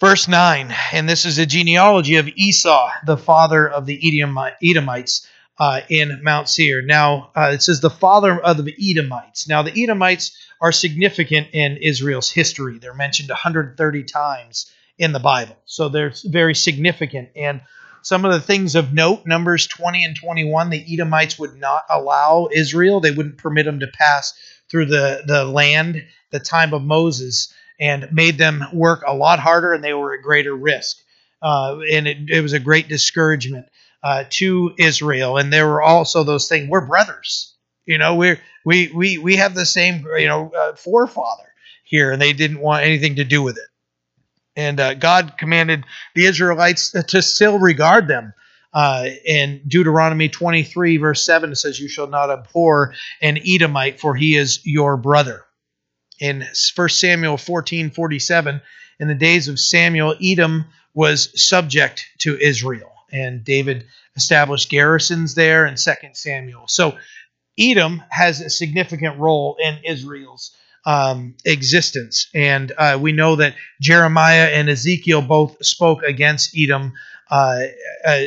Verse 0.00 0.26
9, 0.26 0.74
and 0.92 1.06
this 1.06 1.26
is 1.26 1.38
a 1.38 1.44
genealogy 1.44 2.16
of 2.16 2.26
Esau, 2.28 2.90
the 3.04 3.18
father 3.18 3.68
of 3.68 3.84
the 3.84 4.00
Edomites 4.62 5.26
uh, 5.58 5.82
in 5.90 6.20
Mount 6.22 6.48
Seir. 6.48 6.80
Now, 6.80 7.30
uh, 7.36 7.50
it 7.52 7.62
says 7.62 7.80
the 7.80 7.90
father 7.90 8.40
of 8.40 8.64
the 8.64 8.74
Edomites. 8.80 9.46
Now, 9.46 9.62
the 9.62 9.82
Edomites 9.82 10.34
are 10.58 10.72
significant 10.72 11.48
in 11.52 11.76
Israel's 11.76 12.30
history. 12.30 12.78
They're 12.78 12.94
mentioned 12.94 13.28
130 13.28 14.04
times 14.04 14.72
in 14.96 15.12
the 15.12 15.20
Bible, 15.20 15.56
so 15.66 15.90
they're 15.90 16.14
very 16.24 16.54
significant. 16.54 17.28
And 17.36 17.60
some 18.02 18.24
of 18.24 18.32
the 18.32 18.40
things 18.40 18.74
of 18.74 18.92
note, 18.92 19.26
Numbers 19.26 19.66
20 19.66 20.04
and 20.04 20.16
21, 20.16 20.70
the 20.70 20.84
Edomites 20.92 21.38
would 21.38 21.56
not 21.56 21.84
allow 21.88 22.48
Israel, 22.52 23.00
they 23.00 23.10
wouldn't 23.10 23.38
permit 23.38 23.66
them 23.66 23.80
to 23.80 23.86
pass 23.86 24.34
through 24.70 24.86
the, 24.86 25.22
the 25.26 25.44
land 25.44 26.04
the 26.30 26.40
time 26.40 26.72
of 26.72 26.82
Moses 26.82 27.52
and 27.78 28.12
made 28.12 28.38
them 28.38 28.64
work 28.72 29.02
a 29.06 29.14
lot 29.14 29.38
harder 29.38 29.72
and 29.72 29.82
they 29.82 29.94
were 29.94 30.14
at 30.14 30.22
greater 30.22 30.54
risk. 30.54 30.98
Uh, 31.42 31.78
and 31.90 32.06
it, 32.06 32.18
it, 32.28 32.42
was 32.42 32.52
a 32.52 32.60
great 32.60 32.88
discouragement 32.88 33.66
uh, 34.02 34.24
to 34.28 34.74
Israel. 34.78 35.38
And 35.38 35.52
there 35.52 35.66
were 35.66 35.82
also 35.82 36.22
those 36.22 36.48
things, 36.48 36.68
we're 36.68 36.86
brothers. 36.86 37.54
You 37.86 37.96
know, 37.98 38.14
we're, 38.14 38.38
we, 38.64 38.92
we, 38.94 39.18
we 39.18 39.36
have 39.36 39.54
the 39.54 39.64
same, 39.64 40.06
you 40.18 40.28
know, 40.28 40.52
uh, 40.54 40.74
forefather 40.74 41.50
here, 41.82 42.12
and 42.12 42.20
they 42.20 42.34
didn't 42.34 42.60
want 42.60 42.84
anything 42.84 43.16
to 43.16 43.24
do 43.24 43.42
with 43.42 43.56
it. 43.56 43.69
And 44.56 44.80
uh, 44.80 44.94
God 44.94 45.34
commanded 45.38 45.84
the 46.14 46.26
Israelites 46.26 46.90
to 47.08 47.22
still 47.22 47.58
regard 47.58 48.08
them. 48.08 48.34
Uh, 48.72 49.06
in 49.24 49.62
Deuteronomy 49.66 50.28
23, 50.28 50.96
verse 50.98 51.24
7, 51.24 51.50
it 51.50 51.56
says, 51.56 51.80
You 51.80 51.88
shall 51.88 52.06
not 52.06 52.30
abhor 52.30 52.94
an 53.20 53.38
Edomite, 53.44 54.00
for 54.00 54.14
he 54.14 54.36
is 54.36 54.60
your 54.64 54.96
brother. 54.96 55.44
In 56.20 56.46
1 56.76 56.88
Samuel 56.90 57.36
14, 57.36 57.90
47, 57.90 58.60
in 59.00 59.08
the 59.08 59.14
days 59.14 59.48
of 59.48 59.58
Samuel, 59.58 60.14
Edom 60.22 60.66
was 60.94 61.30
subject 61.34 62.06
to 62.18 62.38
Israel, 62.38 62.92
and 63.10 63.42
David 63.42 63.86
established 64.14 64.70
garrisons 64.70 65.34
there 65.34 65.66
in 65.66 65.76
2 65.76 65.92
Samuel. 66.12 66.64
So 66.68 66.96
Edom 67.58 68.02
has 68.10 68.40
a 68.40 68.50
significant 68.50 69.18
role 69.18 69.56
in 69.60 69.78
Israel's 69.84 70.54
um, 70.84 71.34
existence. 71.44 72.28
And 72.34 72.72
uh, 72.76 72.98
we 73.00 73.12
know 73.12 73.36
that 73.36 73.54
Jeremiah 73.80 74.48
and 74.48 74.68
Ezekiel 74.68 75.22
both 75.22 75.64
spoke 75.64 76.02
against 76.02 76.56
Edom 76.56 76.92
uh, 77.30 77.60
uh, 78.04 78.22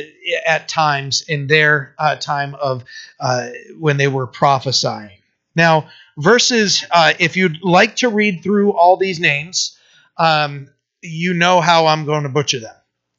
at 0.46 0.68
times 0.68 1.24
in 1.28 1.46
their 1.46 1.94
uh, 1.98 2.16
time 2.16 2.54
of 2.54 2.84
uh, 3.20 3.50
when 3.78 3.98
they 3.98 4.08
were 4.08 4.26
prophesying. 4.26 5.18
Now, 5.54 5.88
verses, 6.16 6.84
if 7.20 7.36
you'd 7.36 7.62
like 7.62 7.96
to 7.96 8.08
read 8.08 8.42
through 8.42 8.72
all 8.72 8.96
these 8.96 9.20
names, 9.20 9.78
um, 10.16 10.68
you 11.02 11.34
know 11.34 11.60
how 11.60 11.86
I'm 11.86 12.06
going 12.06 12.22
to 12.22 12.28
butcher 12.28 12.60
them. 12.60 12.74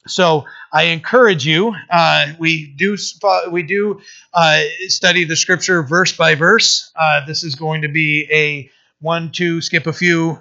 So 0.08 0.44
I 0.72 0.84
encourage 0.84 1.46
you. 1.46 1.74
Uh, 1.90 2.32
we 2.38 2.66
do 2.66 2.96
we 3.50 3.62
do 3.62 4.00
uh, 4.32 4.62
study 4.88 5.24
the 5.24 5.36
scripture 5.36 5.82
verse 5.82 6.16
by 6.16 6.34
verse. 6.34 6.90
Uh, 6.94 7.24
this 7.26 7.42
is 7.42 7.54
going 7.54 7.82
to 7.82 7.88
be 7.88 8.28
a 8.30 8.70
one, 9.00 9.30
two, 9.30 9.60
skip 9.60 9.86
a 9.86 9.92
few. 9.92 10.40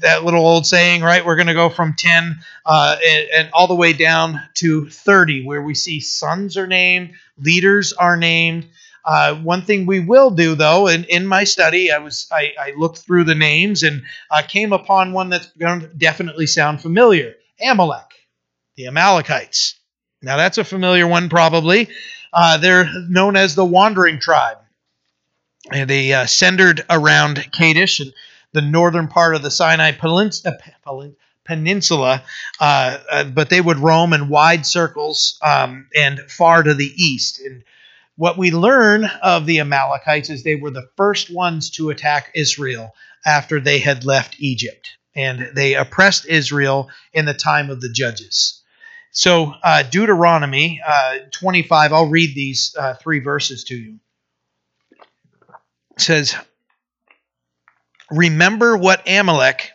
That 0.00 0.24
little 0.24 0.44
old 0.46 0.66
saying, 0.66 1.02
right? 1.02 1.24
We're 1.24 1.36
going 1.36 1.48
to 1.48 1.54
go 1.54 1.68
from 1.68 1.94
10 1.96 2.40
uh, 2.64 2.96
and, 3.06 3.28
and, 3.36 3.50
all 3.52 3.66
the 3.66 3.74
way 3.74 3.92
down 3.92 4.40
to 4.54 4.88
30, 4.88 5.44
where 5.44 5.62
we 5.62 5.74
see 5.74 6.00
sons 6.00 6.56
are 6.56 6.66
named, 6.66 7.12
leaders 7.38 7.92
are 7.92 8.16
named. 8.16 8.68
Uh, 9.04 9.34
one 9.36 9.62
thing 9.62 9.86
we 9.86 10.00
will 10.00 10.30
do, 10.30 10.54
though, 10.54 10.88
in, 10.88 11.04
in 11.04 11.26
my 11.26 11.44
study, 11.44 11.90
I 11.90 11.98
was 11.98 12.28
I, 12.30 12.52
I 12.60 12.72
looked 12.76 12.98
through 12.98 13.24
the 13.24 13.34
names 13.34 13.82
and 13.82 14.02
I 14.30 14.42
came 14.42 14.72
upon 14.72 15.12
one 15.12 15.30
that's 15.30 15.46
going 15.52 15.80
to 15.80 15.88
definitely 15.88 16.46
sound 16.46 16.82
familiar: 16.82 17.34
Amalek, 17.62 18.10
the 18.76 18.88
Amalekites. 18.88 19.78
Now 20.20 20.36
that's 20.36 20.58
a 20.58 20.64
familiar 20.64 21.06
one, 21.06 21.30
probably. 21.30 21.88
Uh, 22.30 22.58
they're 22.58 22.90
known 23.08 23.36
as 23.36 23.54
the 23.54 23.64
wandering 23.64 24.20
tribe 24.20 24.58
they 25.72 26.12
uh, 26.12 26.26
centered 26.26 26.84
around 26.90 27.50
Kadesh 27.52 28.00
and 28.00 28.12
the 28.52 28.62
northern 28.62 29.08
part 29.08 29.34
of 29.34 29.42
the 29.42 29.50
Sinai 29.50 29.92
uh, 29.92 31.02
Peninsula, 31.44 32.22
uh, 32.60 32.98
uh, 33.10 33.24
but 33.24 33.50
they 33.50 33.60
would 33.60 33.78
roam 33.78 34.12
in 34.12 34.28
wide 34.28 34.66
circles 34.66 35.38
um, 35.42 35.88
and 35.96 36.20
far 36.28 36.62
to 36.62 36.74
the 36.74 36.92
east. 36.96 37.40
And 37.40 37.64
what 38.16 38.38
we 38.38 38.50
learn 38.50 39.04
of 39.04 39.46
the 39.46 39.60
Amalekites 39.60 40.30
is 40.30 40.42
they 40.42 40.56
were 40.56 40.70
the 40.70 40.88
first 40.96 41.32
ones 41.32 41.70
to 41.70 41.90
attack 41.90 42.30
Israel 42.34 42.94
after 43.24 43.60
they 43.60 43.78
had 43.78 44.04
left 44.04 44.36
Egypt, 44.38 44.90
and 45.14 45.50
they 45.54 45.74
oppressed 45.74 46.26
Israel 46.26 46.88
in 47.12 47.24
the 47.24 47.34
time 47.34 47.70
of 47.70 47.80
the 47.80 47.90
judges. 47.92 48.62
So, 49.12 49.54
uh, 49.64 49.82
Deuteronomy 49.82 50.80
uh, 50.86 51.18
25, 51.32 51.92
I'll 51.92 52.06
read 52.06 52.34
these 52.34 52.76
three 53.00 53.18
verses 53.18 53.64
to 53.64 53.74
you 53.74 53.98
says, 56.00 56.34
Remember 58.10 58.76
what 58.76 59.08
Amalek 59.08 59.70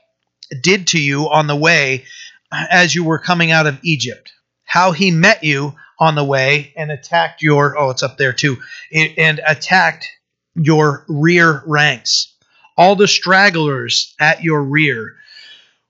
did 0.61 0.87
to 0.87 0.99
you 0.99 1.29
on 1.29 1.47
the 1.47 1.55
way 1.55 2.05
as 2.51 2.93
you 2.93 3.03
were 3.03 3.19
coming 3.19 3.51
out 3.51 3.67
of 3.67 3.79
Egypt, 3.83 4.33
how 4.65 4.91
he 4.91 5.11
met 5.11 5.43
you 5.43 5.75
on 5.99 6.15
the 6.15 6.23
way 6.23 6.73
and 6.75 6.91
attacked 6.91 7.41
your, 7.41 7.77
oh, 7.77 7.89
it's 7.89 8.03
up 8.03 8.17
there 8.17 8.33
too, 8.33 8.57
and 8.91 9.39
attacked 9.45 10.07
your 10.55 11.05
rear 11.07 11.63
ranks, 11.65 12.33
all 12.77 12.95
the 12.95 13.07
stragglers 13.07 14.13
at 14.19 14.43
your 14.43 14.61
rear, 14.61 15.15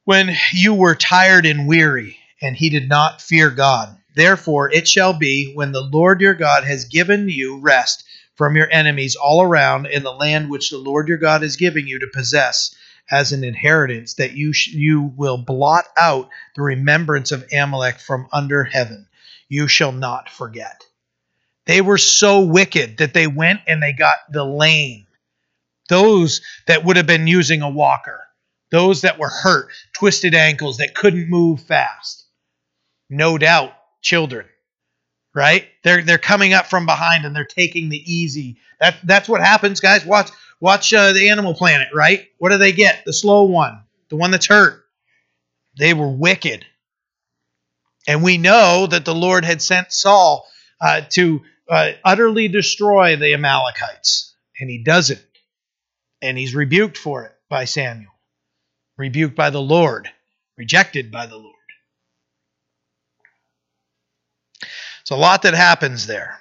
when 0.06 0.36
you 0.54 0.74
were 0.74 0.96
tired 0.96 1.46
and 1.46 1.68
weary, 1.68 2.18
and 2.42 2.56
he 2.56 2.70
did 2.70 2.88
not 2.88 3.22
fear 3.22 3.50
God. 3.50 3.98
Therefore, 4.16 4.72
it 4.72 4.88
shall 4.88 5.14
be 5.14 5.52
when 5.54 5.72
the 5.72 5.82
Lord 5.82 6.22
your 6.22 6.36
God 6.36 6.64
has 6.64 6.86
given 6.86 7.28
you 7.28 7.60
rest 7.60 8.05
from 8.36 8.56
your 8.56 8.68
enemies 8.72 9.16
all 9.16 9.42
around 9.42 9.88
in 9.88 10.04
the 10.04 10.12
land 10.12 10.50
which 10.50 10.70
the 10.70 10.78
Lord 10.78 11.08
your 11.08 11.18
God 11.18 11.44
is 11.44 11.56
giving 11.56 11.88
you 11.88 12.00
to 12.00 12.08
possess 12.08 12.76
as 13.10 13.32
an 13.32 13.44
inheritance, 13.44 14.16
that 14.16 14.34
you 14.34 14.52
sh- 14.52 14.70
you 14.70 15.14
will 15.16 15.38
blot 15.38 15.86
out 15.98 16.30
the 16.56 16.62
remembrance 16.62 17.32
of 17.32 17.46
Amalek 17.54 18.00
from 18.00 18.28
under 18.34 18.64
heaven. 18.64 19.08
You 19.48 19.68
shall 19.68 19.92
not 19.92 20.30
forget. 20.30 20.84
They 21.66 21.82
were 21.82 21.98
so 21.98 22.42
wicked 22.42 22.98
that 22.98 23.14
they 23.14 23.28
went 23.28 23.62
and 23.68 23.82
they 23.82 23.94
got 23.94 24.18
the 24.32 24.44
lame, 24.44 25.06
those 25.88 26.42
that 26.68 26.84
would 26.84 26.98
have 26.98 27.08
been 27.08 27.28
using 27.28 27.62
a 27.62 27.70
walker, 27.70 28.22
those 28.72 29.02
that 29.02 29.20
were 29.20 29.30
hurt, 29.30 29.70
twisted 29.94 30.34
ankles 30.34 30.78
that 30.78 30.96
couldn't 30.96 31.30
move 31.30 31.62
fast. 31.62 32.26
No 33.10 33.38
doubt, 33.38 33.74
children 34.02 34.48
right? 35.36 35.68
They're 35.84 36.02
they're 36.02 36.18
coming 36.18 36.54
up 36.54 36.68
from 36.68 36.88
behind 36.88 37.26
and 37.26 37.36
they're 37.36 37.46
taking 37.46 37.90
the 37.90 38.12
easy. 38.12 38.58
That 38.80 38.96
that's 39.04 39.30
what 39.30 39.42
happens, 39.42 39.82
guys. 39.82 40.06
Watch 40.06 40.32
watch 40.60 40.92
uh, 40.94 41.14
the 41.14 41.30
Animal 41.30 41.54
Planet, 41.54 41.90
right? 41.94 42.28
What 42.40 42.52
do 42.52 42.58
they 42.58 42.72
get? 42.72 43.04
The 43.06 43.14
slow 43.14 43.44
one, 43.44 43.84
the 44.10 44.16
one 44.16 44.32
that's 44.32 44.48
hurt. 44.48 44.84
They 45.78 45.94
were 45.94 46.10
wicked. 46.10 46.66
And 48.08 48.24
we 48.24 48.38
know 48.38 48.88
that 48.88 49.04
the 49.04 49.16
Lord 49.16 49.46
had 49.46 49.62
sent 49.62 49.92
Saul 49.92 50.48
uh, 50.80 51.02
to 51.12 51.42
uh, 51.70 51.92
utterly 52.04 52.48
destroy 52.48 53.16
the 53.16 53.34
Amalekites, 53.34 54.36
and 54.60 54.70
he 54.70 54.84
does 54.84 55.10
it. 55.10 55.24
And 56.22 56.38
he's 56.38 56.56
rebuked 56.56 56.98
for 56.98 57.26
it 57.26 57.34
by 57.50 57.66
Samuel, 57.66 58.14
rebuked 58.98 59.36
by 59.36 59.50
the 59.50 59.62
Lord, 59.62 60.10
rejected 60.56 61.12
by 61.12 61.26
the 61.26 61.38
Lord. 61.38 61.55
It's 65.06 65.12
a 65.12 65.16
lot 65.16 65.44
that 65.44 65.54
happens 65.54 66.08
there. 66.08 66.40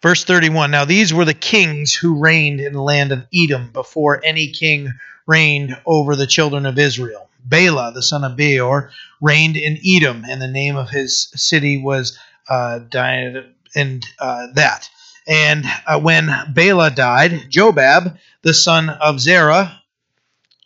Verse 0.00 0.22
31 0.22 0.70
Now 0.70 0.84
these 0.84 1.12
were 1.12 1.24
the 1.24 1.34
kings 1.34 1.92
who 1.92 2.20
reigned 2.20 2.60
in 2.60 2.74
the 2.74 2.80
land 2.80 3.10
of 3.10 3.26
Edom 3.34 3.72
before 3.72 4.24
any 4.24 4.52
king 4.52 4.92
reigned 5.26 5.76
over 5.84 6.14
the 6.14 6.28
children 6.28 6.64
of 6.64 6.78
Israel. 6.78 7.28
Bela, 7.44 7.90
the 7.92 8.04
son 8.04 8.22
of 8.22 8.36
Beor, 8.36 8.92
reigned 9.20 9.56
in 9.56 9.80
Edom, 9.84 10.24
and 10.28 10.40
the 10.40 10.46
name 10.46 10.76
of 10.76 10.90
his 10.90 11.28
city 11.34 11.76
was 11.76 12.16
uh, 12.48 12.78
and 12.94 14.06
uh, 14.20 14.46
that. 14.54 14.88
And 15.26 15.64
uh, 15.88 15.98
when 15.98 16.30
Bela 16.52 16.92
died, 16.92 17.50
Jobab, 17.50 18.16
the 18.42 18.54
son 18.54 18.90
of 18.90 19.18
Zerah 19.18 19.82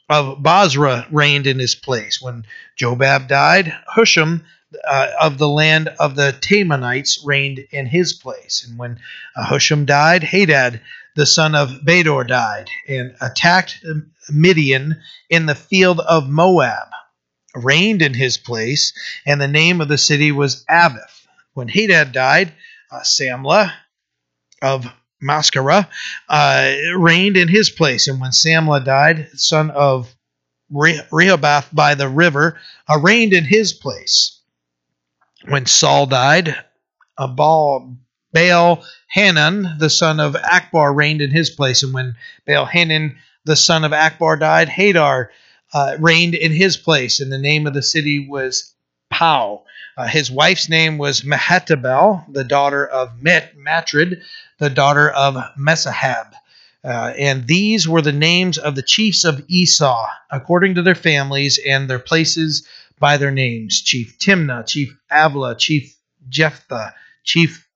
of 0.08 0.42
Bozrah, 0.42 1.06
reigned 1.10 1.46
in 1.46 1.58
his 1.58 1.74
place. 1.74 2.20
When 2.20 2.44
Jobab 2.76 3.28
died, 3.28 3.74
Husham 3.94 4.44
uh, 4.86 5.08
of 5.20 5.38
the 5.38 5.48
land 5.48 5.88
of 5.98 6.14
the 6.14 6.36
Temanites 6.40 7.24
reigned 7.24 7.60
in 7.70 7.86
his 7.86 8.12
place. 8.12 8.66
And 8.68 8.78
when 8.78 9.00
uh, 9.36 9.44
Husham 9.44 9.86
died, 9.86 10.22
Hadad, 10.22 10.80
the 11.16 11.26
son 11.26 11.54
of 11.54 11.80
Bedor, 11.84 12.26
died 12.26 12.68
and 12.86 13.14
attacked 13.20 13.84
Midian 14.30 15.00
in 15.30 15.46
the 15.46 15.54
field 15.54 16.00
of 16.00 16.28
Moab, 16.28 16.88
reigned 17.54 18.02
in 18.02 18.14
his 18.14 18.38
place, 18.38 18.92
and 19.26 19.40
the 19.40 19.48
name 19.48 19.80
of 19.80 19.88
the 19.88 19.98
city 19.98 20.32
was 20.32 20.64
Avith. 20.66 21.26
When 21.54 21.68
Hadad 21.68 22.12
died, 22.12 22.52
uh, 22.90 23.02
of 24.62 24.86
Masrekah 25.22 25.88
uh, 26.28 26.74
reigned 26.96 27.36
in 27.36 27.48
his 27.48 27.70
place. 27.70 28.08
And 28.08 28.20
when 28.20 28.30
Samlah 28.30 28.84
died, 28.84 29.28
son 29.34 29.70
of 29.70 30.14
Rehoboth 30.70 31.68
by 31.72 31.94
the 31.94 32.08
river, 32.08 32.58
uh, 32.88 32.98
reigned 32.98 33.32
in 33.32 33.44
his 33.44 33.72
place. 33.72 34.40
When 35.48 35.66
Saul 35.66 36.06
died, 36.06 36.54
Baal, 37.16 37.96
Baal 38.32 38.84
Hanan, 39.10 39.78
the 39.78 39.90
son 39.90 40.20
of 40.20 40.36
Akbar, 40.36 40.92
reigned 40.92 41.22
in 41.22 41.30
his 41.30 41.50
place. 41.50 41.82
And 41.82 41.94
when 41.94 42.16
Baal 42.46 42.66
Hanan, 42.66 43.16
the 43.44 43.56
son 43.56 43.84
of 43.84 43.92
Akbar, 43.92 44.36
died, 44.36 44.68
Hadar 44.68 45.28
uh, 45.72 45.96
reigned 45.98 46.34
in 46.34 46.52
his 46.52 46.76
place. 46.76 47.20
And 47.20 47.32
the 47.32 47.38
name 47.38 47.66
of 47.66 47.74
the 47.74 47.82
city 47.82 48.28
was 48.28 48.74
Pau. 49.10 49.64
Uh, 49.96 50.06
his 50.06 50.30
wife's 50.30 50.68
name 50.68 50.98
was 50.98 51.22
Mehetabel, 51.22 52.32
the 52.32 52.44
daughter 52.44 52.86
of 52.86 53.20
Met, 53.20 53.56
Matred, 53.56 54.22
the 54.58 54.70
daughter 54.70 55.10
of 55.10 55.34
Mesahab. 55.56 56.32
Uh, 56.84 57.12
and 57.18 57.46
these 57.46 57.88
were 57.88 58.02
the 58.02 58.12
names 58.12 58.56
of 58.56 58.74
the 58.74 58.82
chiefs 58.82 59.24
of 59.24 59.44
Esau, 59.48 60.06
according 60.30 60.76
to 60.76 60.82
their 60.82 60.94
families 60.94 61.58
and 61.64 61.90
their 61.90 61.98
places 61.98 62.66
by 63.00 63.16
their 63.16 63.30
names. 63.30 63.82
Chief 63.82 64.16
Timnah, 64.18 64.66
Chief 64.66 64.96
Avlah, 65.10 65.58
Chief 65.58 65.94
Jephthah, 66.28 66.94
Chief, 67.24 67.68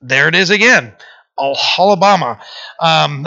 there 0.00 0.28
it 0.28 0.34
is 0.34 0.50
again, 0.50 0.94
Aholibamah, 1.38 2.40
um, 2.80 3.26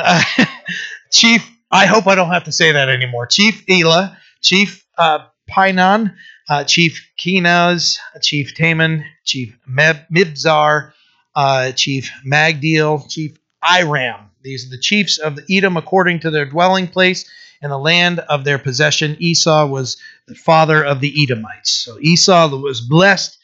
Chief, 1.11 1.47
I 1.71 1.85
hope 1.85 2.07
I 2.07 2.15
don't 2.15 2.31
have 2.31 2.45
to 2.45 2.51
say 2.51 2.71
that 2.71 2.89
anymore, 2.89 3.27
Chief 3.27 3.63
Elah, 3.69 4.17
Chief 4.41 4.85
uh, 4.97 5.19
Pinon, 5.47 6.15
uh, 6.49 6.63
Chief 6.63 7.07
Kenaz, 7.19 7.97
Chief 8.21 8.55
Taman, 8.55 9.05
Chief 9.23 9.57
Meb- 9.69 10.07
Mibzar, 10.09 10.93
uh, 11.37 11.71
Chief 11.71 12.11
Magdiel, 12.25 13.07
Chief 13.09 13.37
Iram. 13.61 14.31
These 14.41 14.65
are 14.65 14.69
the 14.71 14.81
chiefs 14.81 15.19
of 15.19 15.39
Edom 15.49 15.77
according 15.77 16.21
to 16.21 16.31
their 16.31 16.45
dwelling 16.45 16.87
place 16.87 17.29
and 17.61 17.71
the 17.71 17.77
land 17.77 18.19
of 18.19 18.43
their 18.43 18.57
possession. 18.57 19.15
Esau 19.19 19.67
was 19.67 19.97
the 20.27 20.35
father 20.35 20.83
of 20.83 20.99
the 20.99 21.23
Edomites. 21.23 21.71
So 21.71 21.99
Esau 21.99 22.57
was 22.57 22.81
blessed 22.81 23.37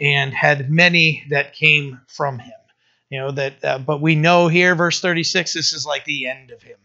and 0.00 0.32
had 0.32 0.70
many 0.70 1.24
that 1.30 1.54
came 1.54 2.00
from 2.06 2.38
him. 2.38 2.52
You 3.10 3.18
know 3.18 3.30
that, 3.32 3.64
uh, 3.64 3.78
but 3.78 4.00
we 4.00 4.14
know 4.14 4.46
here, 4.46 4.74
verse 4.76 5.00
36, 5.00 5.52
this 5.52 5.72
is 5.72 5.84
like 5.84 6.04
the 6.04 6.28
end 6.28 6.52
of 6.52 6.62
him. 6.62 6.78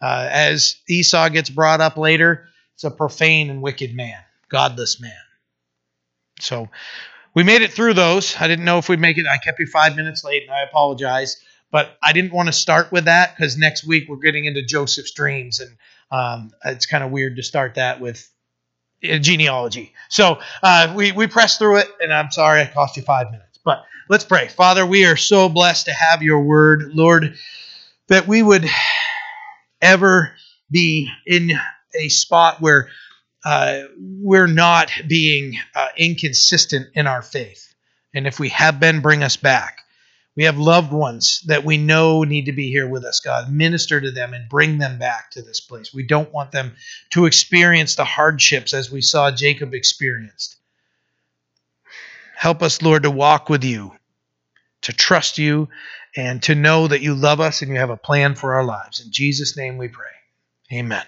Uh, 0.00 0.28
as 0.30 0.76
Esau 0.88 1.28
gets 1.28 1.50
brought 1.50 1.80
up 1.80 1.96
later, 1.96 2.46
it's 2.74 2.84
a 2.84 2.90
profane 2.90 3.50
and 3.50 3.60
wicked 3.60 3.94
man 3.94 4.22
godless 4.52 5.00
man. 5.00 5.12
So 6.38 6.68
we 7.34 7.42
made 7.42 7.62
it 7.62 7.72
through 7.72 7.94
those. 7.94 8.36
I 8.38 8.48
didn't 8.48 8.64
know 8.64 8.78
if 8.78 8.88
we'd 8.88 9.00
make 9.00 9.18
it. 9.18 9.26
I 9.26 9.38
kept 9.38 9.58
you 9.58 9.66
five 9.66 9.96
minutes 9.96 10.24
late, 10.24 10.42
and 10.42 10.50
I 10.50 10.62
apologize. 10.62 11.42
But 11.70 11.96
I 12.02 12.12
didn't 12.12 12.32
want 12.32 12.48
to 12.48 12.52
start 12.52 12.92
with 12.92 13.06
that 13.06 13.34
because 13.34 13.56
next 13.56 13.84
week 13.86 14.08
we're 14.08 14.16
getting 14.16 14.44
into 14.44 14.62
Joseph's 14.62 15.12
dreams, 15.12 15.60
and 15.60 15.76
um, 16.10 16.50
it's 16.64 16.84
kind 16.86 17.02
of 17.02 17.10
weird 17.10 17.36
to 17.36 17.42
start 17.42 17.76
that 17.76 18.00
with 18.00 18.28
genealogy. 19.02 19.94
So 20.08 20.40
uh, 20.62 20.92
we 20.94 21.12
we 21.12 21.26
pressed 21.26 21.58
through 21.58 21.78
it, 21.78 21.88
and 22.00 22.12
I'm 22.12 22.30
sorry 22.30 22.60
I 22.60 22.66
cost 22.66 22.96
you 22.96 23.02
five 23.02 23.30
minutes. 23.30 23.58
But 23.64 23.84
let's 24.08 24.24
pray. 24.24 24.48
Father, 24.48 24.84
we 24.84 25.06
are 25.06 25.16
so 25.16 25.48
blessed 25.48 25.86
to 25.86 25.92
have 25.92 26.22
your 26.22 26.42
word, 26.42 26.90
Lord, 26.94 27.36
that 28.08 28.28
we 28.28 28.42
would 28.42 28.66
ever 29.80 30.32
be 30.70 31.10
in 31.26 31.52
a 31.98 32.08
spot 32.08 32.60
where 32.60 32.88
uh, 33.44 33.82
we're 33.98 34.46
not 34.46 34.90
being 35.08 35.58
uh, 35.74 35.88
inconsistent 35.96 36.88
in 36.94 37.06
our 37.06 37.22
faith. 37.22 37.74
And 38.14 38.26
if 38.26 38.38
we 38.38 38.50
have 38.50 38.78
been, 38.78 39.00
bring 39.00 39.22
us 39.22 39.36
back. 39.36 39.78
We 40.34 40.44
have 40.44 40.58
loved 40.58 40.92
ones 40.92 41.42
that 41.46 41.64
we 41.64 41.76
know 41.76 42.24
need 42.24 42.46
to 42.46 42.52
be 42.52 42.70
here 42.70 42.88
with 42.88 43.04
us, 43.04 43.20
God. 43.20 43.52
Minister 43.52 44.00
to 44.00 44.10
them 44.10 44.32
and 44.32 44.48
bring 44.48 44.78
them 44.78 44.98
back 44.98 45.30
to 45.32 45.42
this 45.42 45.60
place. 45.60 45.92
We 45.92 46.06
don't 46.06 46.32
want 46.32 46.52
them 46.52 46.74
to 47.10 47.26
experience 47.26 47.96
the 47.96 48.04
hardships 48.04 48.72
as 48.72 48.90
we 48.90 49.02
saw 49.02 49.30
Jacob 49.30 49.74
experienced. 49.74 50.56
Help 52.34 52.62
us, 52.62 52.80
Lord, 52.80 53.02
to 53.02 53.10
walk 53.10 53.50
with 53.50 53.62
you, 53.62 53.92
to 54.82 54.92
trust 54.92 55.36
you, 55.36 55.68
and 56.16 56.42
to 56.44 56.54
know 56.54 56.88
that 56.88 57.02
you 57.02 57.14
love 57.14 57.40
us 57.40 57.60
and 57.60 57.70
you 57.70 57.78
have 57.78 57.90
a 57.90 57.96
plan 57.96 58.34
for 58.34 58.54
our 58.54 58.64
lives. 58.64 59.04
In 59.04 59.12
Jesus' 59.12 59.56
name 59.56 59.76
we 59.76 59.88
pray. 59.88 60.06
Amen. 60.72 61.04